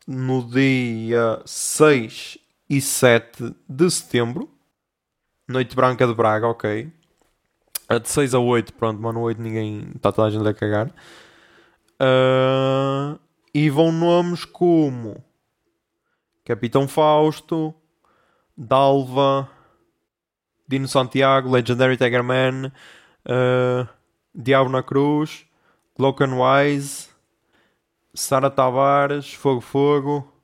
no 0.06 0.42
dia 0.42 1.40
6 1.44 2.38
e 2.68 2.80
7 2.80 3.54
de 3.68 3.90
setembro. 3.90 4.50
Noite 5.48 5.76
Branca 5.76 6.06
de 6.06 6.14
Braga, 6.14 6.48
ok? 6.48 6.92
De 8.02 8.08
6 8.08 8.34
a 8.34 8.38
8, 8.40 8.72
pronto, 8.74 9.00
mas 9.00 9.14
no 9.14 9.20
8 9.20 9.40
ninguém 9.40 9.92
está 9.94 10.10
toda 10.10 10.28
a 10.28 10.30
gente 10.30 10.46
a 10.46 10.52
cagar. 10.54 10.90
Ah, 12.00 13.16
e 13.54 13.70
vão 13.70 13.92
nomes 13.92 14.44
como 14.44 15.24
Capitão 16.44 16.86
Fausto, 16.86 17.74
Dalva, 18.56 19.48
Dino 20.68 20.88
Santiago, 20.88 21.50
Legendary 21.50 21.96
Tiger 21.96 22.22
Man, 22.22 22.72
uh, 23.24 23.88
Diabo 24.34 24.68
na 24.68 24.82
Cruz, 24.82 25.46
Glockenwise, 25.96 27.08
Sara 28.12 28.50
Tavares, 28.50 29.32
Fogo 29.32 29.60
Fogo 29.60 30.35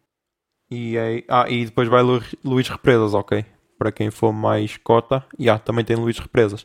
e, 0.72 0.98
aí- 0.98 1.24
ah, 1.28 1.48
e 1.50 1.64
depois 1.66 1.88
vai 1.88 2.02
Lu, 2.02 2.22
Luís 2.44 2.68
Represas, 2.68 3.14
ok? 3.14 3.44
Para 3.78 3.92
quem 3.92 4.10
for 4.10 4.32
mais 4.32 4.76
cota, 4.78 5.24
e 5.38 5.48
ah, 5.50 5.58
também 5.58 5.84
tem 5.84 5.96
Luís 5.96 6.18
Represas. 6.18 6.64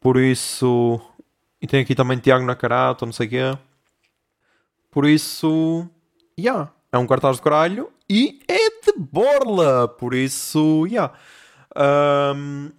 Por 0.00 0.16
isso, 0.18 1.00
e 1.60 1.66
tem 1.66 1.80
aqui 1.80 1.94
também 1.94 2.18
Tiago 2.18 2.44
Nakarato, 2.44 3.06
não 3.06 3.12
sei 3.12 3.26
o 3.26 3.30
quê. 3.30 3.58
Por 4.90 5.06
isso, 5.06 5.88
yeah, 6.38 6.70
é 6.92 6.98
um 6.98 7.06
cartaz 7.06 7.36
de 7.36 7.42
caralho 7.42 7.90
e 8.08 8.40
é 8.48 8.70
de 8.84 8.98
borla. 8.98 9.88
Por 9.88 10.14
isso, 10.14 10.86
yeah. 10.86 11.12
Ahm, 11.74 12.70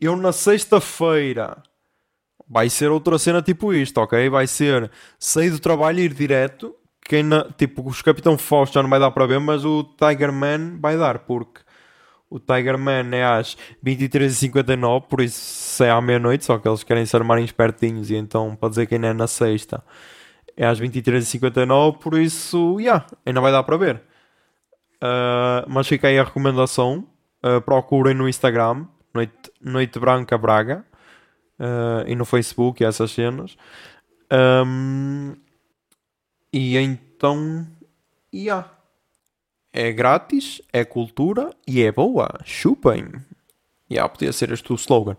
eu 0.00 0.14
na 0.16 0.32
sexta-feira 0.32 1.62
vai 2.48 2.70
ser 2.70 2.90
outra 2.90 3.18
cena 3.18 3.42
tipo 3.42 3.72
isto, 3.74 3.98
ok? 3.98 4.28
Vai 4.28 4.46
ser 4.46 4.90
sair 5.18 5.50
do 5.50 5.58
trabalho 5.58 5.98
e 5.98 6.02
ir 6.04 6.14
direto. 6.14 6.74
Quem 7.08 7.22
na, 7.22 7.44
tipo, 7.56 7.88
os 7.88 8.02
Capitão 8.02 8.36
Fausto 8.36 8.74
já 8.74 8.82
não 8.82 8.90
vai 8.90 8.98
dar 8.98 9.10
para 9.10 9.26
ver, 9.26 9.38
mas 9.38 9.64
o 9.64 9.84
Tiger 9.84 10.32
Man 10.32 10.78
vai 10.80 10.96
dar, 10.98 11.20
porque 11.20 11.60
o 12.28 12.40
Tiger 12.40 12.76
Man 12.76 13.14
é 13.14 13.24
às 13.24 13.56
23h59, 13.84 15.02
por 15.02 15.20
isso 15.20 15.84
é 15.84 15.90
à 15.90 16.00
meia-noite, 16.00 16.44
só 16.44 16.58
que 16.58 16.68
eles 16.68 16.82
querem 16.82 17.06
se 17.06 17.14
armarem 17.14 17.44
espertinhos, 17.44 18.10
e 18.10 18.16
então 18.16 18.56
para 18.56 18.70
dizer 18.70 18.86
quem 18.86 18.98
é 19.04 19.12
na 19.12 19.26
sexta 19.26 19.82
é 20.56 20.66
às 20.66 20.80
23h59, 20.80 21.98
por 21.98 22.18
isso, 22.18 22.80
yeah, 22.80 23.04
ainda 23.24 23.40
vai 23.40 23.52
dar 23.52 23.62
para 23.62 23.76
ver. 23.76 23.96
Uh, 24.96 25.68
mas 25.68 25.86
fica 25.86 26.08
aí 26.08 26.18
a 26.18 26.24
recomendação. 26.24 27.06
Uh, 27.44 27.60
procurem 27.60 28.14
no 28.14 28.28
Instagram, 28.28 28.86
Noite, 29.14 29.52
Noite 29.60 29.98
Branca 29.98 30.38
Braga, 30.38 30.84
uh, 31.60 32.08
e 32.08 32.16
no 32.16 32.24
Facebook, 32.24 32.82
essas 32.82 33.10
cenas. 33.10 33.56
Um, 34.32 35.36
e 36.58 36.74
então, 36.78 37.66
yeah. 38.34 38.66
é 39.70 39.92
grátis, 39.92 40.62
é 40.72 40.86
cultura 40.86 41.54
e 41.68 41.82
é 41.82 41.92
boa. 41.92 42.30
Chupem. 42.46 43.12
Yeah, 43.90 44.08
podia 44.08 44.32
ser 44.32 44.50
este 44.50 44.72
o 44.72 44.76
slogan. 44.76 45.18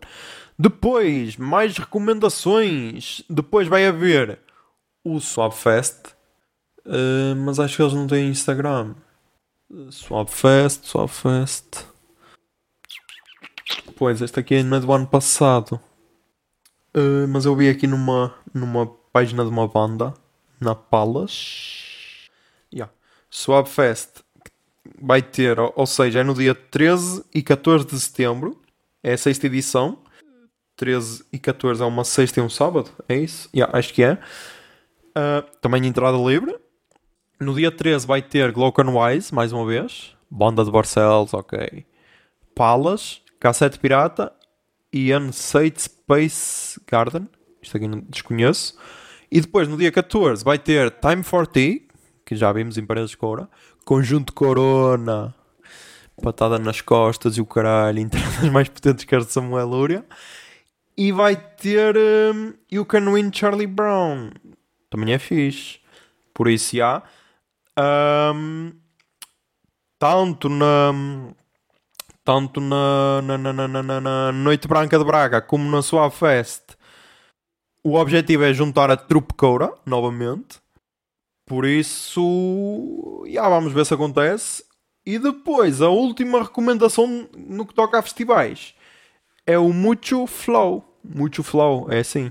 Depois, 0.57 1.37
mais 1.37 1.77
recomendações. 1.77 3.23
Depois 3.29 3.67
vai 3.67 3.85
haver 3.85 4.39
o 5.03 5.19
Swapfest, 5.19 6.07
uh, 6.87 7.35
mas 7.35 7.59
acho 7.59 7.75
que 7.75 7.83
eles 7.83 7.93
não 7.93 8.07
têm 8.07 8.29
Instagram. 8.29 8.95
Swapfest, 9.91 10.85
Swapfest. 10.85 11.85
Pois, 13.95 14.23
este 14.23 14.39
aqui 14.39 14.63
não 14.63 14.77
é 14.77 14.79
do 14.79 14.91
ano 14.91 15.05
passado. 15.05 15.79
Uh, 16.95 17.27
mas 17.29 17.45
eu 17.45 17.55
vi 17.55 17.69
aqui 17.69 17.85
numa, 17.85 18.33
numa 18.51 18.87
página 19.13 19.43
de 19.43 19.51
uma 19.51 19.67
banda, 19.67 20.15
na 20.59 20.75
Palas. 20.75 22.27
Yeah. 22.73 22.91
Swapfest 23.29 24.23
vai 24.99 25.21
ter, 25.21 25.57
ou 25.59 25.85
seja, 25.85 26.19
é 26.19 26.23
no 26.23 26.33
dia 26.33 26.55
13 26.55 27.23
e 27.33 27.41
14 27.41 27.85
de 27.85 27.99
setembro. 27.99 28.59
É 29.03 29.13
a 29.13 29.17
sexta 29.17 29.47
edição. 29.47 29.99
13 30.75 31.25
e 31.33 31.39
14 31.39 31.81
é 31.81 31.85
uma 31.85 32.03
sexta 32.03 32.39
e 32.39 32.43
um 32.43 32.49
sábado, 32.49 32.91
é 33.09 33.15
isso? 33.15 33.49
Yeah, 33.53 33.75
acho 33.77 33.93
que 33.93 34.03
é. 34.03 34.13
Uh, 34.13 35.41
também 35.59 35.85
entrada 35.85 36.17
livre. 36.17 36.55
No 37.39 37.55
dia 37.55 37.71
13 37.71 38.05
vai 38.05 38.21
ter 38.21 38.51
Glockenwise, 38.51 39.33
mais 39.33 39.51
uma 39.51 39.65
vez. 39.65 40.15
Banda 40.29 40.63
de 40.63 40.71
Barcelos, 40.71 41.33
ok. 41.33 41.85
Palas, 42.53 43.21
Cassete 43.39 43.79
Pirata 43.79 44.31
e 44.91 45.13
Unsate 45.15 45.81
Space 45.81 46.79
Garden. 46.87 47.27
Isto 47.61 47.77
aqui 47.77 47.87
não 47.87 47.99
desconheço. 48.01 48.77
E 49.31 49.41
depois, 49.41 49.67
no 49.67 49.77
dia 49.77 49.91
14, 49.91 50.43
vai 50.43 50.57
ter 50.57 50.89
Time 50.91 51.21
for 51.23 51.45
Tea, 51.45 51.81
que 52.25 52.35
já 52.35 52.51
vimos 52.51 52.77
em 52.77 52.85
Paredes 52.85 53.11
de 53.11 53.17
Coura. 53.17 53.49
Conjunto 53.85 54.33
Corona. 54.33 55.33
Patada 56.21 56.57
nas 56.57 56.81
costas 56.81 57.37
e 57.37 57.41
o 57.41 57.45
caralho. 57.45 57.99
Entradas 57.99 58.49
mais 58.51 58.67
potentes 58.69 59.05
que 59.05 59.15
as 59.15 59.25
de 59.27 59.31
Samuel 59.33 59.67
Lúria. 59.67 60.05
E 60.97 61.11
vai 61.11 61.35
ter 61.35 61.95
um, 61.95 62.53
You 62.71 62.85
Can 62.85 63.11
Win 63.13 63.29
Charlie 63.33 63.67
Brown. 63.67 64.31
Também 64.89 65.13
é 65.13 65.19
fixe. 65.19 65.79
Por 66.33 66.47
isso, 66.47 66.75
já. 66.75 67.03
Um, 68.33 68.71
tanto 69.99 70.49
na 70.49 70.91
tanto 72.23 72.59
na, 72.59 73.21
na, 73.21 73.37
na, 73.37 73.53
na, 73.53 73.83
na- 73.83 74.01
na- 74.01 74.31
Noite 74.31 74.67
Branca 74.67 74.97
de 74.97 75.05
Braga 75.05 75.39
como 75.41 75.69
na 75.69 75.81
Suave 75.81 76.13
Fest 76.15 76.75
o 77.87 77.95
objetivo 77.95 78.43
é 78.43 78.53
juntar 78.53 78.91
a 78.91 78.97
Trupe 78.97 79.33
Coura 79.33 79.73
novamente. 79.85 80.59
Por 81.45 81.65
isso 81.65 83.23
já 83.31 83.47
vamos 83.47 83.71
ver 83.71 83.85
se 83.85 83.93
acontece. 83.93 84.61
E 85.05 85.17
depois 85.17 85.81
a 85.81 85.87
última 85.87 86.43
recomendação 86.43 87.29
no 87.37 87.65
que 87.65 87.73
toca 87.73 87.97
a 87.97 88.01
festivais. 88.01 88.75
É 89.45 89.57
o 89.57 89.71
Mucho 89.71 90.27
Flow. 90.27 90.83
Mucho 91.01 91.41
Flow, 91.43 91.89
é 91.89 91.99
assim. 91.99 92.29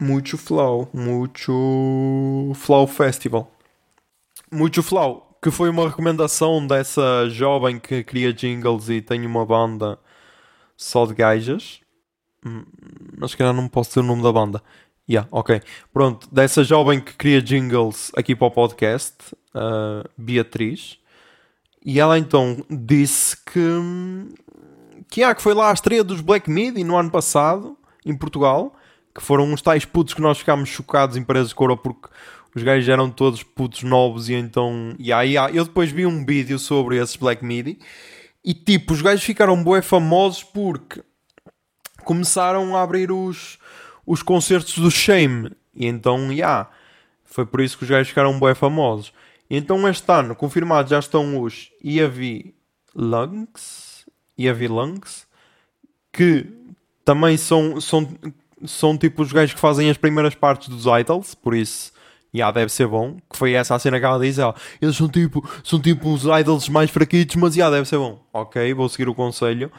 Mucho 0.00 0.36
Flow. 0.36 0.88
Mucho 0.92 2.50
Flow 2.56 2.88
Festival. 2.88 3.52
Mucho 4.50 4.82
Flow, 4.82 5.38
que 5.40 5.52
foi 5.52 5.70
uma 5.70 5.88
recomendação 5.88 6.66
dessa 6.66 7.28
jovem 7.28 7.78
que 7.78 8.02
cria 8.02 8.32
jingles 8.32 8.88
e 8.88 9.00
tem 9.00 9.24
uma 9.24 9.46
banda 9.46 9.96
só 10.76 11.06
de 11.06 11.14
gajas. 11.14 11.81
Hum, 12.44 12.64
Mas 13.16 13.32
se 13.32 13.36
calhar 13.36 13.52
não 13.52 13.68
posso 13.68 13.90
dizer 13.90 14.00
o 14.00 14.04
nome 14.04 14.22
da 14.22 14.32
banda. 14.32 14.62
Yeah, 15.08 15.28
ok. 15.30 15.60
Pronto, 15.92 16.28
dessa 16.32 16.62
jovem 16.62 17.00
que 17.00 17.14
cria 17.14 17.42
jingles 17.42 18.12
aqui 18.16 18.34
para 18.34 18.46
o 18.46 18.50
podcast, 18.50 19.14
a 19.54 20.04
Beatriz. 20.16 20.98
E 21.84 21.98
ela 21.98 22.18
então 22.18 22.64
disse 22.70 23.36
que, 23.44 23.58
hum, 23.58 24.28
que, 25.10 25.22
ah, 25.22 25.34
que 25.34 25.42
foi 25.42 25.54
lá 25.54 25.70
à 25.70 25.72
estreia 25.72 26.04
dos 26.04 26.20
Black 26.20 26.48
Midi 26.48 26.84
no 26.84 26.96
ano 26.96 27.10
passado, 27.10 27.76
em 28.06 28.16
Portugal, 28.16 28.74
que 29.14 29.22
foram 29.22 29.44
uns 29.44 29.60
tais 29.60 29.84
putos 29.84 30.14
que 30.14 30.20
nós 30.20 30.38
ficámos 30.38 30.68
chocados 30.68 31.16
em 31.16 31.24
Paredes 31.24 31.48
de 31.50 31.54
Coura 31.54 31.76
porque 31.76 32.08
os 32.54 32.62
gajos 32.62 32.88
eram 32.88 33.10
todos 33.10 33.42
putos 33.42 33.82
novos 33.82 34.28
e 34.28 34.34
então... 34.34 34.94
E 34.98 35.12
aí, 35.12 35.36
ah, 35.36 35.50
eu 35.52 35.64
depois 35.64 35.90
vi 35.90 36.06
um 36.06 36.24
vídeo 36.24 36.58
sobre 36.58 36.96
esses 36.98 37.16
Black 37.16 37.44
Midi 37.44 37.78
e 38.44 38.54
tipo, 38.54 38.92
os 38.92 39.02
gajos 39.02 39.24
ficaram 39.24 39.62
bué 39.62 39.82
famosos 39.82 40.42
porque 40.42 41.02
começaram 42.02 42.76
a 42.76 42.82
abrir 42.82 43.10
os, 43.10 43.58
os 44.06 44.22
concertos 44.22 44.78
do 44.78 44.90
Shame. 44.90 45.50
E 45.74 45.86
então, 45.86 46.32
yeah, 46.32 46.68
foi 47.24 47.46
por 47.46 47.60
isso 47.60 47.76
que 47.76 47.84
os 47.84 47.90
gajos 47.90 48.08
ficaram 48.08 48.38
bué 48.38 48.54
famosos. 48.54 49.12
E 49.48 49.56
então 49.56 49.86
este 49.88 50.10
ano, 50.10 50.34
confirmados, 50.34 50.90
já 50.90 50.98
estão 50.98 51.40
os 51.40 51.70
EAV 51.84 52.54
Lungs, 52.94 54.06
EAV 54.38 54.68
Lungs, 54.68 55.26
que 56.12 56.46
também 57.04 57.36
são, 57.36 57.80
são, 57.80 58.08
são 58.64 58.96
tipo 58.96 59.22
os 59.22 59.32
gajos 59.32 59.54
que 59.54 59.60
fazem 59.60 59.90
as 59.90 59.96
primeiras 59.96 60.34
partes 60.34 60.68
dos 60.68 60.84
Idols, 60.86 61.34
por 61.34 61.54
isso, 61.54 61.92
já 62.32 62.50
deve 62.50 62.72
ser 62.72 62.86
bom. 62.86 63.16
Que 63.30 63.36
foi 63.36 63.52
essa 63.52 63.74
a 63.74 63.78
cena 63.78 63.98
que 63.98 64.04
ela 64.04 64.18
diz, 64.18 64.38
ela, 64.38 64.54
eles 64.80 64.96
são 64.96 65.08
tipo, 65.08 65.46
são 65.64 65.80
tipo 65.80 66.12
os 66.12 66.24
Idols 66.24 66.68
mais 66.68 66.90
fraquitos, 66.90 67.36
mas 67.36 67.54
já 67.54 67.70
deve 67.70 67.86
ser 67.86 67.98
bom. 67.98 68.24
Ok, 68.32 68.72
vou 68.74 68.88
seguir 68.88 69.08
o 69.08 69.14
conselho. 69.14 69.70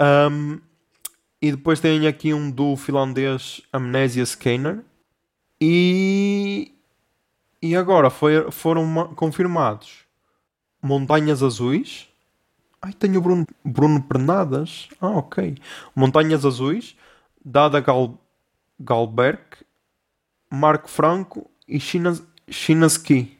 Um, 0.00 0.60
e 1.44 1.50
depois 1.50 1.78
tem 1.78 2.06
aqui 2.06 2.32
um 2.32 2.50
do 2.50 2.74
finlandês 2.74 3.60
Amnesia 3.70 4.24
Scanner. 4.24 4.82
E, 5.60 6.72
e 7.60 7.76
agora 7.76 8.08
foi, 8.08 8.50
foram 8.50 8.86
ma- 8.86 9.08
confirmados 9.08 10.06
Montanhas 10.80 11.42
Azuis. 11.42 12.08
Ai, 12.80 12.94
tenho 12.94 13.18
o 13.18 13.20
Bruno, 13.20 13.46
Bruno 13.62 14.02
Pernadas. 14.02 14.88
Ah, 14.98 15.10
ok. 15.10 15.58
Montanhas 15.94 16.46
Azuis, 16.46 16.96
Dada 17.44 17.78
Gal, 17.78 18.18
Galberg, 18.80 19.42
Marco 20.50 20.88
Franco 20.88 21.50
e 21.68 21.78
China, 21.78 22.18
Chinaski. 22.48 23.36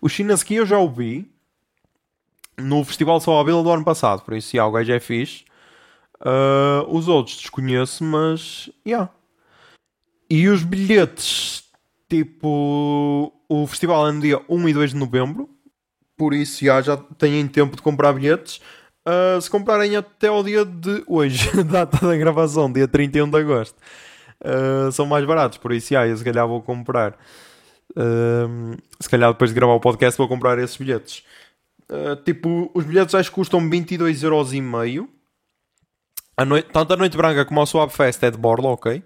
O 0.00 0.08
Chinaski 0.08 0.54
eu 0.54 0.66
já 0.66 0.78
ouvi 0.78 1.28
no 2.56 2.84
Festival 2.84 3.18
Só 3.18 3.40
à 3.40 3.42
Vila 3.42 3.64
do 3.64 3.70
ano 3.72 3.84
passado, 3.84 4.22
por 4.22 4.34
isso, 4.34 4.56
já, 4.56 4.64
o 4.64 4.70
gajo 4.70 4.92
é 4.92 5.00
fixe. 5.00 5.44
Ah, 6.24 6.84
os 6.88 7.08
outros 7.08 7.36
desconheço, 7.36 8.04
mas, 8.04 8.70
yeah. 8.86 9.10
E 10.30 10.48
os 10.48 10.62
bilhetes, 10.62 11.64
tipo, 12.08 13.32
o 13.48 13.66
festival 13.66 14.08
é 14.08 14.12
no 14.12 14.20
dia 14.20 14.40
1 14.48 14.68
e 14.68 14.72
2 14.72 14.90
de 14.92 14.96
novembro, 14.96 15.50
por 16.16 16.32
isso 16.32 16.64
já, 16.64 16.80
já 16.80 16.96
têm 16.96 17.46
tempo 17.48 17.76
de 17.76 17.82
comprar 17.82 18.12
bilhetes. 18.12 18.60
Ah, 19.04 19.38
se 19.40 19.50
comprarem 19.50 19.96
até 19.96 20.28
ao 20.28 20.44
dia 20.44 20.64
de 20.64 21.02
hoje, 21.06 21.50
data 21.64 22.06
da 22.06 22.16
gravação, 22.16 22.72
dia 22.72 22.86
31 22.86 23.28
de 23.28 23.38
agosto, 23.38 23.76
ah, 24.44 24.90
são 24.92 25.06
mais 25.06 25.24
baratos, 25.26 25.58
por 25.58 25.72
isso 25.72 25.92
já, 25.92 26.06
eu 26.06 26.16
se 26.16 26.24
calhar 26.24 26.46
vou 26.46 26.62
comprar. 26.62 27.18
Ah, 27.96 28.76
se 29.00 29.08
calhar 29.08 29.32
depois 29.32 29.50
de 29.50 29.56
gravar 29.56 29.74
o 29.74 29.80
podcast 29.80 30.16
vou 30.16 30.28
comprar 30.28 30.58
esses 30.58 30.76
bilhetes. 30.76 31.24
Tipo, 32.24 32.70
os 32.72 32.86
bilhetes 32.86 33.14
acho 33.14 33.28
que 33.28 33.34
custam 33.34 33.60
22,5€. 33.68 35.06
A 36.36 36.44
noite, 36.44 36.68
tanto 36.72 36.92
a 36.92 36.96
Noite 36.96 37.16
Branca 37.16 37.44
como 37.44 37.60
a 37.60 37.66
Swap 37.66 37.90
Fest 37.90 38.22
é 38.22 38.30
de 38.30 38.38
Borla, 38.38 38.68
ok? 38.70 39.02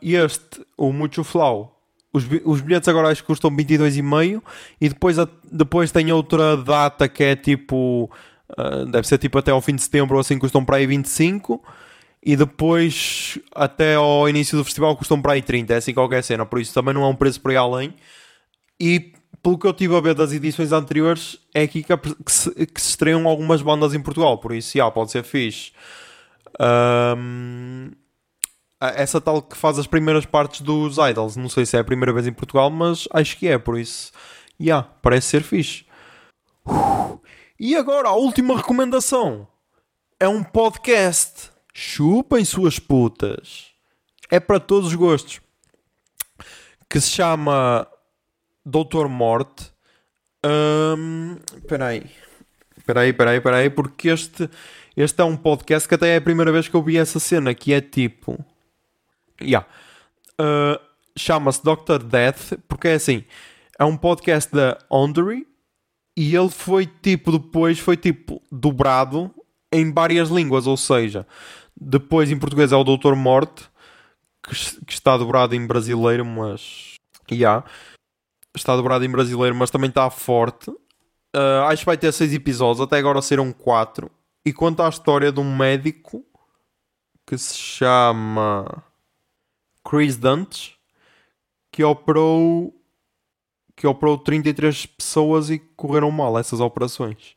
E 0.00 0.14
este, 0.14 0.64
o 0.76 0.92
Mucho 0.92 1.22
Flow, 1.24 1.72
os, 2.12 2.24
os 2.44 2.60
bilhetes 2.60 2.88
agora 2.88 3.08
acho 3.08 3.22
que 3.22 3.26
custam 3.26 3.50
22,5 3.50 4.42
e 4.80 4.88
depois, 4.88 5.18
a- 5.18 5.28
depois 5.50 5.90
tem 5.90 6.10
outra 6.12 6.56
data 6.56 7.08
que 7.08 7.22
é 7.24 7.36
tipo, 7.36 8.10
ah, 8.56 8.84
deve 8.90 9.06
ser 9.06 9.18
tipo 9.18 9.38
até 9.38 9.50
ao 9.50 9.60
fim 9.60 9.74
de 9.74 9.82
setembro 9.82 10.16
ou 10.16 10.20
assim, 10.20 10.38
custam 10.38 10.64
para 10.64 10.76
aí 10.76 10.86
25 10.86 11.62
e 12.24 12.36
depois 12.36 13.38
até 13.54 13.94
ao 13.94 14.28
início 14.28 14.56
do 14.58 14.64
festival 14.64 14.96
custam 14.96 15.20
para 15.20 15.32
aí 15.34 15.42
30, 15.42 15.74
é 15.74 15.76
assim 15.78 15.94
qualquer 15.94 16.22
cena, 16.22 16.44
por 16.46 16.60
isso 16.60 16.72
também 16.74 16.94
não 16.94 17.02
é 17.04 17.08
um 17.08 17.14
preço 17.16 17.40
por 17.40 17.50
aí 17.50 17.56
além. 17.56 17.94
E 18.80 19.12
pelo 19.42 19.58
que 19.58 19.66
eu 19.66 19.72
tive 19.72 19.96
a 19.96 20.00
ver 20.00 20.14
das 20.14 20.32
edições 20.32 20.72
anteriores, 20.72 21.38
é 21.52 21.62
aqui 21.62 21.82
que, 21.82 22.32
se, 22.32 22.50
que 22.66 22.80
se 22.80 22.90
estreiam 22.90 23.26
algumas 23.26 23.60
bandas 23.60 23.92
em 23.92 24.00
Portugal, 24.00 24.38
por 24.38 24.54
isso, 24.54 24.78
já, 24.78 24.90
pode 24.90 25.10
ser 25.10 25.24
fixe. 25.24 25.72
Ahm, 26.60 27.90
essa 28.80 29.20
tal 29.20 29.42
que 29.42 29.56
faz 29.56 29.78
as 29.78 29.86
primeiras 29.86 30.24
partes 30.24 30.60
dos 30.60 30.96
Idols, 30.98 31.36
não 31.36 31.48
sei 31.48 31.66
se 31.66 31.76
é 31.76 31.80
a 31.80 31.84
primeira 31.84 32.12
vez 32.12 32.26
em 32.26 32.32
Portugal, 32.32 32.70
mas 32.70 33.08
acho 33.12 33.36
que 33.36 33.48
é, 33.48 33.58
por 33.58 33.78
isso, 33.78 34.12
já, 34.58 34.82
parece 34.82 35.28
ser 35.28 35.42
fixe. 35.42 35.84
E 37.58 37.76
agora, 37.76 38.08
a 38.08 38.14
última 38.14 38.56
recomendação 38.56 39.46
é 40.18 40.28
um 40.28 40.42
podcast. 40.42 41.50
Chupem 41.74 42.44
suas 42.44 42.78
putas. 42.78 43.66
É 44.30 44.38
para 44.40 44.60
todos 44.60 44.88
os 44.88 44.94
gostos. 44.94 45.40
Que 46.88 47.00
se 47.00 47.10
chama 47.10 47.86
Doutor 48.64 49.08
Morte. 49.08 49.72
Hum, 50.44 51.36
Espera 51.56 51.86
aí. 51.88 52.10
Espera 52.76 53.00
aí, 53.00 53.10
espera 53.10 53.30
aí, 53.30 53.36
espera 53.36 53.56
aí, 53.58 53.70
porque 53.70 54.08
este, 54.08 54.50
este 54.96 55.20
é 55.20 55.24
um 55.24 55.36
podcast 55.36 55.88
que 55.88 55.94
até 55.94 56.14
é 56.14 56.16
a 56.16 56.20
primeira 56.20 56.50
vez 56.50 56.68
que 56.68 56.74
eu 56.74 56.82
vi 56.82 56.96
essa 56.96 57.20
cena, 57.20 57.54
que 57.54 57.72
é 57.72 57.80
tipo... 57.80 58.44
Yeah. 59.40 59.66
Uh, 60.40 60.80
Chama-se 61.16 61.62
Dr. 61.62 62.02
Death, 62.02 62.58
porque 62.66 62.88
é 62.88 62.94
assim, 62.94 63.24
é 63.78 63.84
um 63.84 63.96
podcast 63.96 64.50
da 64.50 64.78
Ondery 64.90 65.46
e 66.16 66.34
ele 66.34 66.48
foi 66.48 66.86
tipo, 66.86 67.32
depois 67.32 67.78
foi 67.78 67.96
tipo 67.96 68.42
dobrado 68.50 69.30
em 69.70 69.92
várias 69.92 70.30
línguas, 70.30 70.66
ou 70.66 70.76
seja, 70.76 71.26
depois 71.78 72.30
em 72.30 72.38
português 72.38 72.72
é 72.72 72.76
o 72.76 72.84
Doutor 72.84 73.14
Morte, 73.14 73.64
que, 74.42 74.54
que 74.86 74.92
está 74.92 75.16
dobrado 75.16 75.54
em 75.54 75.66
brasileiro, 75.66 76.24
mas... 76.24 76.96
Yeah 77.30 77.64
está 78.58 78.76
dobrado 78.76 79.04
em 79.04 79.10
brasileiro, 79.10 79.54
mas 79.54 79.70
também 79.70 79.88
está 79.88 80.08
forte. 80.10 80.70
Uh, 80.70 81.64
acho 81.68 81.80
que 81.80 81.86
vai 81.86 81.96
ter 81.96 82.12
seis 82.12 82.32
episódios, 82.34 82.80
até 82.80 82.98
agora 82.98 83.22
serão 83.22 83.52
quatro. 83.52 84.10
E 84.44 84.52
conta 84.52 84.86
a 84.86 84.88
história 84.88 85.32
de 85.32 85.40
um 85.40 85.56
médico 85.56 86.24
que 87.26 87.38
se 87.38 87.56
chama 87.56 88.84
Chris 89.88 90.16
Dantes, 90.16 90.74
que 91.70 91.82
operou 91.82 92.74
que 93.74 93.86
operou 93.86 94.18
33 94.18 94.86
pessoas 94.86 95.50
e 95.50 95.58
correram 95.58 96.10
mal 96.10 96.38
essas 96.38 96.60
operações. 96.60 97.36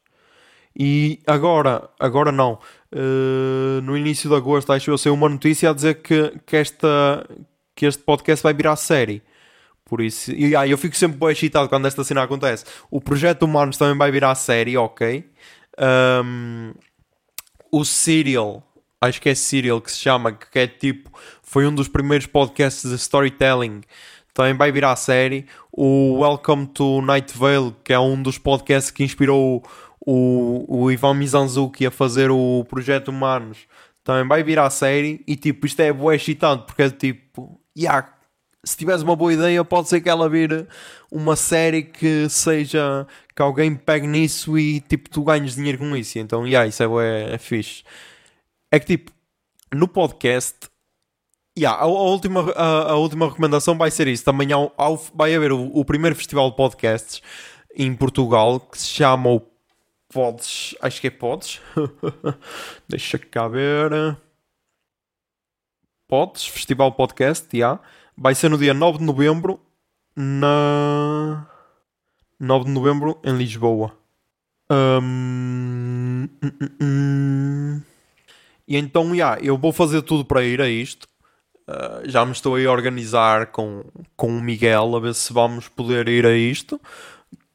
E 0.77 1.21
agora, 1.25 1.89
agora 1.97 2.31
não, 2.31 2.59
uh, 2.93 3.81
no 3.81 3.97
início 3.97 4.29
de 4.29 4.35
agosto, 4.35 4.73
acho 4.73 4.91
eu, 4.91 4.97
saiu 4.97 5.13
uma 5.13 5.29
notícia 5.29 5.69
a 5.69 5.73
dizer 5.73 6.01
que, 6.01 6.37
que, 6.45 6.57
esta, 6.57 7.25
que 7.73 7.85
este 7.85 8.03
podcast 8.03 8.43
vai 8.43 8.53
virar 8.53 8.75
série. 8.75 9.23
Por 9.87 10.01
isso, 10.01 10.31
e 10.31 10.55
ah, 10.55 10.67
eu 10.67 10.79
fico 10.79 10.95
sempre 10.95 11.17
bem 11.17 11.29
excitado 11.29 11.69
quando 11.69 11.85
esta 11.85 12.03
cena 12.03 12.23
acontece. 12.23 12.65
O 12.89 12.99
projeto 12.99 13.43
Humanos 13.43 13.77
também 13.77 13.95
vai 13.95 14.11
virar 14.11 14.33
série, 14.33 14.75
ok. 14.75 15.29
Um, 15.79 16.73
o 17.71 17.85
Serial, 17.85 18.63
acho 18.99 19.21
que 19.21 19.29
é 19.29 19.35
Serial 19.35 19.79
que 19.79 19.91
se 19.91 19.99
chama, 19.99 20.31
que 20.31 20.57
é 20.57 20.65
tipo, 20.65 21.11
foi 21.43 21.67
um 21.67 21.75
dos 21.75 21.87
primeiros 21.87 22.25
podcasts 22.25 22.89
de 22.89 22.95
storytelling, 22.95 23.81
também 24.35 24.53
vai 24.53 24.71
virar 24.71 24.95
série. 24.97 25.45
O 25.71 26.19
Welcome 26.19 26.67
to 26.67 27.01
Night 27.01 27.37
Vale, 27.37 27.73
que 27.83 27.93
é 27.93 27.99
um 27.99 28.21
dos 28.21 28.37
podcasts 28.37 28.91
que 28.91 29.03
inspirou 29.03 29.63
o, 30.05 30.65
o 30.67 30.91
Ivan 30.91 31.13
Mizanzuki 31.13 31.85
a 31.85 31.91
fazer 31.91 32.29
o 32.29 32.65
projeto 32.67 33.07
Humanos, 33.09 33.59
também 34.03 34.27
vai 34.27 34.43
virar 34.43 34.69
série. 34.71 35.23
E 35.25 35.35
tipo, 35.37 35.65
isto 35.65 35.79
é 35.79 35.93
bué 35.93 36.15
excitante, 36.15 36.65
porque 36.65 36.81
é 36.81 36.89
tipo, 36.89 37.61
yeah, 37.77 38.14
se 38.65 38.75
tivesse 38.75 39.03
uma 39.03 39.15
boa 39.15 39.31
ideia, 39.31 39.63
pode 39.63 39.87
ser 39.87 40.01
que 40.01 40.09
ela 40.09 40.27
vire 40.27 40.67
uma 41.11 41.35
série 41.35 41.83
que 41.83 42.27
seja 42.27 43.07
que 43.35 43.41
alguém 43.41 43.75
pegue 43.75 44.07
nisso 44.07 44.57
e 44.57 44.81
tipo 44.81 45.09
tu 45.09 45.23
ganhes 45.23 45.55
dinheiro 45.55 45.77
com 45.77 45.95
isso. 45.95 46.17
Então, 46.17 46.47
yeah, 46.47 46.67
isso 46.67 46.81
é, 46.81 46.87
bué, 46.87 47.33
é 47.33 47.37
fixe. 47.37 47.83
É 48.71 48.79
que 48.79 48.85
tipo, 48.85 49.11
no 49.73 49.87
podcast, 49.87 50.57
yeah, 51.57 51.79
a, 51.79 51.83
a 51.83 51.87
última, 51.87 52.51
a, 52.53 52.91
a 52.91 52.95
última 52.95 53.27
recomendação 53.27 53.77
vai 53.77 53.91
ser 53.91 54.07
isso. 54.07 54.25
Também 54.25 54.49
há, 54.51 54.57
vai 55.13 55.35
haver 55.35 55.51
o, 55.51 55.67
o 55.67 55.85
primeiro 55.85 56.15
festival 56.15 56.49
de 56.49 56.57
podcasts 56.57 57.21
em 57.75 57.93
Portugal 57.95 58.59
que 58.59 58.79
se 58.79 58.87
chama 58.87 59.29
o 59.29 59.41
Pods. 60.11 60.75
Acho 60.81 61.01
que 61.01 61.07
é 61.07 61.11
Pods. 61.11 61.61
Deixa 62.89 63.19
cá 63.19 63.47
ver. 63.47 64.17
Pods, 66.07 66.45
Festival 66.45 66.91
Podcast, 66.93 67.47
já. 67.57 67.79
Vai 68.17 68.33
ser 68.33 68.49
no 68.49 68.57
dia 68.57 68.73
9 68.73 68.99
de 68.99 69.03
novembro 69.03 69.59
na 70.15 71.47
9 72.39 72.65
de 72.65 72.71
novembro 72.71 73.19
em 73.23 73.35
Lisboa. 73.37 73.97
Hum, 74.71 76.27
hum, 76.41 76.69
hum. 76.81 77.81
E 78.67 78.77
então, 78.77 79.15
já, 79.15 79.37
eu 79.41 79.57
vou 79.57 79.71
fazer 79.71 80.01
tudo 80.01 80.25
para 80.25 80.43
ir 80.43 80.61
a 80.61 80.69
isto. 80.69 81.07
Ah, 81.67 82.01
já 82.05 82.25
me 82.25 82.31
estou 82.31 82.55
aí 82.55 82.65
a 82.65 82.71
organizar 82.71 83.47
com, 83.47 83.83
com 84.15 84.27
o 84.27 84.41
Miguel 84.41 84.95
a 84.95 84.99
ver 84.99 85.15
se 85.15 85.33
vamos 85.33 85.67
poder 85.67 86.07
ir 86.07 86.25
a 86.25 86.35
isto. 86.35 86.79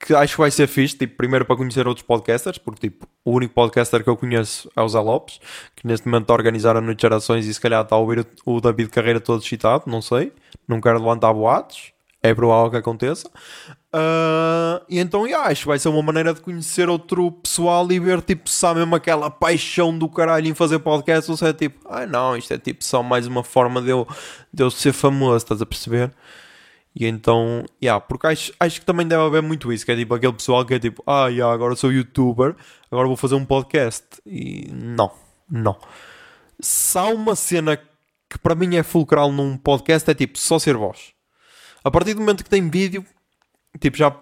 Que 0.03 0.14
acho 0.14 0.34
que 0.34 0.40
vai 0.40 0.51
ser 0.51 0.66
fixe, 0.66 0.96
tipo, 0.96 1.16
primeiro 1.16 1.44
para 1.44 1.57
conhecer 1.57 1.86
outros 1.86 2.07
podcasters, 2.07 2.57
porque 2.57 2.88
tipo, 2.88 3.07
o 3.24 3.32
único 3.32 3.53
podcaster 3.53 4.03
que 4.03 4.09
eu 4.09 4.16
conheço 4.16 4.70
é 4.74 4.80
o 4.80 4.88
Zé 4.88 4.98
Lopes, 4.98 5.38
que 5.76 5.86
neste 5.86 6.07
momento 6.07 6.22
está 6.22 6.32
a 6.32 6.36
organizar 6.36 6.74
a 6.74 6.80
Noite 6.80 6.98
de 6.98 7.03
Gerações 7.03 7.46
e 7.46 7.53
se 7.53 7.61
calhar 7.61 7.84
está 7.84 7.96
a 7.96 7.98
ouvir 7.98 8.26
o 8.46 8.61
David 8.61 8.88
Carreira 8.88 9.20
todo 9.20 9.42
excitado, 9.42 9.84
não 9.86 10.01
sei, 10.01 10.32
não 10.66 10.80
quero 10.80 10.98
levantar 10.98 11.34
boatos, 11.34 11.92
é 12.22 12.34
provável 12.34 12.70
que 12.70 12.76
aconteça. 12.78 13.30
Ah, 13.92 14.82
e 14.88 14.98
então, 15.01 15.26
yeah, 15.26 15.48
acho 15.51 15.62
que 15.62 15.66
vai 15.66 15.78
ser 15.78 15.88
uma 15.88 16.03
maneira 16.03 16.32
de 16.32 16.40
conhecer 16.40 16.88
outro 16.88 17.32
pessoal 17.32 17.90
e 17.90 17.98
ver, 17.98 18.22
tipo, 18.22 18.48
se 18.48 18.64
há 18.64 18.72
mesmo 18.72 18.94
aquela 18.94 19.30
paixão 19.30 19.96
do 19.96 20.09
caralho 20.09 20.46
em 20.46 20.55
fazer 20.55 20.78
podcast 20.78 21.30
ou 21.30 21.36
se 21.36 21.44
é 21.44 21.53
tipo, 21.53 21.80
ah 21.88 22.07
não, 22.07 22.36
isto 22.36 22.55
é 22.55 22.59
tipo 22.59 22.84
só 22.84 23.03
mais 23.03 23.26
uma 23.26 23.42
forma 23.42 23.82
de 23.82 23.90
eu, 23.90 24.07
de 24.53 24.62
eu 24.62 24.70
ser 24.70 24.92
famoso, 24.92 25.38
estás 25.38 25.61
a 25.61 25.66
perceber? 25.66 26.12
E 27.01 27.07
então, 27.07 27.64
yeah, 27.82 27.98
porque 27.98 28.26
acho, 28.26 28.53
acho 28.61 28.80
que 28.80 28.84
também 28.84 29.09
deve 29.09 29.22
haver 29.22 29.40
muito 29.40 29.72
isso, 29.72 29.86
que 29.86 29.92
é 29.92 29.96
tipo 29.96 30.14
aquele 30.14 30.34
pessoal 30.34 30.66
que 30.66 30.74
é 30.74 30.78
tipo, 30.78 31.03
ah, 31.07 31.28
yeah, 31.28 31.51
agora 31.53 31.74
sou 31.74 31.90
youtuber, 31.90 32.55
agora 32.90 33.09
vou 33.09 33.16
fazer 33.16 33.36
um 33.36 33.44
podcast. 33.44 34.05
E 34.26 34.68
não, 34.70 35.11
não. 35.51 35.78
Se 36.61 36.98
há 36.98 37.05
uma 37.07 37.34
cena 37.34 37.78
que 38.28 38.38
para 38.38 38.55
mim 38.55 38.76
é 38.76 38.82
fulcral 38.82 39.32
num 39.32 39.57
podcast, 39.57 40.11
é 40.11 40.14
tipo 40.14 40.38
só 40.38 40.59
ser 40.59 40.76
voz. 40.76 41.14
A 41.82 41.90
partir 41.90 42.12
do 42.12 42.20
momento 42.20 42.44
que 42.44 42.51
tem 42.51 42.68
vídeo, 42.68 43.03
tipo, 43.80 43.96
já, 43.96 44.14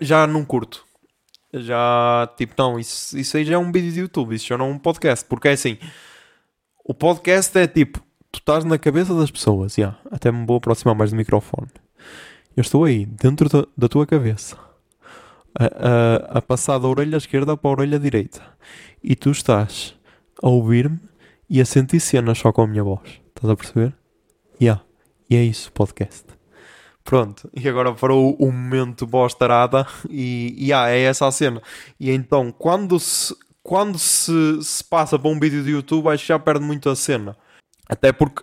já 0.00 0.24
não 0.24 0.44
curto. 0.44 0.84
Já, 1.52 2.32
tipo, 2.36 2.54
não, 2.56 2.78
isso, 2.78 3.18
isso 3.18 3.36
aí 3.36 3.44
já 3.44 3.54
é 3.54 3.58
um 3.58 3.72
vídeo 3.72 3.90
de 3.90 4.00
YouTube, 4.00 4.36
isso 4.36 4.46
já 4.46 4.56
não 4.56 4.66
é 4.66 4.70
um 4.70 4.78
podcast. 4.78 5.24
Porque 5.24 5.48
é 5.48 5.52
assim, 5.52 5.78
o 6.84 6.94
podcast 6.94 7.58
é 7.58 7.66
tipo, 7.66 8.00
tu 8.30 8.38
estás 8.38 8.64
na 8.64 8.78
cabeça 8.78 9.12
das 9.14 9.32
pessoas, 9.32 9.74
já. 9.74 9.96
Até 10.12 10.30
me 10.30 10.46
vou 10.46 10.58
aproximar 10.58 10.94
mais 10.94 11.10
do 11.10 11.16
microfone. 11.16 11.68
Eu 12.56 12.60
estou 12.60 12.84
aí, 12.84 13.04
dentro 13.04 13.48
da, 13.76 13.88
tua 13.88 14.06
cabeça, 14.06 14.56
a, 15.58 15.64
a, 15.64 16.38
a 16.38 16.42
passar 16.42 16.78
da 16.78 16.86
orelha 16.86 17.16
esquerda 17.16 17.56
para 17.56 17.68
a 17.68 17.72
orelha 17.72 17.98
direita. 17.98 18.42
E 19.02 19.16
tu 19.16 19.30
estás 19.30 19.94
a 20.42 20.48
ouvir-me 20.48 21.00
e 21.50 21.60
a 21.60 21.64
sentir 21.64 22.00
cenas 22.00 22.38
só 22.38 22.52
com 22.52 22.62
a 22.62 22.66
minha 22.66 22.84
voz. 22.84 23.20
Estás 23.28 23.50
a 23.50 23.56
perceber? 23.56 23.94
Yeah. 24.60 24.82
E 25.28 25.36
é 25.36 25.42
isso, 25.42 25.72
podcast. 25.72 26.24
Pronto, 27.02 27.50
e 27.54 27.68
agora 27.68 27.92
para 27.92 28.14
o, 28.14 28.34
o 28.34 28.50
momento 28.50 29.06
voz 29.06 29.34
tarada 29.34 29.86
e, 30.08 30.54
e 30.56 30.72
ah, 30.72 30.88
é 30.88 31.00
essa 31.00 31.26
a 31.26 31.32
cena. 31.32 31.60
E 32.00 32.10
então, 32.10 32.50
quando 32.50 32.98
se, 32.98 33.34
quando 33.62 33.98
se, 33.98 34.32
se 34.62 34.82
passa 34.84 35.18
para 35.18 35.28
um 35.28 35.38
vídeo 35.38 35.62
de 35.62 35.70
YouTube, 35.70 36.08
acho 36.08 36.22
que 36.22 36.28
já 36.28 36.38
perde 36.38 36.64
muito 36.64 36.88
a 36.88 36.96
cena. 36.96 37.36
Até 37.88 38.12
porque 38.12 38.42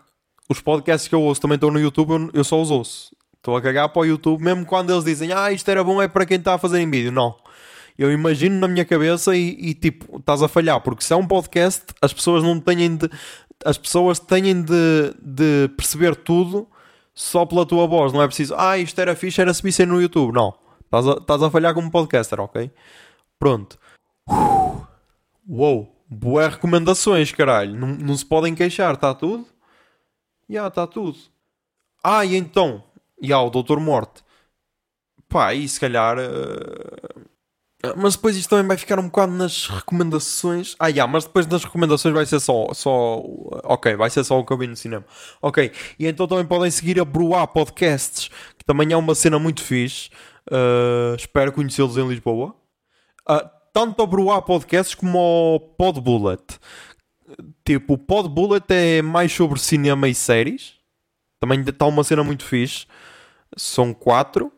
os 0.49 0.61
podcasts 0.61 1.07
que 1.07 1.15
eu 1.15 1.21
ouço 1.21 1.41
também 1.41 1.55
estão 1.55 1.71
no 1.71 1.79
YouTube, 1.79 2.11
eu, 2.11 2.29
eu 2.33 2.43
só 2.43 2.61
os 2.61 2.69
ouço. 2.69 3.15
Estou 3.41 3.57
a 3.57 3.61
cagar 3.61 3.89
para 3.89 4.03
o 4.03 4.05
YouTube, 4.05 4.43
mesmo 4.43 4.63
quando 4.67 4.91
eles 4.91 5.03
dizem, 5.03 5.33
ah, 5.33 5.51
isto 5.51 5.67
era 5.67 5.83
bom, 5.83 5.99
é 5.99 6.07
para 6.07 6.27
quem 6.27 6.37
está 6.37 6.53
a 6.53 6.57
fazer 6.59 6.79
em 6.79 6.87
vídeo. 6.87 7.11
Não. 7.11 7.35
Eu 7.97 8.11
imagino 8.11 8.59
na 8.59 8.67
minha 8.67 8.85
cabeça 8.85 9.35
e, 9.35 9.57
e, 9.59 9.73
tipo, 9.73 10.19
estás 10.19 10.43
a 10.43 10.47
falhar, 10.47 10.79
porque 10.81 11.03
se 11.03 11.11
é 11.11 11.15
um 11.15 11.25
podcast, 11.25 11.85
as 11.99 12.13
pessoas 12.13 12.43
não 12.43 12.59
têm 12.59 12.95
de. 12.95 13.09
As 13.65 13.79
pessoas 13.79 14.19
têm 14.19 14.61
de, 14.61 15.15
de 15.19 15.69
perceber 15.75 16.15
tudo 16.15 16.67
só 17.15 17.43
pela 17.43 17.65
tua 17.65 17.87
voz. 17.87 18.13
Não 18.13 18.21
é 18.21 18.27
preciso, 18.27 18.53
ah, 18.55 18.77
isto 18.77 19.01
era 19.01 19.15
fixe, 19.15 19.41
era 19.41 19.51
se 19.55 19.85
no 19.87 19.99
YouTube. 19.99 20.33
Não. 20.35 20.53
Estás 20.85 21.07
a, 21.07 21.13
estás 21.13 21.41
a 21.41 21.49
falhar 21.49 21.73
como 21.73 21.89
podcaster, 21.89 22.39
ok? 22.39 22.71
Pronto. 23.39 23.79
Uou. 25.49 25.97
Boas 26.07 26.53
recomendações, 26.53 27.31
caralho. 27.31 27.75
Não, 27.75 27.87
não 27.87 28.15
se 28.15 28.25
podem 28.25 28.53
queixar, 28.53 28.93
está 28.93 29.15
tudo? 29.15 29.47
Já, 30.47 30.67
está 30.67 30.85
tudo. 30.85 31.17
Ah, 32.03 32.23
e 32.23 32.35
então? 32.35 32.83
Já, 33.21 33.39
o 33.41 33.49
Doutor 33.49 33.79
Morte. 33.79 34.23
Pá, 35.29 35.53
e 35.53 35.67
se 35.67 35.79
calhar. 35.79 36.17
eh, 36.19 37.93
Mas 37.97 38.15
depois 38.15 38.35
isto 38.37 38.49
também 38.49 38.67
vai 38.67 38.77
ficar 38.77 38.99
um 38.99 39.05
bocado 39.05 39.31
nas 39.31 39.67
recomendações. 39.67 40.75
Ah, 40.79 40.91
já, 40.91 41.07
mas 41.07 41.23
depois 41.25 41.47
nas 41.47 41.63
recomendações 41.63 42.13
vai 42.13 42.25
ser 42.25 42.39
só, 42.39 42.67
só. 42.73 43.21
Ok, 43.63 43.95
vai 43.95 44.09
ser 44.09 44.23
só 44.23 44.39
o 44.39 44.45
que 44.45 44.53
eu 44.53 44.57
vi 44.57 44.67
no 44.67 44.75
cinema. 44.75 45.05
Ok, 45.41 45.71
e 45.97 46.05
então 46.07 46.27
também 46.27 46.45
podem 46.45 46.69
seguir 46.69 46.99
a 46.99 47.05
Bruá 47.05 47.47
Podcasts, 47.47 48.29
que 48.57 48.63
também 48.65 48.91
é 48.91 48.97
uma 48.97 49.15
cena 49.15 49.39
muito 49.39 49.63
fixe. 49.63 50.09
Uh, 50.51 51.15
espero 51.15 51.51
conhecê-los 51.51 51.97
em 51.97 52.07
Lisboa. 52.07 52.55
Uh, 53.29 53.49
tanto 53.73 54.01
a 54.01 54.05
Bruá 54.05 54.41
Podcasts 54.41 54.93
como 54.95 55.17
o 55.55 55.59
Pod 55.59 56.01
Bullet. 56.01 56.43
Tipo, 57.65 57.93
o 57.93 57.97
Pod 57.97 58.27
Bullet 58.29 58.65
é 58.69 59.01
mais 59.01 59.31
sobre 59.31 59.59
cinema 59.59 60.07
e 60.09 60.13
séries. 60.13 60.73
Também 61.39 61.61
está 61.61 61.85
uma 61.85 62.03
cena 62.03 62.23
muito 62.23 62.43
fixe. 62.43 62.85
São 63.55 63.93
quatro 63.93 64.51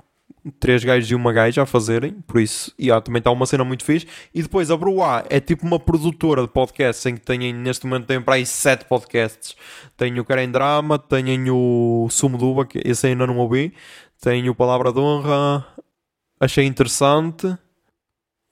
três 0.60 0.84
gajos 0.84 1.10
e 1.10 1.16
uma 1.16 1.32
gaja 1.32 1.64
a 1.64 1.66
fazerem, 1.66 2.14
por 2.28 2.42
isso, 2.42 2.74
yeah, 2.80 3.02
também 3.02 3.20
está 3.20 3.32
uma 3.32 3.46
cena 3.46 3.64
muito 3.64 3.86
fixe. 3.86 4.08
E 4.34 4.42
depois 4.42 4.70
a 4.70 4.78
Bruá 4.78 5.24
é 5.30 5.40
tipo 5.40 5.66
uma 5.66 5.80
produtora 5.80 6.42
de 6.42 6.48
podcasts 6.50 7.06
em 7.06 7.16
que 7.16 7.22
têm, 7.22 7.54
neste 7.54 7.86
momento, 7.86 8.08
tem 8.08 8.22
para 8.22 8.36
aí 8.36 8.46
sete 8.46 8.86
podcasts. 8.86 9.56
Tem 9.96 10.20
o 10.20 10.26
Karen 10.26 10.50
Drama, 10.52 11.00
tem 11.00 11.50
o 11.50 12.08
Sumo 12.10 12.38
Duba, 12.38 12.66
que 12.66 12.82
esse 12.84 13.08
ainda 13.08 13.26
não 13.26 13.38
ouvi, 13.38 13.74
tem 14.22 14.50
o 14.50 14.56
Palavra 14.56 14.92
de 14.92 15.00
Honra, 15.00 15.66
achei 16.40 16.66
interessante. 16.66 17.58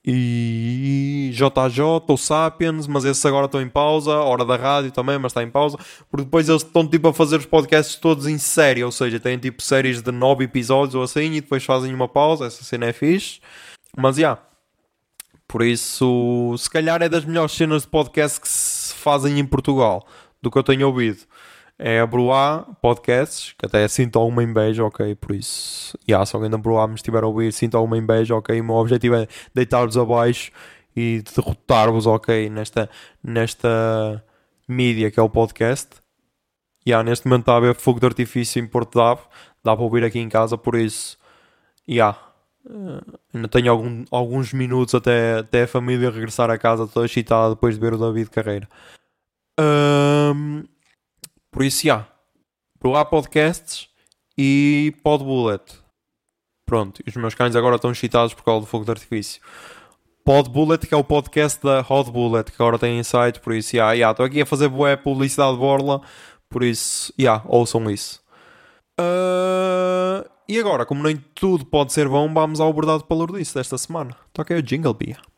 E 0.03 1.31
JJ, 1.33 1.83
ou 2.07 2.17
Sapiens, 2.17 2.87
mas 2.87 3.05
esses 3.05 3.23
agora 3.25 3.45
estão 3.45 3.61
em 3.61 3.69
pausa. 3.69 4.11
Hora 4.11 4.43
da 4.43 4.55
rádio 4.55 4.91
também, 4.91 5.17
mas 5.19 5.31
está 5.31 5.43
em 5.43 5.49
pausa. 5.49 5.77
Porque 6.09 6.25
depois 6.25 6.49
eles 6.49 6.63
estão 6.63 6.87
tipo 6.87 7.07
a 7.07 7.13
fazer 7.13 7.37
os 7.37 7.45
podcasts 7.45 7.95
todos 7.95 8.25
em 8.25 8.37
série, 8.37 8.83
ou 8.83 8.91
seja, 8.91 9.19
têm 9.19 9.37
tipo 9.37 9.61
séries 9.61 10.01
de 10.01 10.11
9 10.11 10.45
episódios 10.45 10.95
ou 10.95 11.03
assim, 11.03 11.33
e 11.33 11.41
depois 11.41 11.63
fazem 11.63 11.93
uma 11.93 12.07
pausa. 12.07 12.45
Essa 12.45 12.63
cena 12.63 12.87
é 12.87 12.93
fixe. 12.93 13.39
Mas 13.95 14.15
já. 14.15 14.39
Por 15.47 15.61
isso, 15.63 16.55
se 16.57 16.69
calhar 16.69 17.01
é 17.01 17.09
das 17.09 17.25
melhores 17.25 17.51
cenas 17.51 17.81
de 17.83 17.89
podcast 17.89 18.39
que 18.39 18.47
se 18.47 18.93
fazem 18.93 19.37
em 19.37 19.45
Portugal, 19.45 20.07
do 20.41 20.49
que 20.49 20.57
eu 20.57 20.63
tenho 20.63 20.87
ouvido. 20.87 21.19
É 21.83 21.99
a 21.99 22.05
Bruá 22.05 22.63
Podcasts, 22.79 23.55
que 23.57 23.65
até 23.65 23.87
sinto 23.87 24.19
alguma 24.19 24.43
inveja, 24.43 24.85
ok, 24.85 25.15
por 25.15 25.33
isso. 25.35 25.97
Yeah, 26.07 26.23
se 26.27 26.35
alguém 26.35 26.51
da 26.51 26.57
Bruá 26.59 26.87
me 26.87 26.93
estiver 26.93 27.23
a 27.23 27.27
ouvir, 27.27 27.51
sinto 27.51 27.75
alguma 27.75 27.97
inveja, 27.97 28.35
ok. 28.35 28.61
O 28.61 28.63
meu 28.63 28.75
objetivo 28.75 29.15
é 29.15 29.27
deitar-vos 29.51 29.97
abaixo 29.97 30.51
e 30.95 31.23
derrotar-vos, 31.35 32.05
ok, 32.05 32.51
nesta, 32.51 32.87
nesta 33.23 34.23
mídia 34.67 35.09
que 35.09 35.19
é 35.19 35.23
o 35.23 35.29
podcast. 35.29 35.89
Yeah, 36.87 37.03
neste 37.03 37.27
momento 37.27 37.49
está 37.51 37.57
a 37.57 37.73
fogo 37.73 37.99
de 37.99 38.05
artifício 38.05 38.61
em 38.61 38.67
Porto 38.67 38.99
Dave, 38.99 39.21
dá 39.63 39.75
para 39.75 39.83
ouvir 39.83 40.03
aqui 40.03 40.19
em 40.19 40.29
casa, 40.29 40.57
por 40.59 40.75
isso, 40.75 41.17
yeah. 41.89 42.15
eh, 42.69 43.17
ainda 43.33 43.47
tenho 43.47 43.71
algum- 43.71 44.05
alguns 44.11 44.53
minutos 44.53 44.93
até, 44.93 45.39
até 45.39 45.63
a 45.63 45.67
família 45.67 46.11
regressar 46.11 46.51
a 46.51 46.59
casa 46.59 46.87
toda 46.87 47.07
excitada 47.07 47.55
depois 47.55 47.73
de 47.73 47.81
ver 47.81 47.93
o 47.93 47.97
David 47.97 48.29
Carreira. 48.29 48.69
Ahm, 49.59 50.63
por 51.51 51.63
isso, 51.63 51.85
já. 51.85 52.07
Por 52.79 52.91
lá 52.91 53.05
podcasts 53.05 53.89
e 54.37 54.95
Pod 55.03 55.23
Bullet. 55.23 55.79
Pronto, 56.65 57.03
os 57.05 57.15
meus 57.15 57.35
cães 57.35 57.55
agora 57.55 57.75
estão 57.75 57.91
excitados 57.91 58.33
por 58.33 58.43
causa 58.43 58.61
do 58.61 58.65
fogo 58.65 58.85
de 58.85 58.91
artifício. 58.91 59.41
Pod 60.23 60.49
Bullet, 60.49 60.87
que 60.87 60.93
é 60.93 60.97
o 60.97 61.03
podcast 61.03 61.61
da 61.61 61.81
Hot 61.81 62.09
Bullet, 62.11 62.51
que 62.51 62.61
agora 62.61 62.79
tem 62.79 62.97
em 62.97 63.03
site, 63.03 63.39
por 63.39 63.53
isso, 63.53 63.75
já, 63.75 63.95
já. 63.95 64.11
Estou 64.11 64.25
aqui 64.25 64.41
a 64.41 64.45
fazer 64.45 64.69
boa 64.69 64.95
publicidade 64.95 65.53
de 65.53 65.59
borla, 65.59 66.01
por 66.49 66.63
isso, 66.63 67.13
já, 67.17 67.41
ouçam 67.45 67.89
isso. 67.89 68.21
Ah, 68.99 70.25
e 70.47 70.59
agora, 70.59 70.85
como 70.85 71.03
nem 71.03 71.17
tudo 71.33 71.65
pode 71.65 71.91
ser 71.91 72.07
bom, 72.07 72.31
vamos 72.31 72.59
ao 72.59 72.71
bordado 72.71 73.03
palurdice 73.05 73.55
desta 73.55 73.77
semana. 73.77 74.15
Toca 74.31 74.53
aí 74.53 74.59
o 74.59 74.63
jingle, 74.63 74.93
Bia. 74.93 75.30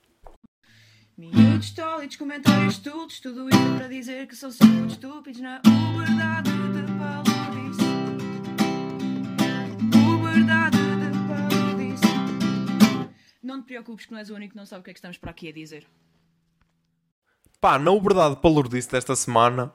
Miúdos 1.32 1.72
tólidos, 1.72 2.18
comentários 2.18 2.74
estúpidos, 2.74 3.20
tudo 3.22 3.48
isto 3.48 3.78
para 3.78 3.88
dizer 3.88 4.28
que 4.28 4.36
são 4.36 4.52
só 4.52 4.66
muito 4.66 4.92
estúpidos 4.92 5.40
na 5.40 5.62
uberdade 5.66 6.52
de 6.52 6.84
palurdice. 7.00 7.82
Uberdade 10.06 10.78
de 10.78 11.28
palurdice. 11.28 12.04
Não 13.42 13.62
te 13.62 13.68
preocupes 13.68 14.06
que 14.06 14.12
não 14.12 14.20
és 14.20 14.30
o 14.30 14.36
único 14.36 14.52
que 14.52 14.58
não 14.58 14.66
sabe 14.66 14.82
o 14.82 14.84
que 14.84 14.90
é 14.90 14.94
que 14.94 15.00
estamos 15.00 15.18
para 15.18 15.32
aqui 15.32 15.48
a 15.48 15.54
dizer. 15.54 15.86
Pá, 17.62 17.80
na 17.80 17.98
verdade, 17.98 18.36
para 18.36 18.50
Lourdes 18.50 18.86
desta 18.88 19.16
semana, 19.16 19.72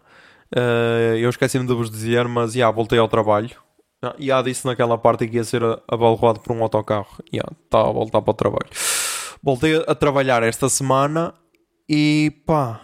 eh, 0.54 1.16
eu 1.18 1.30
esqueci-me 1.30 1.66
de 1.66 1.72
vos 1.72 1.90
dizer, 1.90 2.28
mas 2.28 2.52
já 2.52 2.70
voltei 2.70 2.98
ao 2.98 3.08
trabalho. 3.08 3.56
Ah, 4.02 4.14
Já 4.18 4.42
disse 4.42 4.66
naquela 4.66 4.98
parte 4.98 5.26
que 5.26 5.36
ia 5.36 5.44
ser 5.44 5.62
abalroado 5.88 6.40
por 6.40 6.54
um 6.54 6.62
autocarro. 6.62 7.16
Já, 7.32 7.42
está 7.64 7.80
a 7.80 7.90
voltar 7.90 8.20
para 8.20 8.30
o 8.30 8.34
trabalho. 8.34 8.68
Voltei 9.42 9.82
a 9.86 9.94
trabalhar 9.94 10.42
esta 10.42 10.68
semana 10.68 11.34
e 11.88 12.42
pá, 12.46 12.80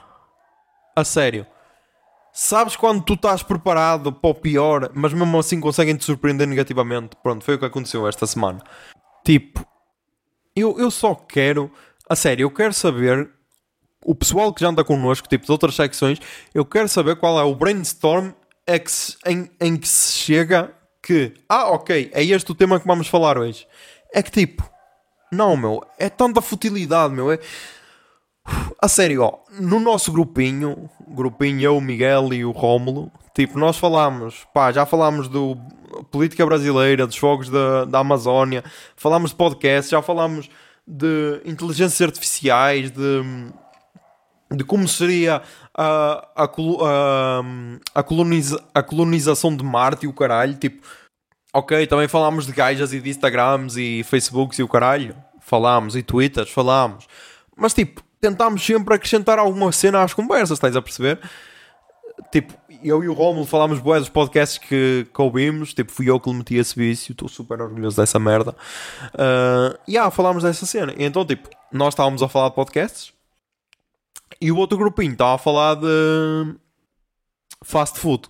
a 0.96 1.04
sério. 1.04 1.46
Sabes 2.32 2.74
quando 2.74 3.02
tu 3.02 3.14
estás 3.14 3.42
preparado 3.42 4.12
para 4.12 4.30
o 4.30 4.34
pior, 4.34 4.90
mas 4.92 5.12
mesmo 5.12 5.38
assim 5.38 5.60
conseguem 5.60 5.96
te 5.96 6.04
surpreender 6.04 6.48
negativamente? 6.48 7.16
Pronto, 7.22 7.44
foi 7.44 7.54
o 7.54 7.58
que 7.58 7.64
aconteceu 7.64 8.08
esta 8.08 8.26
semana. 8.26 8.60
Tipo, 9.24 9.64
eu, 10.56 10.78
eu 10.78 10.90
só 10.90 11.14
quero, 11.14 11.70
a 12.08 12.16
sério, 12.16 12.44
eu 12.44 12.50
quero 12.50 12.72
saber 12.72 13.30
o 14.04 14.14
pessoal 14.14 14.52
que 14.52 14.60
já 14.60 14.68
anda 14.68 14.84
connosco, 14.84 15.28
tipo 15.28 15.46
de 15.46 15.52
outras 15.52 15.74
secções, 15.74 16.18
eu 16.52 16.64
quero 16.64 16.88
saber 16.88 17.16
qual 17.16 17.38
é 17.38 17.42
o 17.42 17.54
brainstorm 17.54 18.32
é 18.66 18.82
em, 19.26 19.50
em 19.60 19.76
que 19.76 19.88
se 19.88 20.12
chega 20.12 20.74
que, 21.02 21.34
ah, 21.48 21.70
ok, 21.70 22.10
é 22.12 22.24
este 22.24 22.50
o 22.50 22.54
tema 22.54 22.80
que 22.80 22.86
vamos 22.86 23.08
falar 23.08 23.36
hoje. 23.38 23.66
É 24.12 24.22
que 24.22 24.30
tipo, 24.30 24.68
não, 25.34 25.56
meu, 25.56 25.82
é 25.98 26.08
tanta 26.08 26.40
futilidade, 26.40 27.12
meu. 27.12 27.30
É... 27.32 27.38
A 28.80 28.88
sério, 28.88 29.22
ó, 29.22 29.38
no 29.58 29.80
nosso 29.80 30.12
grupinho, 30.12 30.88
grupinho 31.08 31.60
eu, 31.60 31.76
o 31.76 31.80
Miguel 31.80 32.32
e 32.34 32.44
o 32.44 32.50
Rómulo, 32.50 33.10
tipo, 33.34 33.58
nós 33.58 33.78
falámos, 33.78 34.46
pá, 34.52 34.70
já 34.70 34.84
falámos 34.84 35.28
do 35.28 35.56
política 36.10 36.44
brasileira, 36.44 37.06
dos 37.06 37.16
fogos 37.16 37.48
da, 37.48 37.84
da 37.86 38.00
Amazónia, 38.00 38.62
falámos 38.96 39.30
de 39.30 39.36
podcast, 39.36 39.90
já 39.90 40.02
falámos 40.02 40.50
de 40.86 41.40
inteligências 41.44 42.00
artificiais, 42.02 42.90
de 42.90 43.22
de 44.54 44.62
como 44.62 44.86
seria 44.86 45.42
a, 45.74 46.28
a, 46.36 46.44
a, 46.44 47.42
a, 47.94 48.02
coloniza- 48.02 48.62
a 48.72 48.82
colonização 48.82 49.56
de 49.56 49.64
Marte 49.64 50.04
e 50.04 50.08
o 50.08 50.12
caralho. 50.12 50.54
Tipo, 50.54 50.86
ok, 51.54 51.86
também 51.86 52.08
falámos 52.08 52.46
de 52.46 52.52
gajas 52.52 52.92
e 52.92 53.00
de 53.00 53.08
Instagrams 53.08 53.76
e 53.76 54.02
Facebooks 54.02 54.58
e 54.58 54.62
o 54.62 54.68
caralho. 54.68 55.16
Falámos, 55.40 55.94
e 55.94 56.02
Twitters, 56.02 56.50
falámos. 56.50 57.06
Mas 57.56 57.72
tipo, 57.72 58.02
tentámos 58.20 58.64
sempre 58.64 58.94
acrescentar 58.94 59.38
alguma 59.38 59.70
cena 59.70 60.02
às 60.02 60.12
conversas, 60.12 60.56
estás 60.56 60.74
a 60.74 60.82
perceber? 60.82 61.20
Tipo, 62.32 62.54
eu 62.82 63.02
e 63.02 63.08
o 63.08 63.12
Rómulo 63.12 63.46
falámos 63.46 63.78
bué 63.78 63.98
dos 63.98 64.08
podcasts 64.08 64.58
que, 64.58 65.06
que 65.12 65.22
ouvimos. 65.22 65.72
Tipo, 65.72 65.90
fui 65.90 66.10
eu 66.10 66.20
que 66.20 66.28
lhe 66.28 66.36
meti 66.36 66.56
esse 66.56 66.74
vício. 66.76 67.12
Estou 67.12 67.28
super 67.28 67.60
orgulhoso 67.60 67.96
dessa 67.96 68.18
merda. 68.18 68.54
Ah, 69.16 69.78
E 69.86 69.96
ah, 69.96 70.10
falámos 70.10 70.42
dessa 70.42 70.66
cena. 70.66 70.94
Então, 70.98 71.24
tipo, 71.24 71.48
nós 71.72 71.94
estávamos 71.94 72.22
a 72.22 72.28
falar 72.28 72.50
de 72.50 72.54
podcasts. 72.54 73.12
E 74.40 74.50
o 74.52 74.56
outro 74.56 74.76
grupinho 74.76 75.12
estava 75.12 75.34
a 75.34 75.38
falar 75.38 75.76
de 75.76 76.54
fast 77.62 77.98
food. 77.98 78.28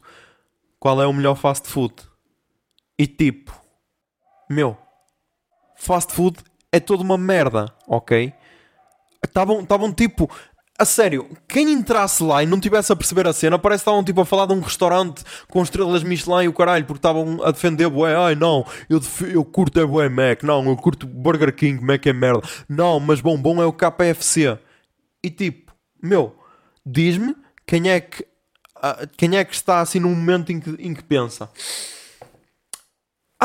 qual 0.79 1.01
é 1.01 1.07
o 1.07 1.13
melhor 1.13 1.35
fast 1.35 1.69
food. 1.69 1.95
E 2.99 3.07
tipo, 3.07 3.53
meu, 4.49 4.77
fast 5.77 6.13
food 6.13 6.39
é 6.71 6.79
toda 6.79 7.03
uma 7.03 7.19
merda, 7.19 7.73
ok? 7.89 8.33
Estavam 9.23 9.93
tipo, 9.93 10.31
a 10.79 10.85
sério, 10.85 11.29
quem 11.49 11.73
entrasse 11.73 12.23
lá 12.23 12.43
e 12.43 12.47
não 12.47 12.59
tivesse 12.61 12.93
a 12.93 12.97
perceber 12.97 13.27
a 13.27 13.33
cena, 13.33 13.59
parece 13.59 13.83
que 13.83 13.89
estavam 13.89 14.05
tipo 14.05 14.21
a 14.21 14.25
falar 14.25 14.47
de 14.47 14.55
um 14.55 14.61
restaurante 14.61 15.23
com 15.49 15.63
estrelas 15.63 16.03
Michelin 16.03 16.45
e 16.45 16.49
o 16.49 16.53
caralho, 16.53 16.85
porque 16.85 16.99
estavam 16.99 17.43
a 17.45 17.51
defender 17.51 17.89
bué, 17.89 18.17
ai 18.17 18.35
não, 18.35 18.67
eu, 18.89 19.01
eu 19.33 19.45
curto 19.45 19.81
é 19.81 19.87
bué 19.87 20.09
Mac, 20.09 20.43
não, 20.43 20.65
eu 20.67 20.77
curto 20.77 21.07
Burger 21.07 21.55
King, 21.55 21.83
Mac 21.85 22.05
é 22.07 22.13
merda, 22.13 22.43
não, 22.69 22.99
mas 22.99 23.21
bom, 23.21 23.37
bom 23.37 23.63
é 23.63 23.67
o 23.67 23.73
KFC. 23.73 24.59
E 25.23 25.31
tipo, 25.31 25.73
meu, 26.03 26.37
diz-me 26.85 27.35
quem 27.67 27.91
é 27.91 28.01
que 28.01 28.27
ah, 28.83 29.07
quem 29.17 29.37
é 29.37 29.45
que 29.45 29.55
está 29.55 29.81
assim 29.81 30.01
num 30.01 30.15
momento 30.15 30.53
em 30.53 30.61
que, 30.61 30.71
em 30.79 30.93
que 30.93 31.03
pensa 31.03 31.49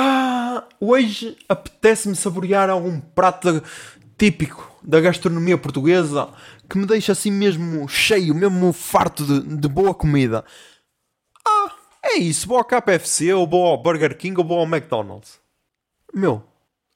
ah, 0.01 0.63
hoje 0.79 1.37
apetece-me 1.49 2.15
saborear 2.15 2.69
algum 2.69 3.01
prato 3.01 3.61
típico 4.17 4.71
da 4.81 5.01
gastronomia 5.01 5.57
portuguesa 5.57 6.29
que 6.69 6.77
me 6.77 6.85
deixa 6.85 7.11
assim 7.11 7.29
mesmo 7.29 7.85
cheio, 7.89 8.33
mesmo 8.33 8.71
farto 8.71 9.25
de, 9.25 9.57
de 9.57 9.67
boa 9.67 9.93
comida. 9.93 10.45
Ah, 11.45 11.71
é 12.01 12.17
isso, 12.17 12.47
vou 12.47 12.57
ao 12.57 12.63
KFC, 12.63 13.33
ou 13.33 13.43
ao 13.65 13.81
Burger 13.81 14.17
King, 14.17 14.39
ou 14.39 14.53
ao 14.53 14.63
McDonald's. 14.63 15.41
Meu, 16.13 16.43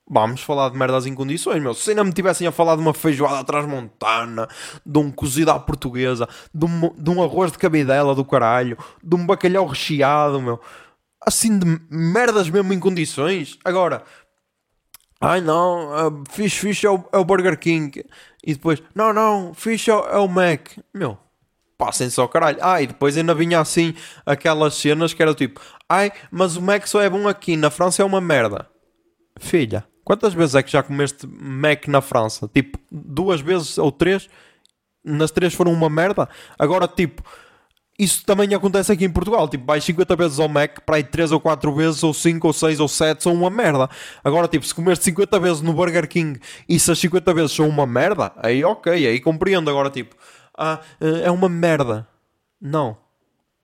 vamos 0.10 0.42
falar 0.42 0.70
de 0.70 0.78
merdas 0.78 1.06
em 1.06 1.14
condições, 1.14 1.62
meu. 1.62 1.74
Se 1.74 1.90
ainda 1.90 2.06
me 2.06 2.14
tivessem 2.14 2.48
a 2.48 2.54
falar 2.54 2.76
de 2.76 2.82
uma 2.82 2.94
feijoada 2.94 3.44
transmontana, 3.44 4.48
de 4.86 4.98
um 4.98 5.12
cozido 5.12 5.52
à 5.52 5.60
portuguesa, 5.60 6.28
de 6.54 6.66
um, 6.66 6.94
de 6.96 7.10
um 7.10 7.22
arroz 7.22 7.52
de 7.52 7.58
cabidela 7.58 8.16
do 8.16 8.24
caralho, 8.24 8.78
de 9.04 9.16
um 9.16 9.26
bacalhau 9.26 9.66
recheado, 9.66 10.42
meu. 10.42 10.60
Assim 11.26 11.58
de 11.58 11.66
merdas 11.90 12.50
mesmo 12.50 12.74
em 12.74 12.80
condições. 12.80 13.58
Agora, 13.64 14.04
ai 15.22 15.40
não, 15.42 15.90
uh, 16.10 16.24
fixe, 16.30 16.58
fixe 16.60 16.86
é 16.86 16.90
o, 16.90 17.04
é 17.12 17.18
o 17.18 17.26
Burger 17.26 17.58
King. 17.58 18.04
E 18.46 18.54
depois, 18.54 18.82
não, 18.94 19.14
não, 19.14 19.54
fixe 19.54 19.90
é, 19.90 19.94
o- 19.96 20.06
é 20.06 20.18
o 20.18 20.28
Mac. 20.28 20.70
Meu, 20.94 21.18
passem 21.78 22.10
só 22.10 22.28
caralho. 22.28 22.58
Ah, 22.62 22.82
e 22.82 22.88
depois 22.88 23.18
ainda 23.18 23.34
vinha 23.34 23.60
assim 23.60 23.94
aquelas 24.26 24.76
cenas 24.76 25.14
que 25.14 25.22
era 25.22 25.34
tipo, 25.34 25.62
ai, 25.88 26.12
mas 26.30 26.58
o 26.58 26.62
Mac 26.62 26.86
só 26.88 27.02
é 27.02 27.10
bom 27.10 27.28
aqui, 27.28 27.56
na 27.56 27.70
França 27.70 28.02
é 28.02 28.06
uma 28.06 28.20
merda. 28.20 28.68
Filha, 29.40 29.86
quantas 30.04 30.34
vezes 30.34 30.56
é 30.56 30.62
que 30.64 30.72
já 30.72 30.84
comeste 30.84 31.26
Mac 31.26 31.88
na 31.88 32.02
França? 32.02 32.50
Tipo, 32.54 32.78
duas 32.92 33.40
vezes 33.40 33.78
ou 33.78 33.92
três? 33.92 34.30
Nas 35.06 35.32
três 35.32 35.54
foram 35.54 35.72
uma 35.74 35.90
merda? 35.90 36.28
Agora, 36.60 36.88
tipo, 36.88 37.24
isso 37.98 38.26
também 38.26 38.54
acontece 38.54 38.92
aqui 38.92 39.06
em 39.06 39.12
Portugal. 39.12 39.48
Tipo, 39.48 39.66
vais 39.66 39.84
50 39.84 40.16
vezes 40.16 40.40
ao 40.40 40.48
Mac, 40.50 40.80
para 40.86 40.96
aí 40.98 41.04
3 41.04 41.32
ou 41.32 41.40
4 41.40 41.74
vezes, 41.76 42.04
ou 42.04 42.14
5 42.14 42.48
ou 42.48 42.54
6 42.54 42.80
ou 42.80 42.88
7 42.88 43.24
são 43.24 43.34
uma 43.34 43.50
merda. 43.50 43.90
Agora, 44.24 44.48
tipo, 44.48 44.66
se 44.66 44.74
comeste 44.74 45.06
50 45.06 45.40
vezes 45.40 45.62
no 45.62 45.74
Burger 45.74 46.08
King 46.08 46.40
e 46.68 46.80
se 46.80 46.92
as 46.92 47.00
50 47.00 47.34
vezes 47.34 47.52
são 47.52 47.68
uma 47.70 47.86
merda, 47.86 48.32
aí 48.38 48.64
ok, 48.64 48.92
aí 49.08 49.20
compreendo. 49.20 49.70
Agora, 49.70 49.90
tipo, 49.90 50.16
ah, 50.58 50.80
é 51.00 51.30
uma 51.30 51.48
merda. 51.50 52.08
Não. 52.60 52.98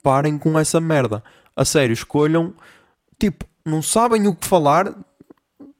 Parem 0.03 0.37
com 0.37 0.57
essa 0.57 0.79
merda. 0.79 1.23
A 1.55 1.65
sério, 1.65 1.93
escolham. 1.93 2.53
Tipo, 3.19 3.45
não 3.65 3.81
sabem 3.81 4.27
o 4.27 4.35
que 4.35 4.47
falar, 4.47 4.93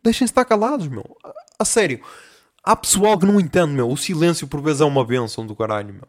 deixem-se 0.03 0.31
estar 0.31 0.43
calados, 0.45 0.87
meu. 0.87 1.05
A- 1.59 1.65
sério. 1.65 2.01
Há 2.63 2.75
pessoal 2.75 3.17
que 3.17 3.25
não 3.25 3.39
entende, 3.39 3.71
meu. 3.71 3.89
O 3.89 3.95
silêncio 3.97 4.47
por 4.47 4.61
vezes 4.61 4.81
é 4.81 4.85
uma 4.85 5.05
benção 5.05 5.45
do 5.45 5.55
caralho, 5.55 5.93
meu. 5.93 6.07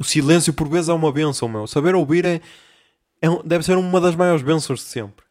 O 0.00 0.04
silêncio 0.04 0.52
por 0.54 0.66
vezes 0.66 0.88
é 0.88 0.94
uma 0.94 1.12
benção, 1.12 1.46
meu. 1.46 1.66
Saber 1.66 1.94
ouvir 1.94 2.24
é, 2.24 2.40
é 3.20 3.28
um- 3.28 3.42
deve 3.44 3.62
ser 3.64 3.76
uma 3.76 4.00
das 4.00 4.16
maiores 4.16 4.42
bênçãos 4.42 4.78
de 4.80 4.86
sempre. 4.86 5.26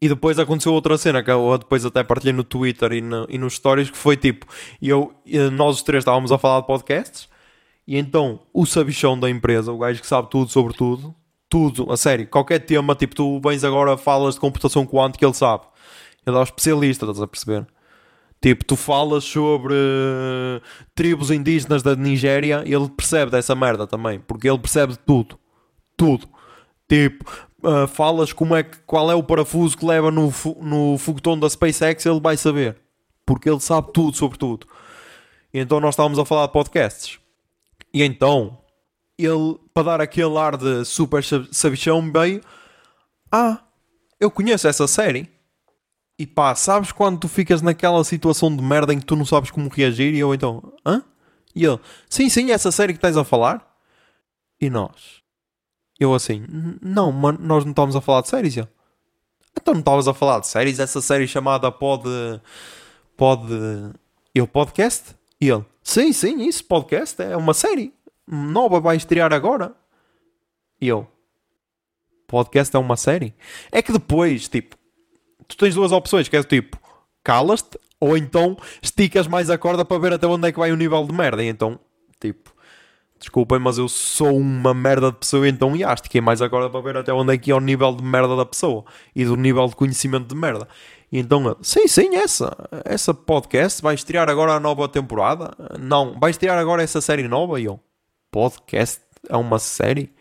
E 0.00 0.08
depois 0.08 0.38
aconteceu 0.38 0.72
outra 0.74 0.96
cena 0.98 1.22
que 1.22 1.30
eu 1.30 1.56
depois 1.58 1.84
até 1.84 2.04
partilhei 2.04 2.32
no 2.34 2.44
Twitter 2.44 2.92
e, 2.92 3.00
no- 3.00 3.26
e 3.30 3.38
nos 3.38 3.54
stories 3.54 3.90
que 3.90 3.96
foi 3.96 4.16
tipo, 4.16 4.46
eu, 4.80 5.12
e 5.24 5.38
nós 5.50 5.76
os 5.76 5.82
três 5.82 6.02
estávamos 6.02 6.30
a 6.30 6.38
falar 6.38 6.60
de 6.60 6.66
podcasts 6.66 7.28
e 7.86 7.96
então 7.96 8.40
o 8.52 8.66
sabichão 8.66 9.18
da 9.18 9.28
empresa, 9.30 9.72
o 9.72 9.78
gajo 9.78 10.00
que 10.00 10.06
sabe 10.06 10.28
tudo 10.30 10.50
sobre 10.50 10.74
tudo, 10.74 11.14
tudo, 11.48 11.90
a 11.90 11.96
sério, 11.96 12.28
qualquer 12.28 12.58
tema, 12.60 12.94
tipo, 12.94 13.14
tu 13.14 13.40
vens 13.40 13.64
agora 13.64 13.96
falas 13.96 14.34
de 14.34 14.40
computação 14.40 14.86
quântica, 14.86 15.24
ele 15.24 15.34
sabe. 15.34 15.64
Ele 16.26 16.36
é 16.36 16.40
o 16.40 16.42
especialista, 16.42 17.06
estás 17.06 17.22
a 17.22 17.26
perceber? 17.26 17.66
Tipo, 18.40 18.64
tu 18.64 18.76
falas 18.76 19.24
sobre 19.24 19.74
eh, 19.74 20.60
tribos 20.94 21.30
indígenas 21.30 21.82
da 21.82 21.96
Nigéria 21.96 22.62
ele 22.64 22.88
percebe 22.88 23.32
dessa 23.32 23.54
merda 23.54 23.86
também, 23.86 24.20
porque 24.20 24.48
ele 24.48 24.58
percebe 24.58 24.96
tudo. 24.96 25.38
Tudo. 25.96 26.28
Tipo, 26.88 27.24
ah, 27.64 27.86
falas 27.88 28.32
como 28.32 28.54
é 28.54 28.62
que, 28.62 28.78
qual 28.86 29.10
é 29.10 29.14
o 29.14 29.22
parafuso 29.24 29.76
que 29.76 29.84
leva 29.84 30.10
no, 30.12 30.32
no 30.60 30.96
foguetão 30.98 31.38
da 31.38 31.50
SpaceX, 31.50 32.06
ele 32.06 32.20
vai 32.20 32.36
saber. 32.36 32.76
Porque 33.26 33.50
ele 33.50 33.60
sabe 33.60 33.92
tudo 33.92 34.16
sobre 34.16 34.38
tudo. 34.38 34.66
E 35.52 35.58
então 35.58 35.80
nós 35.80 35.94
estávamos 35.94 36.18
a 36.18 36.24
falar 36.24 36.46
de 36.46 36.52
podcasts. 36.52 37.18
E 37.92 38.02
então, 38.04 38.58
ele, 39.18 39.58
para 39.74 39.82
dar 39.82 40.00
aquele 40.00 40.36
ar 40.38 40.56
de 40.56 40.84
super 40.84 41.24
sab- 41.24 41.48
sabichão, 41.50 42.12
veio: 42.12 42.40
Ah, 43.32 43.58
eu 44.20 44.30
conheço 44.30 44.68
essa 44.68 44.86
série. 44.86 45.28
E 46.18 46.26
pá, 46.26 46.54
sabes 46.54 46.90
quando 46.90 47.20
tu 47.20 47.28
ficas 47.28 47.62
naquela 47.62 48.02
situação 48.02 48.54
de 48.54 48.62
merda 48.62 48.92
em 48.92 48.98
que 48.98 49.06
tu 49.06 49.14
não 49.14 49.24
sabes 49.24 49.50
como 49.50 49.68
reagir? 49.68 50.14
E 50.14 50.18
eu 50.18 50.34
então, 50.34 50.72
hã? 50.84 51.02
E 51.54 51.64
ele, 51.64 51.78
sim, 52.08 52.28
sim, 52.28 52.50
essa 52.50 52.72
série 52.72 52.92
que 52.92 52.98
estás 52.98 53.16
a 53.16 53.24
falar? 53.24 53.64
E 54.60 54.68
nós? 54.68 55.22
Eu 55.98 56.12
assim, 56.14 56.44
"N- 56.48 56.78
não, 56.82 57.12
mano, 57.12 57.38
nós 57.40 57.64
não 57.64 57.70
estamos 57.70 57.94
a 57.94 58.00
falar 58.00 58.22
de 58.22 58.28
séries, 58.28 58.56
ele. 58.56 58.68
Então 59.60 59.74
não 59.74 59.80
estavas 59.80 60.08
a 60.08 60.14
falar 60.14 60.40
de 60.40 60.46
séries? 60.48 60.78
Essa 60.78 61.00
série 61.00 61.26
chamada 61.26 61.70
Pod... 61.70 62.04
Pod... 63.16 63.42
Eu 64.34 64.46
podcast? 64.46 65.16
E 65.40 65.48
ele, 65.48 65.64
sim, 65.82 66.12
sim, 66.12 66.42
isso, 66.46 66.64
podcast, 66.64 67.20
é 67.22 67.36
uma 67.36 67.54
série. 67.54 67.92
Nova, 68.26 68.78
vai 68.80 68.96
estrear 68.96 69.32
agora. 69.32 69.74
E 70.80 70.86
eu, 70.88 71.08
podcast 72.26 72.74
é 72.76 72.78
uma 72.78 72.96
série? 72.96 73.34
É 73.72 73.80
que 73.82 73.92
depois, 73.92 74.48
tipo, 74.48 74.76
tu 75.48 75.56
tens 75.56 75.74
duas 75.74 75.90
opções, 75.90 76.28
que 76.28 76.36
é 76.36 76.42
tipo, 76.42 76.78
calas-te, 77.24 77.78
ou 77.98 78.16
então 78.16 78.56
esticas 78.80 79.26
mais 79.26 79.50
a 79.50 79.58
corda 79.58 79.84
para 79.84 79.98
ver 79.98 80.12
até 80.12 80.26
onde 80.26 80.48
é 80.48 80.52
que 80.52 80.58
vai 80.58 80.70
o 80.70 80.76
nível 80.76 81.04
de 81.04 81.12
merda. 81.12 81.42
E 81.42 81.48
então, 81.48 81.80
tipo, 82.20 82.52
desculpem, 83.18 83.58
mas 83.58 83.78
eu 83.78 83.88
sou 83.88 84.36
uma 84.36 84.72
merda 84.72 85.10
de 85.10 85.18
pessoa, 85.18 85.48
então 85.48 85.76
já, 85.76 85.92
estiquei 85.92 86.20
mais 86.20 86.40
a 86.40 86.48
corda 86.48 86.70
para 86.70 86.80
ver 86.80 86.96
até 86.98 87.12
onde 87.12 87.34
é 87.34 87.38
que 87.38 87.50
é 87.50 87.54
o 87.54 87.60
nível 87.60 87.94
de 87.94 88.04
merda 88.04 88.36
da 88.36 88.44
pessoa 88.44 88.84
e 89.16 89.24
do 89.24 89.36
nível 89.36 89.66
de 89.66 89.74
conhecimento 89.74 90.28
de 90.28 90.34
merda. 90.34 90.68
E 91.10 91.18
então, 91.18 91.44
eu, 91.46 91.56
sim, 91.62 91.88
sim, 91.88 92.14
essa, 92.14 92.54
essa 92.84 93.14
podcast 93.14 93.82
vai 93.82 93.94
estrear 93.94 94.28
agora 94.28 94.52
a 94.52 94.60
nova 94.60 94.86
temporada? 94.88 95.50
Não, 95.80 96.18
vai 96.20 96.30
estrear 96.30 96.58
agora 96.58 96.82
essa 96.82 97.00
série 97.00 97.26
nova? 97.26 97.58
E 97.58 97.64
eu, 97.64 97.80
podcast? 98.30 99.00
É 99.28 99.36
uma 99.36 99.58
série? 99.58 100.12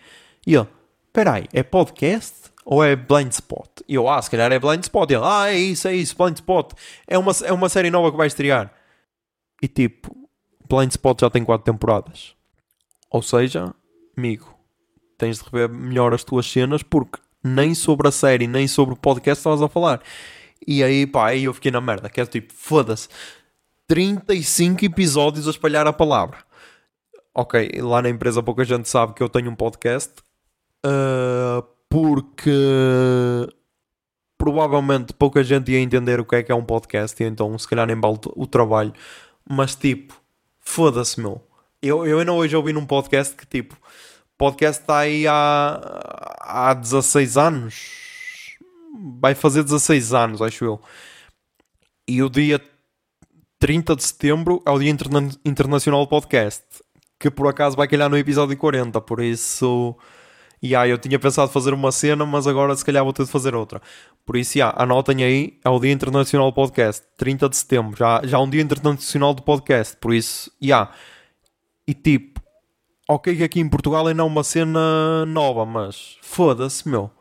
E 0.46 0.56
ele, 0.56 0.68
peraí, 1.12 1.46
é 1.54 1.62
podcast 1.62 2.52
ou 2.70 2.84
é 2.84 2.98
Blind 2.98 3.32
Spot? 3.32 3.70
E 3.88 3.96
eu, 3.96 4.10
ah, 4.10 4.22
se 4.22 4.30
calhar 4.30 4.52
é 4.52 4.60
Blind 4.60 4.84
Spot. 4.84 5.10
E 5.10 5.14
ele, 5.14 5.24
ah, 5.24 5.50
é 5.50 5.58
isso, 5.58 5.88
é 5.88 5.96
isso, 5.96 6.18
Blind 6.18 6.36
Spot. 6.36 6.74
É 7.08 7.18
uma, 7.18 7.32
é 7.46 7.54
uma 7.54 7.70
série 7.70 7.90
nova 7.90 8.12
que 8.12 8.18
vai 8.18 8.28
estrear. 8.28 8.74
E 9.62 9.70
tipo, 9.70 10.14
Blind 10.70 10.92
Spot 10.92 11.18
já 11.22 11.30
tem 11.30 11.46
quatro 11.46 11.64
temporadas. 11.64 12.36
Ou 13.10 13.22
seja, 13.22 13.74
amigo, 14.18 14.54
tens 15.18 15.38
de 15.38 15.46
rever 15.46 15.70
melhor 15.70 16.14
as 16.14 16.26
tuas 16.26 16.46
cenas 16.46 16.84
porque 16.84 17.22
nem 17.42 17.74
sobre 17.74 18.10
a 18.10 18.12
série, 18.12 18.48
nem 18.48 18.68
sobre 18.68 18.96
o 18.96 18.98
podcast 18.98 19.40
estavas 19.40 19.62
a 19.62 19.70
falar. 19.70 20.02
E 20.68 20.84
aí, 20.84 21.08
pá, 21.08 21.30
aí 21.30 21.46
eu 21.46 21.54
fiquei 21.54 21.72
na 21.72 21.80
merda. 21.80 22.10
Que 22.10 22.20
é 22.20 22.26
tipo, 22.26 22.52
foda-se. 22.54 23.08
35 23.88 24.84
episódios 24.84 25.48
a 25.48 25.52
espalhar 25.52 25.88
a 25.88 25.94
palavra. 25.94 26.40
Ok, 27.34 27.72
lá 27.80 28.02
na 28.02 28.10
empresa 28.10 28.44
pouca 28.44 28.66
gente 28.66 28.90
sabe 28.90 29.14
que 29.14 29.24
eu 29.24 29.30
tenho 29.30 29.50
um 29.50 29.56
podcast. 29.56 30.16
ah, 30.84 31.64
porque 32.00 32.52
provavelmente 34.38 35.14
pouca 35.14 35.44
gente 35.44 35.72
ia 35.72 35.80
entender 35.80 36.20
o 36.20 36.26
que 36.26 36.36
é 36.36 36.44
que 36.44 36.52
é 36.52 36.56
um 36.56 36.64
podcast. 36.64 37.22
E 37.24 37.26
então, 37.26 37.58
se 37.58 37.68
calhar, 37.68 37.88
nem 37.88 38.00
vale 38.00 38.20
o 38.36 38.46
trabalho. 38.46 38.94
Mas 39.50 39.76
tipo, 39.76 40.14
foda-se, 40.60 41.20
meu. 41.20 41.42
Eu, 41.82 42.06
eu 42.06 42.20
ainda 42.20 42.34
hoje 42.34 42.56
ouvi 42.56 42.72
num 42.72 42.86
podcast 42.86 43.36
que 43.36 43.48
tipo, 43.48 43.76
podcast 44.38 44.80
está 44.84 45.00
aí 45.00 45.26
há, 45.28 46.70
há 46.70 46.74
16 46.76 47.36
anos. 47.36 48.56
Vai 49.20 49.34
fazer 49.34 49.64
16 49.64 50.14
anos, 50.14 50.40
acho 50.40 50.66
eu. 50.66 50.80
E 52.08 52.22
o 52.22 52.30
dia 52.30 52.62
30 53.58 53.96
de 53.96 54.04
setembro 54.04 54.62
é 54.68 54.70
o 54.70 54.78
Dia 54.78 54.92
Interna- 54.92 55.36
Internacional 55.44 56.06
do 56.06 56.10
Podcast. 56.10 56.64
Que 57.20 57.32
por 57.32 57.48
acaso 57.48 57.76
vai 57.76 57.88
calhar 57.88 58.08
no 58.08 58.18
episódio 58.20 58.56
40. 58.56 59.02
Por 59.02 59.20
isso, 59.20 59.98
yeah, 60.64 60.88
eu 60.88 60.98
tinha 60.98 61.20
pensado 61.20 61.52
fazer 61.52 61.74
uma 61.74 61.92
cena, 61.92 62.26
mas 62.26 62.48
agora 62.48 62.76
se 62.76 62.84
calhar 62.84 63.04
vou 63.04 63.14
ter 63.14 63.26
de 63.26 63.32
fazer 63.32 63.56
outra. 63.56 63.82
Por 64.26 64.36
isso, 64.38 64.58
yeah, 64.58 64.76
anotem 64.82 65.24
aí, 65.24 65.60
é 65.64 65.70
o 65.70 65.80
Dia 65.80 65.92
Internacional 65.92 66.52
do 66.52 66.56
Podcast, 66.56 67.06
30 67.18 67.50
de 67.50 67.58
setembro. 67.58 67.98
Já, 67.98 68.22
já 68.24 68.38
é 68.38 68.40
um 68.40 68.50
Dia 68.50 68.62
Internacional 68.62 69.34
do 69.34 69.42
Podcast. 69.42 69.96
Por 69.98 70.14
isso, 70.14 70.52
yeah. 70.62 70.92
E 71.88 71.94
tipo, 71.94 72.42
ok 73.08 73.36
que 73.36 73.44
aqui 73.44 73.60
em 73.60 73.70
Portugal 73.70 74.08
ainda 74.08 74.22
é 74.22 74.26
uma 74.26 74.44
cena 74.44 75.26
nova, 75.26 75.66
mas 75.66 76.18
foda-se, 76.22 76.88
meu. 76.88 77.12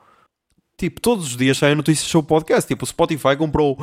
Tipo, 0.76 1.00
todos 1.00 1.28
os 1.28 1.36
dias 1.36 1.56
saem 1.56 1.74
notícias 1.74 2.08
sobre 2.08 2.28
podcast. 2.28 2.68
Tipo, 2.68 2.84
o 2.84 2.86
Spotify 2.86 3.36
comprou 3.36 3.78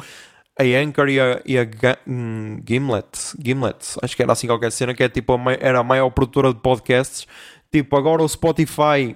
a 0.59 0.63
Anchor 0.63 1.09
e 1.09 1.19
a, 1.19 1.41
e 1.45 1.57
a 1.57 1.67
hum, 2.07 2.61
Gimlet. 2.67 3.33
Gimlet, 3.43 3.97
acho 4.01 4.15
que 4.15 4.21
era 4.21 4.33
assim 4.33 4.47
qualquer 4.47 4.71
cena, 4.71 4.93
que 4.93 5.03
é 5.03 5.09
tipo 5.09 5.33
a, 5.33 5.53
era 5.59 5.79
a 5.79 5.83
maior 5.83 6.09
produtora 6.11 6.53
de 6.53 6.59
podcasts. 6.59 7.27
Tipo, 7.71 7.97
agora 7.97 8.21
o 8.21 8.29
Spotify 8.29 9.15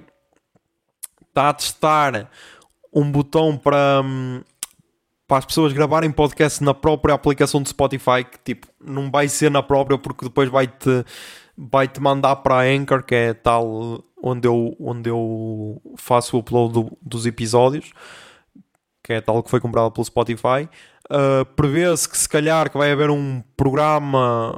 está 1.38 1.50
a 1.50 1.54
testar 1.54 2.32
um 2.94 3.12
botão 3.12 3.56
para, 3.56 4.02
hum, 4.04 4.42
para 5.28 5.38
as 5.38 5.46
pessoas 5.46 5.72
gravarem 5.72 6.10
podcast 6.12 6.64
na 6.64 6.74
própria 6.74 7.14
aplicação 7.14 7.62
do 7.62 7.70
Spotify, 7.70 8.24
que 8.24 8.40
tipo, 8.44 8.68
não 8.84 9.12
vai 9.12 9.28
ser 9.28 9.52
na 9.52 9.62
própria 9.62 9.98
porque 10.00 10.26
depois 10.26 10.50
vai-te 10.50 11.06
vai 11.56 11.88
-te 11.88 12.00
mandar 12.02 12.38
para 12.38 12.56
a 12.56 12.64
Anchor, 12.64 13.04
que 13.04 13.14
é 13.14 13.34
tal 13.34 14.04
onde 14.22 14.48
eu, 14.48 14.76
onde 14.80 15.10
eu 15.10 15.80
faço 15.96 16.36
o 16.36 16.40
upload 16.40 16.74
do- 16.74 16.98
dos 17.02 17.26
episódios, 17.28 17.92
que 19.04 19.14
é 19.14 19.22
tal 19.22 19.44
que 19.44 19.50
foi 19.50 19.60
comprada 19.60 19.92
pelo 19.92 20.06
Spotify. 20.06 20.68
Uh, 21.10 21.46
Prevê-se 21.56 22.10
que 22.10 22.18
se 22.18 22.28
calhar 22.28 22.70
que 22.70 22.78
vai 22.78 22.92
haver 22.92 23.10
um 23.12 23.42
programa 23.56 24.54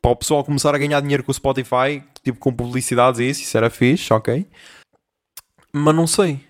para 0.00 0.10
o 0.10 0.16
pessoal 0.16 0.44
começar 0.44 0.74
a 0.74 0.78
ganhar 0.78 1.00
dinheiro 1.00 1.24
com 1.24 1.30
o 1.32 1.34
Spotify, 1.34 2.02
tipo 2.22 2.38
com 2.38 2.52
publicidades 2.52 3.18
e 3.20 3.28
isso, 3.30 3.42
isso 3.42 3.56
era 3.56 3.68
fixe, 3.70 4.12
ok. 4.12 4.46
Mas 5.72 5.94
não 5.94 6.06
sei. 6.06 6.40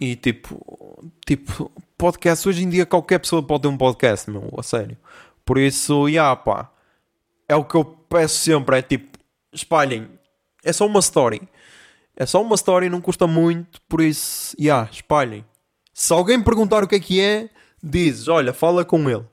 E 0.00 0.14
tipo, 0.16 1.10
tipo, 1.26 1.70
podcast, 1.96 2.48
hoje 2.48 2.62
em 2.62 2.68
dia 2.68 2.84
qualquer 2.84 3.18
pessoa 3.18 3.42
pode 3.42 3.62
ter 3.62 3.68
um 3.68 3.76
podcast, 3.76 4.30
meu, 4.30 4.52
a 4.58 4.62
sério. 4.62 4.96
Por 5.44 5.58
isso, 5.58 6.08
já 6.10 6.34
pá, 6.36 6.70
é 7.48 7.56
o 7.56 7.64
que 7.64 7.76
eu 7.76 7.84
peço 7.84 8.36
sempre, 8.36 8.78
é 8.78 8.82
tipo, 8.82 9.18
espalhem. 9.52 10.08
É 10.64 10.72
só 10.72 10.86
uma 10.86 11.00
story. 11.00 11.40
É 12.16 12.26
só 12.26 12.42
uma 12.42 12.54
story, 12.54 12.88
não 12.88 13.00
custa 13.00 13.26
muito, 13.26 13.80
por 13.82 14.00
isso, 14.00 14.56
já, 14.58 14.88
espalhem. 14.90 15.44
Se 15.92 16.12
alguém 16.12 16.42
perguntar 16.42 16.82
o 16.82 16.88
que 16.88 16.96
é 16.96 17.00
que 17.00 17.20
é, 17.20 17.48
dizes, 17.82 18.28
olha, 18.28 18.52
fala 18.52 18.84
com 18.84 19.08
ele. 19.08 19.24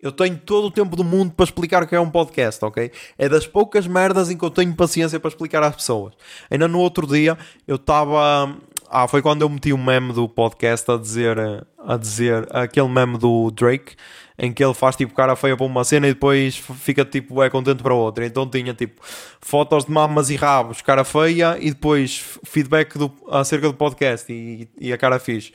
Eu 0.00 0.10
tenho 0.10 0.38
todo 0.38 0.66
o 0.66 0.70
tempo 0.70 0.96
do 0.96 1.04
mundo 1.04 1.32
para 1.32 1.44
explicar 1.44 1.82
o 1.82 1.86
que 1.86 1.94
é 1.94 2.00
um 2.00 2.10
podcast, 2.10 2.64
ok? 2.64 2.90
É 3.18 3.28
das 3.28 3.46
poucas 3.46 3.86
merdas 3.86 4.30
em 4.30 4.36
que 4.36 4.44
eu 4.44 4.50
tenho 4.50 4.74
paciência 4.74 5.20
para 5.20 5.28
explicar 5.28 5.62
às 5.62 5.76
pessoas. 5.76 6.14
Ainda 6.50 6.66
no 6.66 6.78
outro 6.78 7.06
dia 7.06 7.36
eu 7.66 7.76
estava. 7.76 8.56
Ah, 8.92 9.06
foi 9.06 9.22
quando 9.22 9.42
eu 9.42 9.48
meti 9.48 9.72
o 9.72 9.78
meme 9.78 10.12
do 10.12 10.28
podcast 10.28 10.90
a 10.90 10.96
dizer, 10.96 11.38
a 11.78 11.96
dizer 11.96 12.48
aquele 12.50 12.88
meme 12.88 13.16
do 13.18 13.48
Drake 13.52 13.94
em 14.36 14.52
que 14.52 14.64
ele 14.64 14.74
faz 14.74 14.96
tipo 14.96 15.14
cara 15.14 15.36
feia 15.36 15.56
para 15.56 15.64
uma 15.64 15.84
cena 15.84 16.08
e 16.08 16.12
depois 16.14 16.56
fica 16.56 17.04
tipo 17.04 17.40
é 17.40 17.48
contente 17.48 17.84
para 17.84 17.94
outra. 17.94 18.26
Então 18.26 18.48
tinha 18.48 18.74
tipo 18.74 19.00
fotos 19.40 19.84
de 19.84 19.92
mamas 19.92 20.28
e 20.28 20.34
rabos, 20.34 20.82
cara 20.82 21.04
feia 21.04 21.56
e 21.60 21.70
depois 21.70 22.36
feedback 22.44 22.98
do, 22.98 23.12
acerca 23.30 23.68
do 23.68 23.74
podcast 23.74 24.32
e, 24.32 24.68
e 24.80 24.92
a 24.92 24.98
cara 24.98 25.20
fixe. 25.20 25.52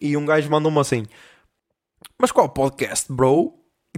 E 0.00 0.16
um 0.16 0.24
gajo 0.24 0.48
mandou-me 0.48 0.78
assim: 0.78 1.06
Mas 2.20 2.30
qual 2.30 2.48
podcast, 2.48 3.12
bro? 3.12 3.52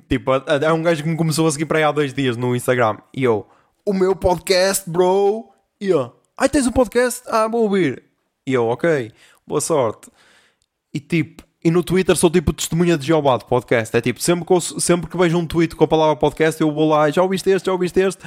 Tipo, 0.09 0.30
é 0.34 0.72
um 0.72 0.82
gajo 0.82 1.03
que 1.03 1.09
me 1.11 1.16
começou 1.16 1.47
a 1.47 1.51
seguir 1.51 1.66
para 1.66 1.78
aí 1.78 1.84
há 1.84 1.93
dois 1.93 2.14
dias 2.14 2.39
no 2.39 2.57
Instagram. 2.57 2.97
E 3.12 3.22
eu, 3.22 3.47
o 3.84 3.93
meu 3.93 4.16
podcast, 4.16 4.89
bro. 4.89 5.51
E 5.78 5.89
eu, 5.89 6.11
ai, 6.39 6.49
tens 6.49 6.66
um 6.66 6.72
podcast? 6.72 7.22
Ah, 7.26 7.49
vou 7.49 7.64
ouvir. 7.64 8.07
E 8.49 8.55
eu, 8.55 8.66
ok, 8.66 9.12
boa 9.46 9.61
sorte. 9.61 10.11
E 10.94 10.99
tipo, 11.01 11.42
e 11.62 11.70
no 11.70 11.82
Twitter 11.82 12.16
sou 12.16 12.30
tipo 12.30 12.53
testemunha 12.53 12.96
de 12.96 13.07
Jeová 13.07 13.36
de 13.36 13.44
podcast. 13.44 13.94
É 13.94 14.01
tipo, 14.01 14.22
sempre 14.22 14.46
que, 14.46 14.53
eu- 14.53 14.61
sempre 14.61 15.11
que 15.11 15.16
vejo 15.18 15.36
um 15.36 15.46
tweet 15.46 15.76
com 15.76 15.84
a 15.84 15.88
palavra 15.88 16.16
podcast, 16.16 16.59
eu 16.61 16.72
vou 16.72 16.88
lá, 16.88 17.11
já 17.11 17.22
ouviste 17.22 17.51
este, 17.51 17.66
já 17.66 17.72
ouviste 17.72 18.01
este. 18.01 18.24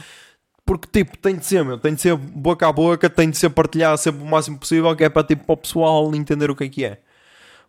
Porque 0.63 0.88
tipo, 0.91 1.17
tem 1.17 1.36
de 1.38 1.45
ser, 1.45 1.65
meu, 1.65 1.80
tem 1.80 1.95
de 1.95 2.01
ser 2.01 2.15
boca 2.15 2.67
a 2.67 2.72
boca, 2.72 3.09
tem 3.09 3.32
de 3.32 3.38
ser 3.38 3.49
partilhar 3.49 3.97
sempre 3.97 4.22
o 4.22 4.26
máximo 4.28 4.59
possível, 4.59 4.95
que 4.95 5.03
é 5.03 5.09
para 5.09 5.24
tipo, 5.24 5.43
para 5.43 5.53
o 5.53 5.57
pessoal 5.57 6.13
entender 6.13 6.51
o 6.51 6.55
que 6.55 6.65
é 6.65 6.69
que 6.69 6.86
é. 6.86 7.01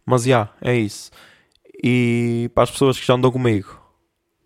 Mas 0.05 0.24
já, 0.24 0.50
é 0.61 0.76
isso. 0.76 1.11
E 1.82 2.50
para 2.55 2.64
as 2.64 2.70
pessoas 2.70 3.00
que 3.00 3.07
já 3.07 3.14
andam 3.14 3.32
comigo, 3.32 3.80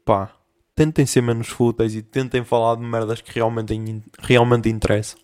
pá, 0.05 0.31
tentem 0.77 1.05
ser 1.07 1.23
menos 1.23 1.49
fúteis 1.49 1.95
e 1.97 2.03
tentem 2.03 2.45
falar 2.45 2.77
de 2.77 2.83
merdas 2.83 3.21
que 3.21 3.33
realmente, 3.35 3.75
realmente 4.21 4.69
interessam. 4.69 5.19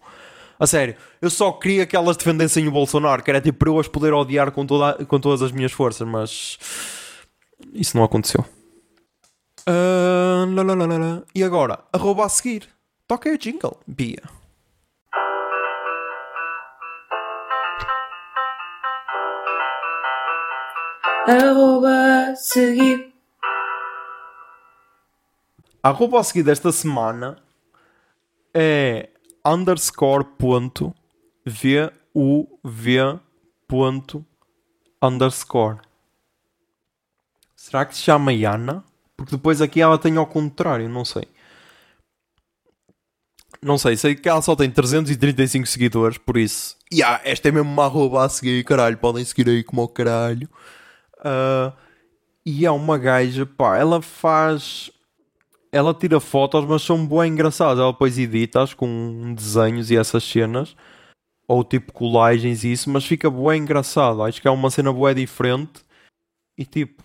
A 0.63 0.67
sério, 0.69 0.95
eu 1.21 1.29
só 1.29 1.51
queria 1.51 1.85
que 1.85 1.97
elas 1.97 2.17
defendessem 2.17 2.69
o 2.69 2.71
Bolsonaro, 2.71 3.21
que 3.21 3.29
era 3.29 3.41
tipo 3.41 3.59
para 3.59 3.69
eu 3.69 3.81
as 3.81 3.89
poder 3.89 4.15
odiar 4.15 4.53
com, 4.53 4.65
toda, 4.65 5.05
com 5.07 5.19
todas 5.19 5.43
as 5.43 5.51
minhas 5.51 5.73
forças, 5.73 6.07
mas 6.07 6.57
isso 7.73 7.97
não 7.97 8.05
aconteceu. 8.05 8.45
Lá. 9.67 11.25
E 11.35 11.43
agora, 11.43 11.81
arroba 11.93 12.27
a 12.27 12.29
seguir. 12.29 12.69
Toca 13.09 13.29
o 13.29 13.37
jingle, 13.37 13.77
Bia. 13.89 14.23
Arroba 21.27 22.37
seguir. 22.37 23.13
A 25.83 25.89
arroba 25.89 26.21
a 26.21 26.23
seguir 26.23 26.45
desta 26.45 26.71
semana 26.71 27.37
é 28.55 29.09
underscore 29.45 30.25
ponto 30.39 30.95
v 31.45 31.91
u 32.15 32.47
v 32.65 33.19
ponto 33.67 34.25
underscore. 35.03 35.79
Será 37.57 37.85
que 37.85 37.97
se 37.97 38.03
chama 38.03 38.33
Yana? 38.33 38.85
Porque 39.17 39.37
depois 39.37 39.61
aqui 39.61 39.81
ela 39.81 39.99
tem 39.99 40.17
ao 40.17 40.27
contrário, 40.27 40.89
não 40.89 41.05
sei. 41.05 41.29
Não 43.63 43.79
sei, 43.79 43.97
sei 43.97 44.17
que 44.17 44.29
ela 44.29 44.43
só 44.43 44.57
tem 44.57 44.69
335 44.69 45.67
seguidores, 45.67 46.19
por 46.19 46.37
isso. 46.37 46.77
Yeah, 46.93 47.21
esta 47.25 47.49
é 47.49 47.53
mesmo 47.53 47.71
uma 47.71 47.85
arroba 47.85 48.25
a 48.25 48.29
seguir, 48.29 48.65
caralho. 48.65 48.99
Podem 48.99 49.25
seguir 49.25 49.49
aí 49.49 49.63
como 49.63 49.83
o 49.83 49.89
caralho. 49.89 50.49
Ah, 51.25 51.73
e 52.45 52.67
é 52.67 52.71
uma 52.71 52.99
gaja, 52.99 53.47
pá, 53.47 53.79
ela 53.79 54.03
faz. 54.03 54.91
Ela 55.73 55.95
tira 55.95 56.21
fotos, 56.21 56.65
mas 56.67 56.83
são 56.83 57.07
bem 57.07 57.33
engraçadas. 57.33 57.79
Ela 57.79 57.93
depois 57.93 58.19
edita-as 58.19 58.75
com 58.75 59.35
desenhos 59.35 59.91
e 59.91 59.97
essas 59.97 60.23
cenas, 60.23 60.77
ou 61.49 61.65
tipo 61.65 61.93
colagens 61.93 62.63
e 62.63 62.73
isso, 62.73 62.91
mas 62.91 63.05
fica 63.07 63.31
bem 63.31 63.63
engraçado. 63.63 64.23
Acho 64.23 64.41
que 64.41 64.47
é 64.47 64.51
uma 64.51 64.71
cena 64.71 64.93
bué 64.93 65.15
diferente 65.15 65.85
e 66.57 66.65
tipo. 66.65 67.03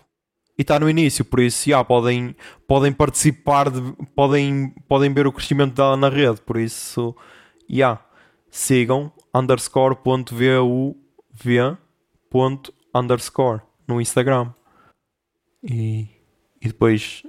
E 0.58 0.62
está 0.62 0.78
no 0.78 0.90
início, 0.90 1.24
por 1.24 1.38
isso 1.38 1.70
já 1.70 1.84
podem, 1.84 2.34
podem 2.66 2.92
participar, 2.92 3.70
de, 3.70 3.80
podem, 4.16 4.74
podem 4.88 5.14
ver 5.14 5.24
o 5.24 5.32
crescimento 5.32 5.74
dela 5.74 5.96
na 5.96 6.08
rede. 6.08 6.40
Por 6.40 6.56
isso, 6.58 7.14
já 7.68 8.00
sigam 8.50 9.12
underscore.vuv 9.32 10.96
ponto 12.28 12.74
underscore 12.94 13.62
no 13.86 14.00
Instagram. 14.00 14.52
E, 15.62 16.08
e 16.60 16.68
depois. 16.68 17.22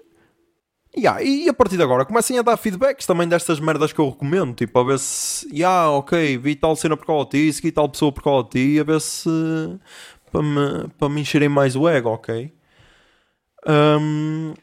Yeah, 0.98 1.22
e 1.22 1.48
a 1.48 1.54
partir 1.54 1.78
de 1.78 1.84
agora 1.84 2.04
comecem 2.04 2.40
a 2.40 2.42
dar 2.42 2.58
feedbacks 2.58 3.06
também 3.06 3.28
destas 3.28 3.60
merdas 3.60 3.94
que 3.94 4.00
eu 4.00 4.10
recomendo. 4.10 4.56
Tipo, 4.56 4.80
a 4.80 4.84
ver 4.84 5.00
se. 5.00 5.48
Yeah, 5.54 5.90
ok, 5.92 6.38
vi 6.38 6.56
tal 6.56 6.76
cena 6.76 6.98
por 6.98 7.06
causa 7.06 7.30
ti, 7.30 7.54
segui 7.54 7.72
tal 7.72 7.88
pessoa 7.88 8.12
por 8.12 8.24
causa 8.24 8.48
ti. 8.50 8.80
A 8.80 8.84
ver 8.84 9.00
se. 9.00 9.30
Para 10.32 10.44
me, 10.44 10.88
para 10.98 11.10
me 11.10 11.22
encherem 11.22 11.50
mais 11.50 11.76
o 11.76 11.88
ego, 11.88 12.10
ok? 12.10 12.54
Hum, 13.68 14.54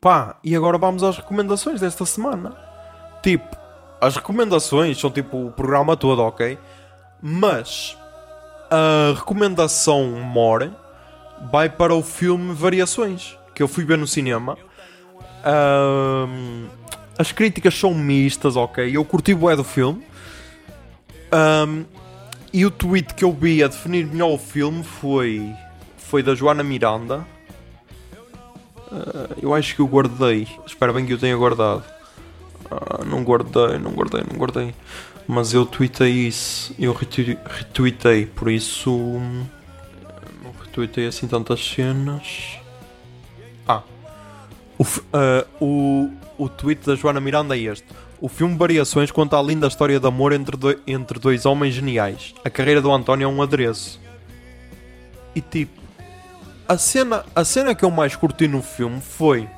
pá, 0.00 0.38
e 0.44 0.54
agora 0.54 0.78
vamos 0.78 1.02
às 1.02 1.16
recomendações 1.16 1.80
desta 1.80 2.04
semana. 2.04 2.56
Tipo, 3.22 3.56
as 4.00 4.16
recomendações 4.16 4.98
são 4.98 5.10
tipo 5.10 5.46
o 5.46 5.52
programa 5.52 5.96
todo, 5.96 6.20
ok? 6.22 6.58
Mas 7.22 7.96
a 8.70 9.14
recomendação 9.14 10.10
more 10.10 10.72
vai 11.50 11.68
para 11.68 11.94
o 11.94 12.02
filme 12.02 12.52
Variações, 12.52 13.38
que 13.54 13.62
eu 13.62 13.68
fui 13.68 13.84
ver 13.84 13.96
no 13.96 14.06
cinema. 14.06 14.56
As 17.18 17.30
críticas 17.32 17.74
são 17.78 17.94
mistas, 17.94 18.56
ok? 18.56 18.96
Eu 18.96 19.04
curti 19.04 19.34
bué 19.34 19.54
do 19.56 19.64
filme. 19.64 20.02
Ahm, 21.30 21.84
e 22.52 22.64
o 22.66 22.70
tweet 22.70 23.14
que 23.14 23.24
eu 23.24 23.32
vi 23.32 23.62
a 23.62 23.68
definir 23.68 24.06
melhor 24.06 24.32
o 24.32 24.38
filme 24.38 24.82
foi, 24.84 25.50
foi 25.96 26.22
da 26.22 26.34
Joana 26.34 26.62
Miranda. 26.62 27.26
Ah, 28.90 29.28
eu 29.40 29.54
acho 29.54 29.74
que 29.74 29.80
eu 29.80 29.86
guardei. 29.86 30.46
Espero 30.66 30.92
bem 30.92 31.06
que 31.06 31.12
eu 31.12 31.18
tenha 31.18 31.36
guardado. 31.36 31.84
Ah, 32.70 33.04
não 33.04 33.22
guardei, 33.24 33.78
não 33.78 33.92
guardei, 33.92 34.22
não 34.30 34.38
guardei. 34.38 34.74
Mas 35.26 35.54
eu 35.54 35.64
tweetei 35.64 36.10
isso. 36.10 36.74
Eu 36.78 36.92
retui- 36.92 37.38
retweetei, 37.48 38.26
por 38.26 38.50
isso. 38.50 38.90
hum, 38.90 39.44
Não 40.42 40.52
retweetei 40.64 41.06
assim 41.06 41.26
tantas 41.28 41.64
cenas. 41.64 42.58
O, 44.82 44.86
ah, 45.12 45.46
o, 45.60 46.10
o 46.38 46.48
tweet 46.48 46.84
da 46.86 46.94
Joana 46.94 47.20
Miranda 47.20 47.56
é 47.56 47.60
este. 47.60 47.84
O 48.20 48.28
filme 48.28 48.56
Variações 48.56 49.10
conta 49.10 49.38
a 49.38 49.42
linda 49.42 49.66
história 49.66 49.98
de 49.98 50.06
amor 50.06 50.32
entre, 50.32 50.56
doi- 50.56 50.78
entre 50.86 51.18
dois 51.18 51.44
homens 51.46 51.74
geniais. 51.74 52.34
A 52.44 52.50
carreira 52.50 52.80
do 52.80 52.90
António 52.92 53.24
é 53.24 53.28
um 53.28 53.42
adereço. 53.42 54.00
E 55.34 55.40
tipo, 55.40 55.80
a 56.68 56.76
cena, 56.78 57.24
a 57.34 57.44
cena 57.44 57.74
que 57.74 57.84
eu 57.84 57.90
mais 57.90 58.14
curti 58.16 58.46
no 58.46 58.62
filme 58.62 59.00
foi 59.00 59.48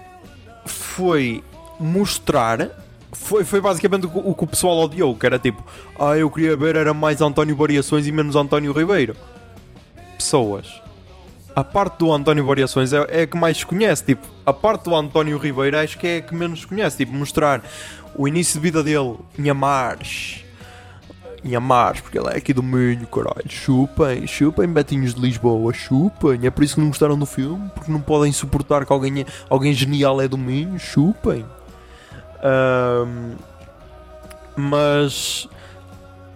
foi 0.67 1.43
mostrar 1.79 2.71
foi, 3.13 3.45
foi 3.45 3.61
basicamente 3.61 4.07
o, 4.07 4.31
o 4.31 4.35
que 4.35 4.45
o 4.45 4.47
pessoal 4.47 4.79
odiou, 4.79 5.15
que 5.15 5.27
era 5.27 5.39
tipo, 5.39 5.63
ah, 5.99 6.17
eu 6.17 6.31
queria 6.31 6.57
ver 6.57 6.75
era 6.77 6.95
mais 6.95 7.21
António 7.21 7.55
Variações 7.57 8.07
e 8.07 8.13
menos 8.13 8.35
António 8.35 8.73
Ribeiro. 8.73 9.15
pessoas, 10.17 10.81
a 11.55 11.63
parte 11.63 11.99
do 11.99 12.13
António 12.13 12.45
Variações 12.45 12.93
é, 12.93 13.07
é 13.09 13.23
a 13.23 13.27
que 13.27 13.37
mais 13.37 13.59
se 13.59 13.67
conhece. 13.67 14.05
Tipo, 14.05 14.27
a 14.45 14.53
parte 14.53 14.85
do 14.85 14.95
António 14.95 15.39
Ribeiro 15.39 15.79
acho 15.79 15.97
que 15.99 16.07
é 16.07 16.17
a 16.17 16.23
que 16.23 16.35
menos 16.35 16.61
se 16.61 16.67
conhece. 16.67 16.97
Tipo, 16.97 17.13
mostrar 17.13 17.63
o 18.17 18.27
início 18.27 18.55
de 18.55 18.61
vida 18.61 18.83
dele 18.83 19.17
em 19.39 19.49
Amares. 19.49 20.45
Em 21.45 21.55
Amares, 21.55 22.01
porque 22.01 22.19
ele 22.19 22.29
é 22.29 22.37
aqui 22.37 22.53
do 22.53 22.63
Minho, 22.63 23.07
caralho. 23.07 23.49
Chupem, 23.49 24.27
chupem, 24.27 24.67
Betinhos 24.67 25.15
de 25.15 25.21
Lisboa, 25.21 25.73
chupem. 25.73 26.41
É 26.45 26.51
por 26.51 26.65
isso 26.65 26.75
que 26.75 26.81
não 26.81 26.89
gostaram 26.89 27.19
do 27.19 27.27
filme, 27.27 27.71
porque 27.75 27.93
não 27.93 28.01
podem 28.01 28.33
suportar 28.33 28.85
que 28.85 28.93
alguém, 28.93 29.25
alguém 29.49 29.73
genial 29.73 30.21
é 30.21 30.27
do 30.27 30.39
Minho, 30.39 30.79
chupem. 30.79 31.45
Ahm, 32.43 33.37
mas 34.57 35.49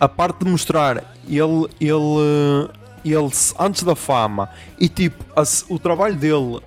a 0.01 0.09
parte 0.09 0.45
de 0.45 0.51
mostrar 0.51 1.03
ele, 1.27 1.69
ele, 1.81 2.69
ele 3.05 3.31
se- 3.31 3.55
antes 3.59 3.83
da 3.83 3.95
fama 3.95 4.49
e 4.79 4.89
tipo 4.89 5.25
a 5.37 5.45
se- 5.45 5.65
o 5.69 5.79
trabalho 5.79 6.15
dele, 6.17 6.61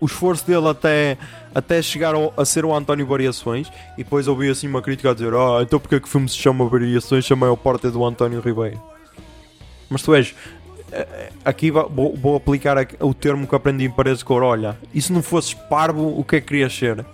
o 0.00 0.06
esforço 0.06 0.46
dele 0.46 0.68
até, 0.68 1.16
até 1.54 1.80
chegar 1.82 2.14
ao- 2.14 2.32
a 2.36 2.44
ser 2.44 2.64
o 2.64 2.74
António 2.74 3.06
Variações 3.06 3.68
e 3.96 4.04
depois 4.04 4.28
ouvi 4.28 4.48
assim 4.48 4.68
uma 4.68 4.80
crítica 4.82 5.10
a 5.10 5.14
dizer 5.14 5.32
ah, 5.34 5.60
então 5.62 5.78
porque 5.80 5.96
é 5.96 6.00
que 6.00 6.06
o 6.06 6.10
filme 6.10 6.28
se 6.28 6.36
chama 6.36 6.68
Variações 6.68 7.24
chama 7.24 7.50
o 7.50 7.56
porta 7.56 7.90
do 7.90 8.04
António 8.04 8.40
Ribeiro 8.40 8.80
mas 9.90 10.02
tu 10.02 10.14
és 10.14 10.34
eh, 10.92 11.32
aqui 11.44 11.70
va- 11.70 11.86
vou, 11.88 12.14
vou 12.16 12.36
aplicar 12.36 12.78
aqui 12.78 12.96
o 13.00 13.12
termo 13.12 13.46
que 13.46 13.54
aprendi 13.54 13.84
em 13.84 13.90
Paredes 13.90 14.22
Cor 14.22 14.42
olha, 14.42 14.78
e 14.94 15.00
se 15.02 15.12
não 15.12 15.22
fosses 15.22 15.52
parvo 15.54 16.18
o 16.18 16.22
que 16.24 16.36
é 16.36 16.40
que 16.40 16.46
querias 16.48 16.72
ser? 16.74 17.04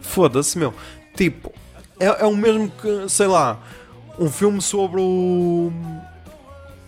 foda-se 0.00 0.58
meu 0.58 0.72
tipo, 1.16 1.52
é, 1.98 2.06
é 2.06 2.24
o 2.26 2.36
mesmo 2.36 2.70
que, 2.70 3.08
sei 3.08 3.26
lá 3.26 3.58
um 4.18 4.30
filme 4.30 4.62
sobre 4.62 4.98
o. 5.00 5.70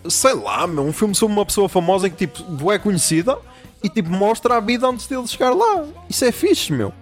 Sei 0.07 0.33
lá, 0.33 0.65
meu, 0.65 0.83
um 0.85 0.93
filme 0.93 1.13
sobre 1.13 1.35
uma 1.35 1.45
pessoa 1.45 1.67
famosa 1.67 2.09
que 2.09 2.25
tipo 2.27 2.71
é 2.71 2.79
conhecida 2.79 3.37
e 3.83 3.89
tipo 3.89 4.09
mostra 4.09 4.55
a 4.57 4.59
vida 4.59 4.87
antes 4.87 5.07
dele 5.07 5.27
chegar 5.27 5.51
lá. 5.53 5.85
Isso 6.09 6.23
é 6.25 6.31
fixe, 6.31 6.71
meu. 6.71 6.93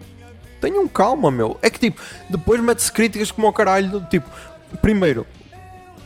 Tenham 0.59 0.87
calma, 0.87 1.29
meu. 1.29 1.57
É 1.61 1.69
que 1.69 1.79
tipo, 1.79 2.01
depois 2.29 2.59
mete-se 2.59 2.91
críticas 2.91 3.31
como 3.31 3.45
ao 3.47 3.53
caralho. 3.53 4.05
Tipo, 4.09 4.27
primeiro, 4.81 5.25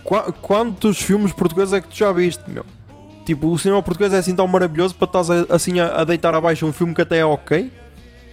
qua- 0.04 0.32
quantos 0.42 1.02
filmes 1.02 1.32
portugueses 1.32 1.74
é 1.74 1.80
que 1.82 1.88
tu 1.88 1.96
já 1.96 2.12
viste, 2.12 2.44
meu? 2.50 2.66
Tipo, 3.26 3.48
o 3.48 3.58
cinema 3.58 3.82
português 3.82 4.12
é 4.14 4.18
assim 4.18 4.36
tão 4.36 4.46
maravilhoso 4.48 4.94
para 4.96 5.06
estás 5.06 5.30
assim 5.50 5.80
a, 5.80 6.02
a 6.02 6.04
deitar 6.04 6.36
abaixo 6.36 6.66
um 6.66 6.74
filme 6.74 6.94
que 6.94 7.02
até 7.02 7.20
é 7.20 7.26
ok? 7.26 7.72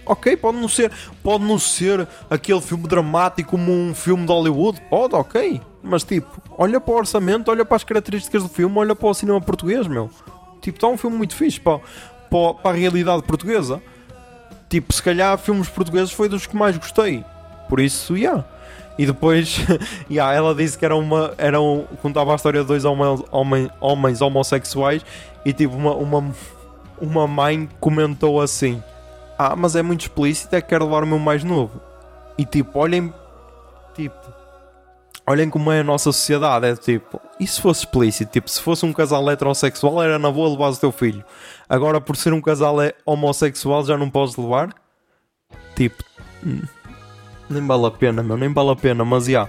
Ok, 0.05 0.35
pode 0.37 0.57
não 0.57 0.67
ser, 0.67 0.91
pode 1.23 1.43
não 1.43 1.59
ser 1.59 2.07
aquele 2.29 2.59
filme 2.59 2.87
dramático 2.87 3.51
como 3.51 3.71
um 3.71 3.93
filme 3.93 4.25
de 4.25 4.31
Hollywood, 4.31 4.81
pode, 4.89 5.13
ok. 5.15 5.61
Mas 5.81 6.03
tipo, 6.03 6.41
olha 6.57 6.79
para 6.79 6.93
o 6.93 6.97
orçamento, 6.97 7.49
olha 7.49 7.63
para 7.63 7.77
as 7.77 7.83
características 7.83 8.43
do 8.43 8.49
filme, 8.49 8.77
olha 8.77 8.95
para 8.95 9.07
o 9.07 9.13
cinema 9.13 9.39
português, 9.39 9.87
meu. 9.87 10.09
Tipo, 10.61 10.77
está 10.77 10.87
um 10.87 10.97
filme 10.97 11.17
muito 11.17 11.35
fixe 11.35 11.59
para, 11.59 11.79
para, 12.29 12.53
para 12.55 12.71
a 12.71 12.73
realidade 12.73 13.23
portuguesa. 13.23 13.81
Tipo, 14.69 14.93
se 14.93 15.01
calhar 15.01 15.37
filmes 15.37 15.67
portugueses 15.69 16.11
foi 16.11 16.29
dos 16.29 16.45
que 16.45 16.55
mais 16.55 16.77
gostei. 16.77 17.23
Por 17.67 17.79
isso, 17.79 18.15
yeah. 18.17 18.45
E 18.97 19.05
depois, 19.05 19.59
yeah, 20.11 20.33
ela 20.33 20.53
disse 20.53 20.77
que 20.77 20.83
era 20.83 20.95
uma. 20.95 21.33
Era 21.37 21.61
um, 21.61 21.85
contava 22.01 22.33
a 22.33 22.35
história 22.35 22.61
de 22.61 22.67
dois 22.67 22.83
homens, 22.83 23.23
homem, 23.31 23.71
homens 23.79 24.21
homossexuais 24.21 25.05
e 25.45 25.53
tipo, 25.53 25.73
uma, 25.75 25.93
uma, 25.95 26.35
uma 26.99 27.27
mãe 27.27 27.69
comentou 27.79 28.41
assim: 28.41 28.83
Ah, 29.37 29.55
mas 29.55 29.75
é 29.75 29.81
muito 29.81 30.01
explícito, 30.01 30.55
é 30.55 30.61
que 30.61 30.67
quero 30.67 30.85
levar 30.85 31.03
o 31.03 31.07
meu 31.07 31.17
mais 31.17 31.43
novo. 31.43 31.79
E 32.37 32.45
tipo, 32.45 32.77
olhem. 32.79 33.13
Olhem 35.29 35.47
como 35.47 35.71
é 35.71 35.81
a 35.81 35.83
nossa 35.83 36.11
sociedade, 36.11 36.65
é 36.65 36.75
tipo, 36.75 37.21
e 37.39 37.45
se 37.45 37.61
fosse 37.61 37.81
explícito? 37.81 38.31
Tipo, 38.31 38.49
se 38.49 38.59
fosse 38.59 38.83
um 38.83 38.91
casal 38.91 39.29
heterossexual, 39.29 40.01
era 40.01 40.17
na 40.17 40.31
boa 40.31 40.49
levar 40.49 40.69
o 40.69 40.75
teu 40.75 40.91
filho. 40.91 41.23
Agora, 41.69 42.01
por 42.01 42.17
ser 42.17 42.33
um 42.33 42.41
casal 42.41 42.77
homossexual, 43.05 43.85
já 43.85 43.95
não 43.95 44.09
podes 44.09 44.35
levar? 44.35 44.73
Tipo, 45.75 46.03
hum, 46.43 46.63
nem 47.47 47.67
vale 47.67 47.85
a 47.85 47.91
pena, 47.91 48.23
meu, 48.23 48.37
nem 48.37 48.51
vale 48.51 48.71
a 48.71 48.75
pena, 48.75 49.05
mas 49.05 49.25
já. 49.25 49.47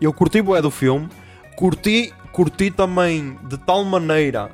Eu 0.00 0.10
curti 0.10 0.40
bué 0.40 0.62
do 0.62 0.70
filme, 0.70 1.06
curti, 1.54 2.10
curti 2.32 2.70
também 2.70 3.38
de 3.46 3.58
tal 3.58 3.84
maneira, 3.84 4.50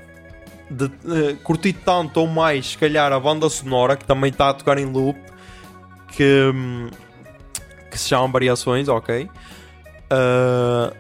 de, 0.69 0.87
eh, 0.87 1.37
curti 1.45 1.73
tanto 1.73 2.23
ou 2.23 2.27
mais, 2.27 2.71
se 2.71 2.77
calhar, 2.77 3.13
a 3.13 3.21
banda 3.21 3.49
sonora, 3.49 3.97
que 3.97 4.05
também 4.05 4.31
está 4.31 4.49
a 4.49 4.55
tocar 4.55 4.79
em 4.79 4.87
loop, 4.87 5.17
que, 6.09 6.51
hum, 6.53 6.91
que 7.89 7.97
se 7.97 8.09
chamam 8.09 8.33
Variações, 8.33 8.89
ok? 8.89 9.31
Ah, 10.11 10.93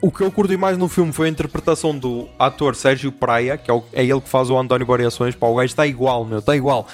o 0.00 0.10
que 0.10 0.20
eu 0.22 0.30
curti 0.30 0.56
mais 0.56 0.76
no 0.76 0.88
filme 0.88 1.12
foi 1.12 1.26
a 1.28 1.30
interpretação 1.30 1.96
do 1.96 2.28
ator 2.38 2.74
Sérgio 2.76 3.10
Praia, 3.10 3.56
que 3.56 3.70
é, 3.70 3.74
o- 3.74 3.84
é 3.92 4.04
ele 4.04 4.20
que 4.20 4.28
faz 4.28 4.50
o 4.50 4.58
António 4.58 4.86
Variações. 4.86 5.34
Pá, 5.34 5.46
o 5.46 5.54
gajo 5.54 5.66
está 5.66 5.86
igual, 5.86 6.24
meu, 6.24 6.38
está 6.40 6.54
igual. 6.54 6.86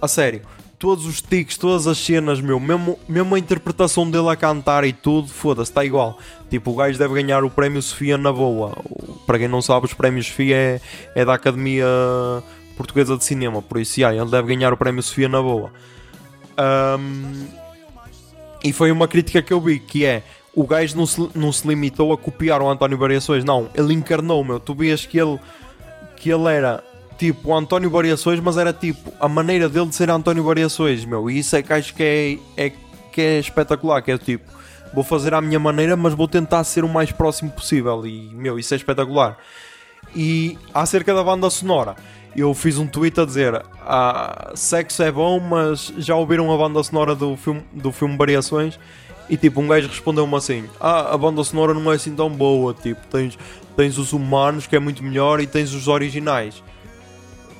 A 0.00 0.06
sério, 0.08 0.42
todos 0.78 1.06
os 1.06 1.22
tiques, 1.22 1.56
todas 1.56 1.86
as 1.86 1.96
cenas, 1.98 2.40
meu, 2.40 2.58
mesmo, 2.60 2.98
mesmo 3.08 3.34
a 3.34 3.38
interpretação 3.38 4.08
dele 4.10 4.28
a 4.28 4.36
cantar 4.36 4.84
e 4.84 4.92
tudo, 4.92 5.28
foda-se, 5.28 5.70
está 5.70 5.84
igual. 5.84 6.18
Tipo, 6.50 6.72
o 6.72 6.74
gajo 6.76 6.98
deve 6.98 7.14
ganhar 7.14 7.42
o 7.44 7.50
prémio 7.50 7.80
Sofia 7.80 8.18
na 8.18 8.32
boa. 8.32 8.76
Para 9.26 9.38
quem 9.38 9.48
não 9.48 9.62
sabe, 9.62 9.86
os 9.86 9.94
prémios 9.94 10.26
Sofia 10.26 10.56
é, 10.56 10.80
é 11.14 11.24
da 11.24 11.34
Academia 11.34 11.86
Portuguesa 12.76 13.16
de 13.16 13.24
Cinema, 13.24 13.62
por 13.62 13.80
isso, 13.80 13.98
yeah, 14.00 14.16
ele 14.20 14.30
deve 14.30 14.48
ganhar 14.54 14.72
o 14.72 14.76
prémio 14.76 15.02
Sofia 15.02 15.28
na 15.28 15.40
boa. 15.40 15.72
Ahm, 16.56 17.46
e 18.64 18.72
foi 18.72 18.90
uma 18.92 19.08
crítica 19.08 19.40
que 19.40 19.52
eu 19.52 19.60
vi, 19.60 19.78
que 19.78 20.04
é 20.04 20.22
o 20.54 20.66
gajo 20.66 20.96
não 20.96 21.06
se, 21.06 21.30
não 21.34 21.52
se 21.52 21.66
limitou 21.66 22.12
a 22.12 22.18
copiar 22.18 22.60
o 22.60 22.68
António 22.68 22.98
Variações, 22.98 23.44
não, 23.44 23.68
ele 23.74 23.94
encarnou, 23.94 24.44
meu, 24.44 24.60
tu 24.60 24.74
vias 24.74 25.06
que 25.06 25.18
ele 25.18 25.38
que 26.16 26.30
ele 26.30 26.48
era 26.52 26.84
tipo 27.18 27.50
o 27.50 27.54
António 27.54 27.90
Variações, 27.90 28.38
mas 28.38 28.56
era 28.56 28.72
tipo 28.72 29.12
a 29.18 29.28
maneira 29.28 29.68
dele 29.68 29.86
de 29.86 29.94
ser 29.94 30.10
António 30.10 30.44
Variações, 30.44 31.04
meu, 31.04 31.30
e 31.30 31.38
isso 31.38 31.56
é 31.56 31.62
que 31.62 31.72
acho 31.72 31.94
que 31.94 32.02
é, 32.56 32.66
é, 32.66 32.72
que 33.10 33.20
é 33.20 33.38
espetacular, 33.38 34.02
que 34.02 34.12
é 34.12 34.18
tipo, 34.18 34.44
vou 34.92 35.02
fazer 35.02 35.34
à 35.34 35.40
minha 35.40 35.58
maneira, 35.58 35.96
mas 35.96 36.14
vou 36.14 36.28
tentar 36.28 36.62
ser 36.64 36.84
o 36.84 36.88
mais 36.88 37.10
próximo 37.10 37.50
possível, 37.50 38.06
e 38.06 38.30
meu, 38.34 38.58
isso 38.58 38.74
é 38.74 38.76
espetacular. 38.76 39.38
E 40.14 40.58
acerca 40.74 41.14
da 41.14 41.24
banda 41.24 41.48
sonora, 41.48 41.96
eu 42.36 42.52
fiz 42.54 42.78
um 42.78 42.86
tweet 42.86 43.18
a 43.20 43.24
dizer: 43.24 43.62
ah, 43.86 44.52
sexo 44.54 45.02
é 45.02 45.12
bom, 45.12 45.38
mas 45.40 45.92
já 45.98 46.14
ouviram 46.14 46.52
a 46.52 46.56
banda 46.56 46.82
sonora 46.82 47.14
do 47.14 47.36
filme, 47.36 47.62
do 47.72 47.92
filme 47.92 48.16
Variações? 48.16 48.78
E 49.28 49.36
tipo, 49.36 49.60
um 49.60 49.68
gajo 49.68 49.88
respondeu-me 49.88 50.34
assim: 50.34 50.64
Ah, 50.80 51.14
a 51.14 51.18
banda 51.18 51.42
sonora 51.44 51.74
não 51.74 51.90
é 51.90 51.96
assim 51.96 52.14
tão 52.14 52.30
boa. 52.30 52.74
Tipo, 52.74 53.00
tens, 53.08 53.38
tens 53.76 53.98
os 53.98 54.12
humanos, 54.12 54.66
que 54.66 54.76
é 54.76 54.78
muito 54.78 55.02
melhor, 55.02 55.40
e 55.40 55.46
tens 55.46 55.72
os 55.72 55.88
originais. 55.88 56.62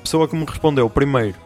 Pessoa 0.03 0.29
que 0.29 0.37
me 0.37 0.45
respondeu: 0.45 0.91
Primeiro, 0.91 1.37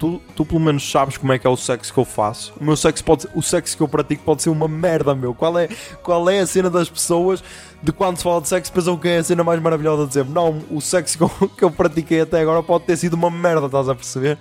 tu, 0.00 0.20
tu 0.34 0.46
pelo 0.46 0.58
menos 0.58 0.90
sabes 0.90 1.18
como 1.18 1.30
é 1.32 1.38
que 1.38 1.46
é 1.46 1.50
o 1.50 1.56
sexo 1.56 1.92
que 1.92 1.98
eu 2.00 2.04
faço. 2.06 2.54
O 2.58 2.64
meu 2.64 2.74
sexo 2.74 3.04
pode 3.04 3.28
o 3.34 3.42
sexo 3.42 3.76
que 3.76 3.82
eu 3.82 3.88
pratico 3.88 4.24
pode 4.24 4.42
ser 4.42 4.48
uma 4.48 4.66
merda, 4.66 5.14
meu. 5.14 5.34
Qual 5.34 5.56
é, 5.58 5.68
qual 6.02 6.28
é 6.30 6.40
a 6.40 6.46
cena 6.46 6.70
das 6.70 6.88
pessoas 6.88 7.44
de 7.82 7.92
quando 7.92 8.16
se 8.16 8.24
fala 8.24 8.40
de 8.40 8.48
sexo 8.48 8.72
pensam 8.72 8.96
que 8.96 9.08
é 9.08 9.18
a 9.18 9.24
cena 9.24 9.44
mais 9.44 9.60
maravilhosa 9.60 10.02
de 10.04 10.08
dizer 10.08 10.24
não, 10.24 10.62
o 10.70 10.80
sexo 10.80 11.18
que 11.18 11.24
eu, 11.24 11.30
que 11.56 11.62
eu 11.62 11.70
pratiquei 11.70 12.22
até 12.22 12.40
agora 12.40 12.62
pode 12.62 12.84
ter 12.84 12.96
sido 12.96 13.14
uma 13.14 13.30
merda, 13.30 13.66
estás 13.66 13.88
a 13.88 13.94
perceber? 13.94 14.38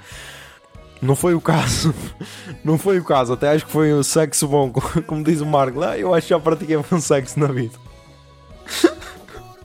Não 1.02 1.16
foi 1.16 1.34
o 1.34 1.42
caso. 1.42 1.94
Não 2.64 2.78
foi 2.78 3.00
o 3.00 3.04
caso. 3.04 3.34
Até 3.34 3.50
acho 3.50 3.66
que 3.66 3.72
foi 3.72 3.94
um 3.94 4.04
sexo 4.04 4.48
bom, 4.48 4.72
como 5.08 5.24
diz 5.24 5.42
o 5.42 5.46
Marco. 5.46 5.82
Ah, 5.82 5.98
eu 5.98 6.14
acho 6.14 6.28
que 6.28 6.34
já 6.34 6.40
pratiquei 6.40 6.78
um 6.78 6.84
sexo 7.00 7.40
na 7.40 7.48
vida. 7.48 7.76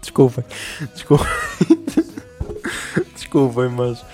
Desculpem. 0.00 0.44
Desculpem. 0.94 1.26
Desculpem, 3.14 3.68
mas. 3.68 4.04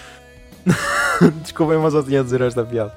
Desculpem, 1.43 1.79
mas 1.79 1.95
eu 1.95 2.03
tinha 2.03 2.21
a 2.21 2.23
dizer 2.23 2.41
esta 2.41 2.65
piada. 2.65 2.95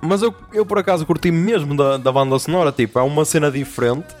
Mas 0.00 0.22
eu, 0.22 0.34
eu 0.52 0.66
por 0.66 0.78
acaso 0.78 1.06
curti 1.06 1.30
mesmo 1.30 1.76
da, 1.76 1.96
da 1.96 2.12
banda 2.12 2.38
sonora. 2.38 2.70
Tipo, 2.70 2.98
é 2.98 3.02
uma 3.02 3.24
cena 3.24 3.50
diferente. 3.50 4.14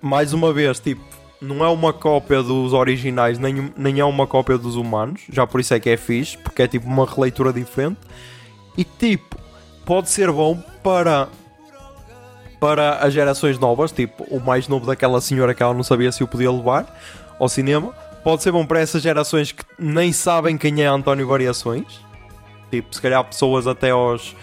Mais 0.00 0.32
uma 0.32 0.52
vez, 0.52 0.80
tipo, 0.80 1.02
não 1.40 1.64
é 1.64 1.68
uma 1.68 1.92
cópia 1.92 2.42
dos 2.42 2.72
originais, 2.72 3.38
nem, 3.38 3.72
nem 3.76 4.00
é 4.00 4.04
uma 4.04 4.26
cópia 4.26 4.58
dos 4.58 4.74
humanos. 4.74 5.22
Já 5.30 5.46
por 5.46 5.60
isso 5.60 5.74
é 5.74 5.80
que 5.80 5.90
é 5.90 5.96
fixe, 5.96 6.36
porque 6.38 6.62
é 6.62 6.68
tipo 6.68 6.86
uma 6.86 7.06
releitura 7.06 7.52
diferente. 7.52 7.98
E 8.78 8.84
tipo, 8.84 9.36
pode 9.84 10.08
ser 10.08 10.30
bom 10.30 10.56
para 10.84 11.26
para 12.60 12.98
as 12.98 13.12
gerações 13.12 13.58
novas, 13.58 13.92
tipo 13.92 14.24
o 14.24 14.40
mais 14.40 14.66
novo 14.66 14.86
daquela 14.86 15.20
senhora 15.20 15.54
que 15.54 15.62
ela 15.62 15.74
não 15.74 15.82
sabia 15.82 16.10
se 16.10 16.22
o 16.22 16.28
podia 16.28 16.50
levar 16.50 16.86
ao 17.38 17.48
cinema. 17.48 17.92
Pode 18.22 18.42
ser 18.42 18.52
bom 18.52 18.64
para 18.64 18.80
essas 18.80 19.02
gerações 19.02 19.50
que 19.50 19.64
nem 19.78 20.12
sabem 20.12 20.56
quem 20.56 20.82
é 20.82 20.86
António 20.86 21.26
Variações. 21.26 22.00
Tipo, 22.70 22.94
se 22.94 23.02
calhar 23.02 23.24
pessoas 23.24 23.66
até 23.66 23.90
aos 23.90 24.36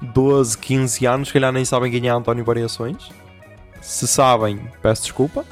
12, 0.00 0.56
15 0.56 1.06
anos, 1.06 1.28
se 1.28 1.34
calhar 1.34 1.52
nem 1.52 1.64
sabem 1.64 1.90
quem 1.90 2.08
é 2.08 2.10
António 2.10 2.44
Variações. 2.44 3.10
Se 3.82 4.06
sabem, 4.06 4.70
peço 4.80 5.02
desculpa. 5.02 5.44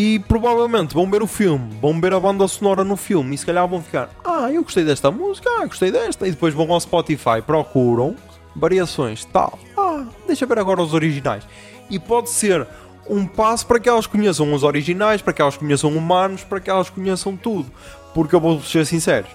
E 0.00 0.20
provavelmente 0.20 0.94
vão 0.94 1.10
ver 1.10 1.24
o 1.24 1.26
filme, 1.26 1.76
vão 1.82 2.00
ver 2.00 2.12
a 2.12 2.20
banda 2.20 2.46
sonora 2.46 2.84
no 2.84 2.96
filme 2.96 3.34
e 3.34 3.38
se 3.38 3.44
calhar 3.44 3.66
vão 3.66 3.82
ficar: 3.82 4.08
Ah, 4.24 4.48
eu 4.48 4.62
gostei 4.62 4.84
desta 4.84 5.10
música, 5.10 5.50
ah, 5.58 5.66
gostei 5.66 5.90
desta. 5.90 6.24
E 6.24 6.30
depois 6.30 6.54
vão 6.54 6.72
ao 6.72 6.80
Spotify, 6.80 7.42
procuram 7.44 8.14
variações, 8.54 9.24
tal. 9.24 9.58
Ah, 9.76 10.04
deixa 10.24 10.46
ver 10.46 10.60
agora 10.60 10.80
os 10.80 10.94
originais. 10.94 11.42
E 11.90 11.98
pode 11.98 12.30
ser 12.30 12.64
um 13.10 13.26
passo 13.26 13.66
para 13.66 13.80
que 13.80 13.88
elas 13.88 14.06
conheçam 14.06 14.52
os 14.52 14.62
originais, 14.62 15.20
para 15.20 15.32
que 15.32 15.42
elas 15.42 15.56
conheçam 15.56 15.90
humanos, 15.90 16.44
para 16.44 16.60
que 16.60 16.70
elas 16.70 16.88
conheçam 16.88 17.36
tudo. 17.36 17.68
Porque 18.14 18.36
eu 18.36 18.40
vou 18.40 18.62
ser 18.62 18.86
sincero, 18.86 19.26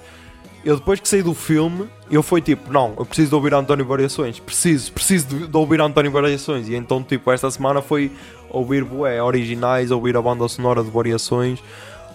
eu 0.65 0.77
depois 0.77 0.99
que 0.99 1.07
saí 1.07 1.21
do 1.21 1.33
filme, 1.33 1.89
eu 2.09 2.23
fui 2.23 2.41
tipo, 2.41 2.71
não, 2.71 2.93
eu 2.97 3.05
preciso 3.05 3.29
de 3.29 3.35
ouvir 3.35 3.53
António 3.53 3.85
Variações, 3.85 4.39
preciso, 4.39 4.93
preciso 4.93 5.27
de, 5.27 5.47
de 5.47 5.57
ouvir 5.57 5.81
António 5.81 6.11
Variações. 6.11 6.69
E 6.69 6.75
então, 6.75 7.03
tipo, 7.03 7.31
esta 7.31 7.51
semana 7.51 7.81
foi 7.81 8.11
ouvir 8.49 8.83
bué, 8.83 9.21
originais, 9.21 9.91
ouvir 9.91 10.15
a 10.15 10.21
banda 10.21 10.47
sonora 10.47 10.81
de 10.81 10.89
Variações, 10.89 11.59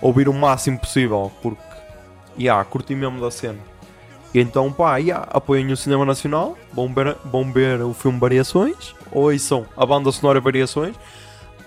ouvir 0.00 0.28
o 0.28 0.32
máximo 0.32 0.78
possível, 0.78 1.30
porque, 1.42 1.60
yeah, 2.38 2.64
curti 2.64 2.94
mesmo 2.94 3.20
da 3.20 3.30
cena. 3.30 3.58
E 4.32 4.40
então, 4.40 4.72
pá, 4.72 4.96
yeah, 4.96 5.26
apoiem 5.30 5.70
o 5.72 5.76
cinema 5.76 6.04
nacional, 6.06 6.56
vão 6.72 6.92
ver, 6.92 7.16
vão 7.24 7.52
ver 7.52 7.82
o 7.82 7.92
filme 7.92 8.18
Variações, 8.18 8.94
ouçam 9.12 9.66
a 9.76 9.84
banda 9.84 10.10
sonora 10.10 10.40
Variações. 10.40 10.96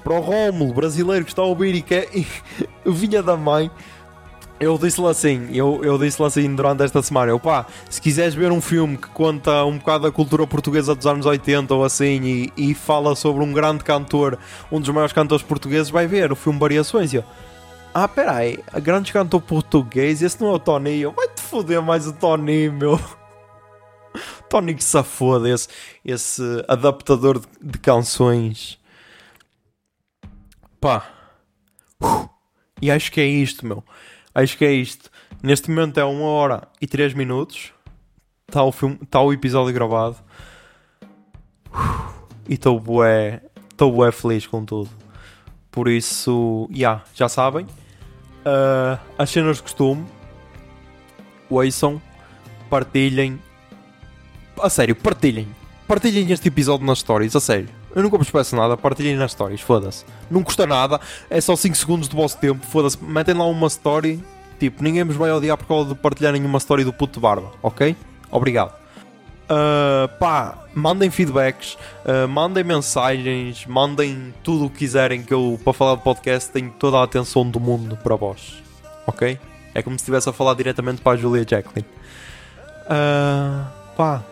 Para 0.04 0.14
o 0.14 0.20
Rómulo, 0.20 0.74
brasileiro 0.74 1.24
que 1.24 1.32
está 1.32 1.44
a 1.44 1.46
ouvir 1.46 1.76
e 1.76 1.82
que 1.84 1.94
é 1.94 2.08
vinha 2.90 3.22
da 3.22 3.38
mãe, 3.38 3.70
eu 4.62 4.78
disse-lhe 4.78 5.08
assim, 5.08 5.50
eu, 5.52 5.84
eu 5.84 5.98
disse-lhe 5.98 6.28
assim 6.28 6.56
durante 6.56 6.84
esta 6.84 7.02
semana, 7.02 7.32
eu 7.32 7.40
pá, 7.40 7.66
se 7.90 8.00
quiseres 8.00 8.36
ver 8.36 8.52
um 8.52 8.62
filme 8.62 8.96
que 8.96 9.08
conta 9.08 9.66
um 9.66 9.80
bocado 9.80 10.04
da 10.04 10.12
cultura 10.12 10.46
portuguesa 10.46 10.94
dos 10.94 11.08
anos 11.08 11.26
80 11.26 11.74
ou 11.74 11.84
assim 11.84 12.22
e, 12.22 12.54
e 12.56 12.74
fala 12.76 13.16
sobre 13.16 13.44
um 13.44 13.52
grande 13.52 13.84
cantor, 13.84 14.38
um 14.72 14.80
dos 14.80 14.88
maiores 14.90 15.14
cantores 15.14 15.44
portugueses, 15.44 15.90
vai 15.90 16.06
ver 16.06 16.32
o 16.32 16.36
filme 16.36 16.60
Variações. 16.60 17.12
Eu, 17.12 17.24
ah, 17.92 18.08
peraí, 18.08 18.60
grande 18.84 19.12
cantor 19.12 19.42
português, 19.42 20.22
esse 20.22 20.40
não 20.40 20.52
é 20.52 20.54
o 20.54 20.60
Tony? 20.60 21.02
Eu, 21.02 21.12
vai-te 21.12 21.42
foder 21.42 21.82
mais 21.82 22.06
o 22.06 22.14
Tony, 22.14 22.70
meu. 22.70 23.00
Tony 24.48 24.76
que 24.76 24.84
se 24.84 25.02
foda, 25.04 25.50
esse, 26.06 26.66
adaptador 26.68 27.40
de, 27.40 27.48
de 27.64 27.80
canções. 27.80 28.78
Pá. 30.80 31.04
Uf. 32.00 32.30
E 32.82 32.90
acho 32.90 33.12
que 33.12 33.22
é 33.22 33.26
isto, 33.26 33.66
meu. 33.66 33.84
Acho 34.34 34.58
que 34.58 34.66
é 34.66 34.72
isto. 34.72 35.10
Neste 35.44 35.70
momento 35.70 36.00
é 36.00 36.06
1 36.06 36.22
hora 36.22 36.68
e 36.80 36.88
3 36.88 37.14
minutos. 37.14 37.74
Está 38.48 38.64
o, 38.64 38.72
filme, 38.72 38.98
tá 39.10 39.22
o 39.22 39.32
episódio 39.32 39.74
gravado. 39.74 40.18
E 42.48 42.56
estou 42.56 42.80
bué, 42.80 43.42
estou 43.72 43.92
bué 43.92 44.12
feliz 44.12 44.46
com 44.46 44.66
tudo. 44.66 44.90
Por 45.70 45.88
isso, 45.88 46.70
yeah, 46.74 47.04
já 47.16 47.30
sabem. 47.30 47.66
Uh, 47.66 49.00
as 49.18 49.30
cenas 49.30 49.58
de 49.58 49.64
costume. 49.64 50.06
Ouçam. 51.50 52.02
Partilhem. 52.70 53.40
A 54.62 54.70
sério, 54.70 54.96
partilhem. 54.96 55.48
Partilhem 55.88 56.32
este 56.32 56.48
episódio 56.48 56.86
nas 56.86 57.00
stories, 57.00 57.36
a 57.36 57.40
sério. 57.40 57.81
Eu 57.96 58.04
nunca 58.04 58.18
vos 58.18 58.30
peço 58.30 58.56
nada, 58.56 58.78
partilhem 58.78 59.16
nas 59.16 59.32
stories, 59.34 59.62
foda-se. 59.62 60.06
Não 60.30 60.44
custa 60.44 60.66
nada, 60.66 61.00
é 61.30 61.42
só 61.42 61.56
5 61.56 61.76
segundos 61.76 62.08
do 62.08 62.16
vosso 62.16 62.38
tempo, 62.38 62.66
foda-se. 62.66 63.02
Metem 63.04 63.36
lá 63.36 63.46
uma 63.46 63.68
story, 63.68 64.24
tipo, 64.60 64.84
ninguém 64.84 65.04
vos 65.04 65.16
vai 65.16 65.32
odiar 65.32 65.58
por 65.58 65.68
causa 65.68 65.90
de 65.90 65.96
partilharem 65.96 66.44
uma 66.46 66.58
story 66.58 66.84
do 66.84 66.94
puto 66.94 67.14
de 67.14 67.20
barba, 67.20 67.52
ok? 67.62 67.96
Obrigado. 68.30 68.74
Uh, 69.52 70.08
pá, 70.18 70.60
mandem 70.74 71.10
feedbacks, 71.10 71.78
uh, 72.06 72.26
mandem 72.26 72.64
mensagens, 72.64 73.66
mandem 73.66 74.34
tudo 74.42 74.66
o 74.66 74.70
que 74.70 74.80
quiserem 74.80 75.24
que 75.24 75.34
eu, 75.34 75.60
para 75.62 75.74
falar 75.74 75.96
de 75.96 76.04
podcast, 76.04 76.50
tenho 76.52 76.72
toda 76.80 76.98
a 76.98 77.04
atenção 77.04 77.50
do 77.50 77.60
mundo 77.60 77.98
para 77.98 78.16
vós, 78.16 78.64
ok? 79.06 79.38
É 79.76 79.82
como 79.82 79.98
se 79.98 80.04
estivesse 80.04 80.30
a 80.30 80.34
falar 80.34 80.54
diretamente 80.54 81.02
para 81.02 81.14
a 81.14 81.16
Julia 81.18 81.46
Jacqueline. 81.46 81.86
Uh, 82.86 83.68
pá, 83.98 84.24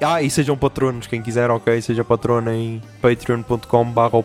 ah, 0.00 0.22
e 0.22 0.28
sejam 0.30 0.56
patronos, 0.56 1.06
quem 1.06 1.22
quiser, 1.22 1.50
ok? 1.50 1.80
Seja 1.80 2.04
patrono 2.04 2.50
em 2.52 2.82
patreon.com 3.00 3.84
barra 3.90 4.18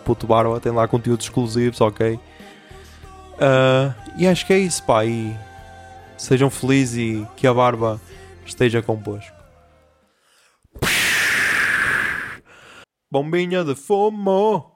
tem 0.60 0.72
lá 0.72 0.86
conteúdos 0.88 1.26
exclusivos, 1.26 1.80
ok? 1.80 2.14
Uh, 2.14 3.94
e 4.18 4.26
acho 4.26 4.44
que 4.46 4.52
é 4.52 4.58
isso, 4.58 4.82
pá. 4.82 5.04
E 5.04 5.34
sejam 6.18 6.50
felizes 6.50 6.96
e 6.98 7.26
que 7.36 7.46
a 7.46 7.54
barba 7.54 8.00
esteja 8.44 8.82
convosco. 8.82 9.34
Bombinha 13.10 13.64
de 13.64 13.74
fumo. 13.74 14.69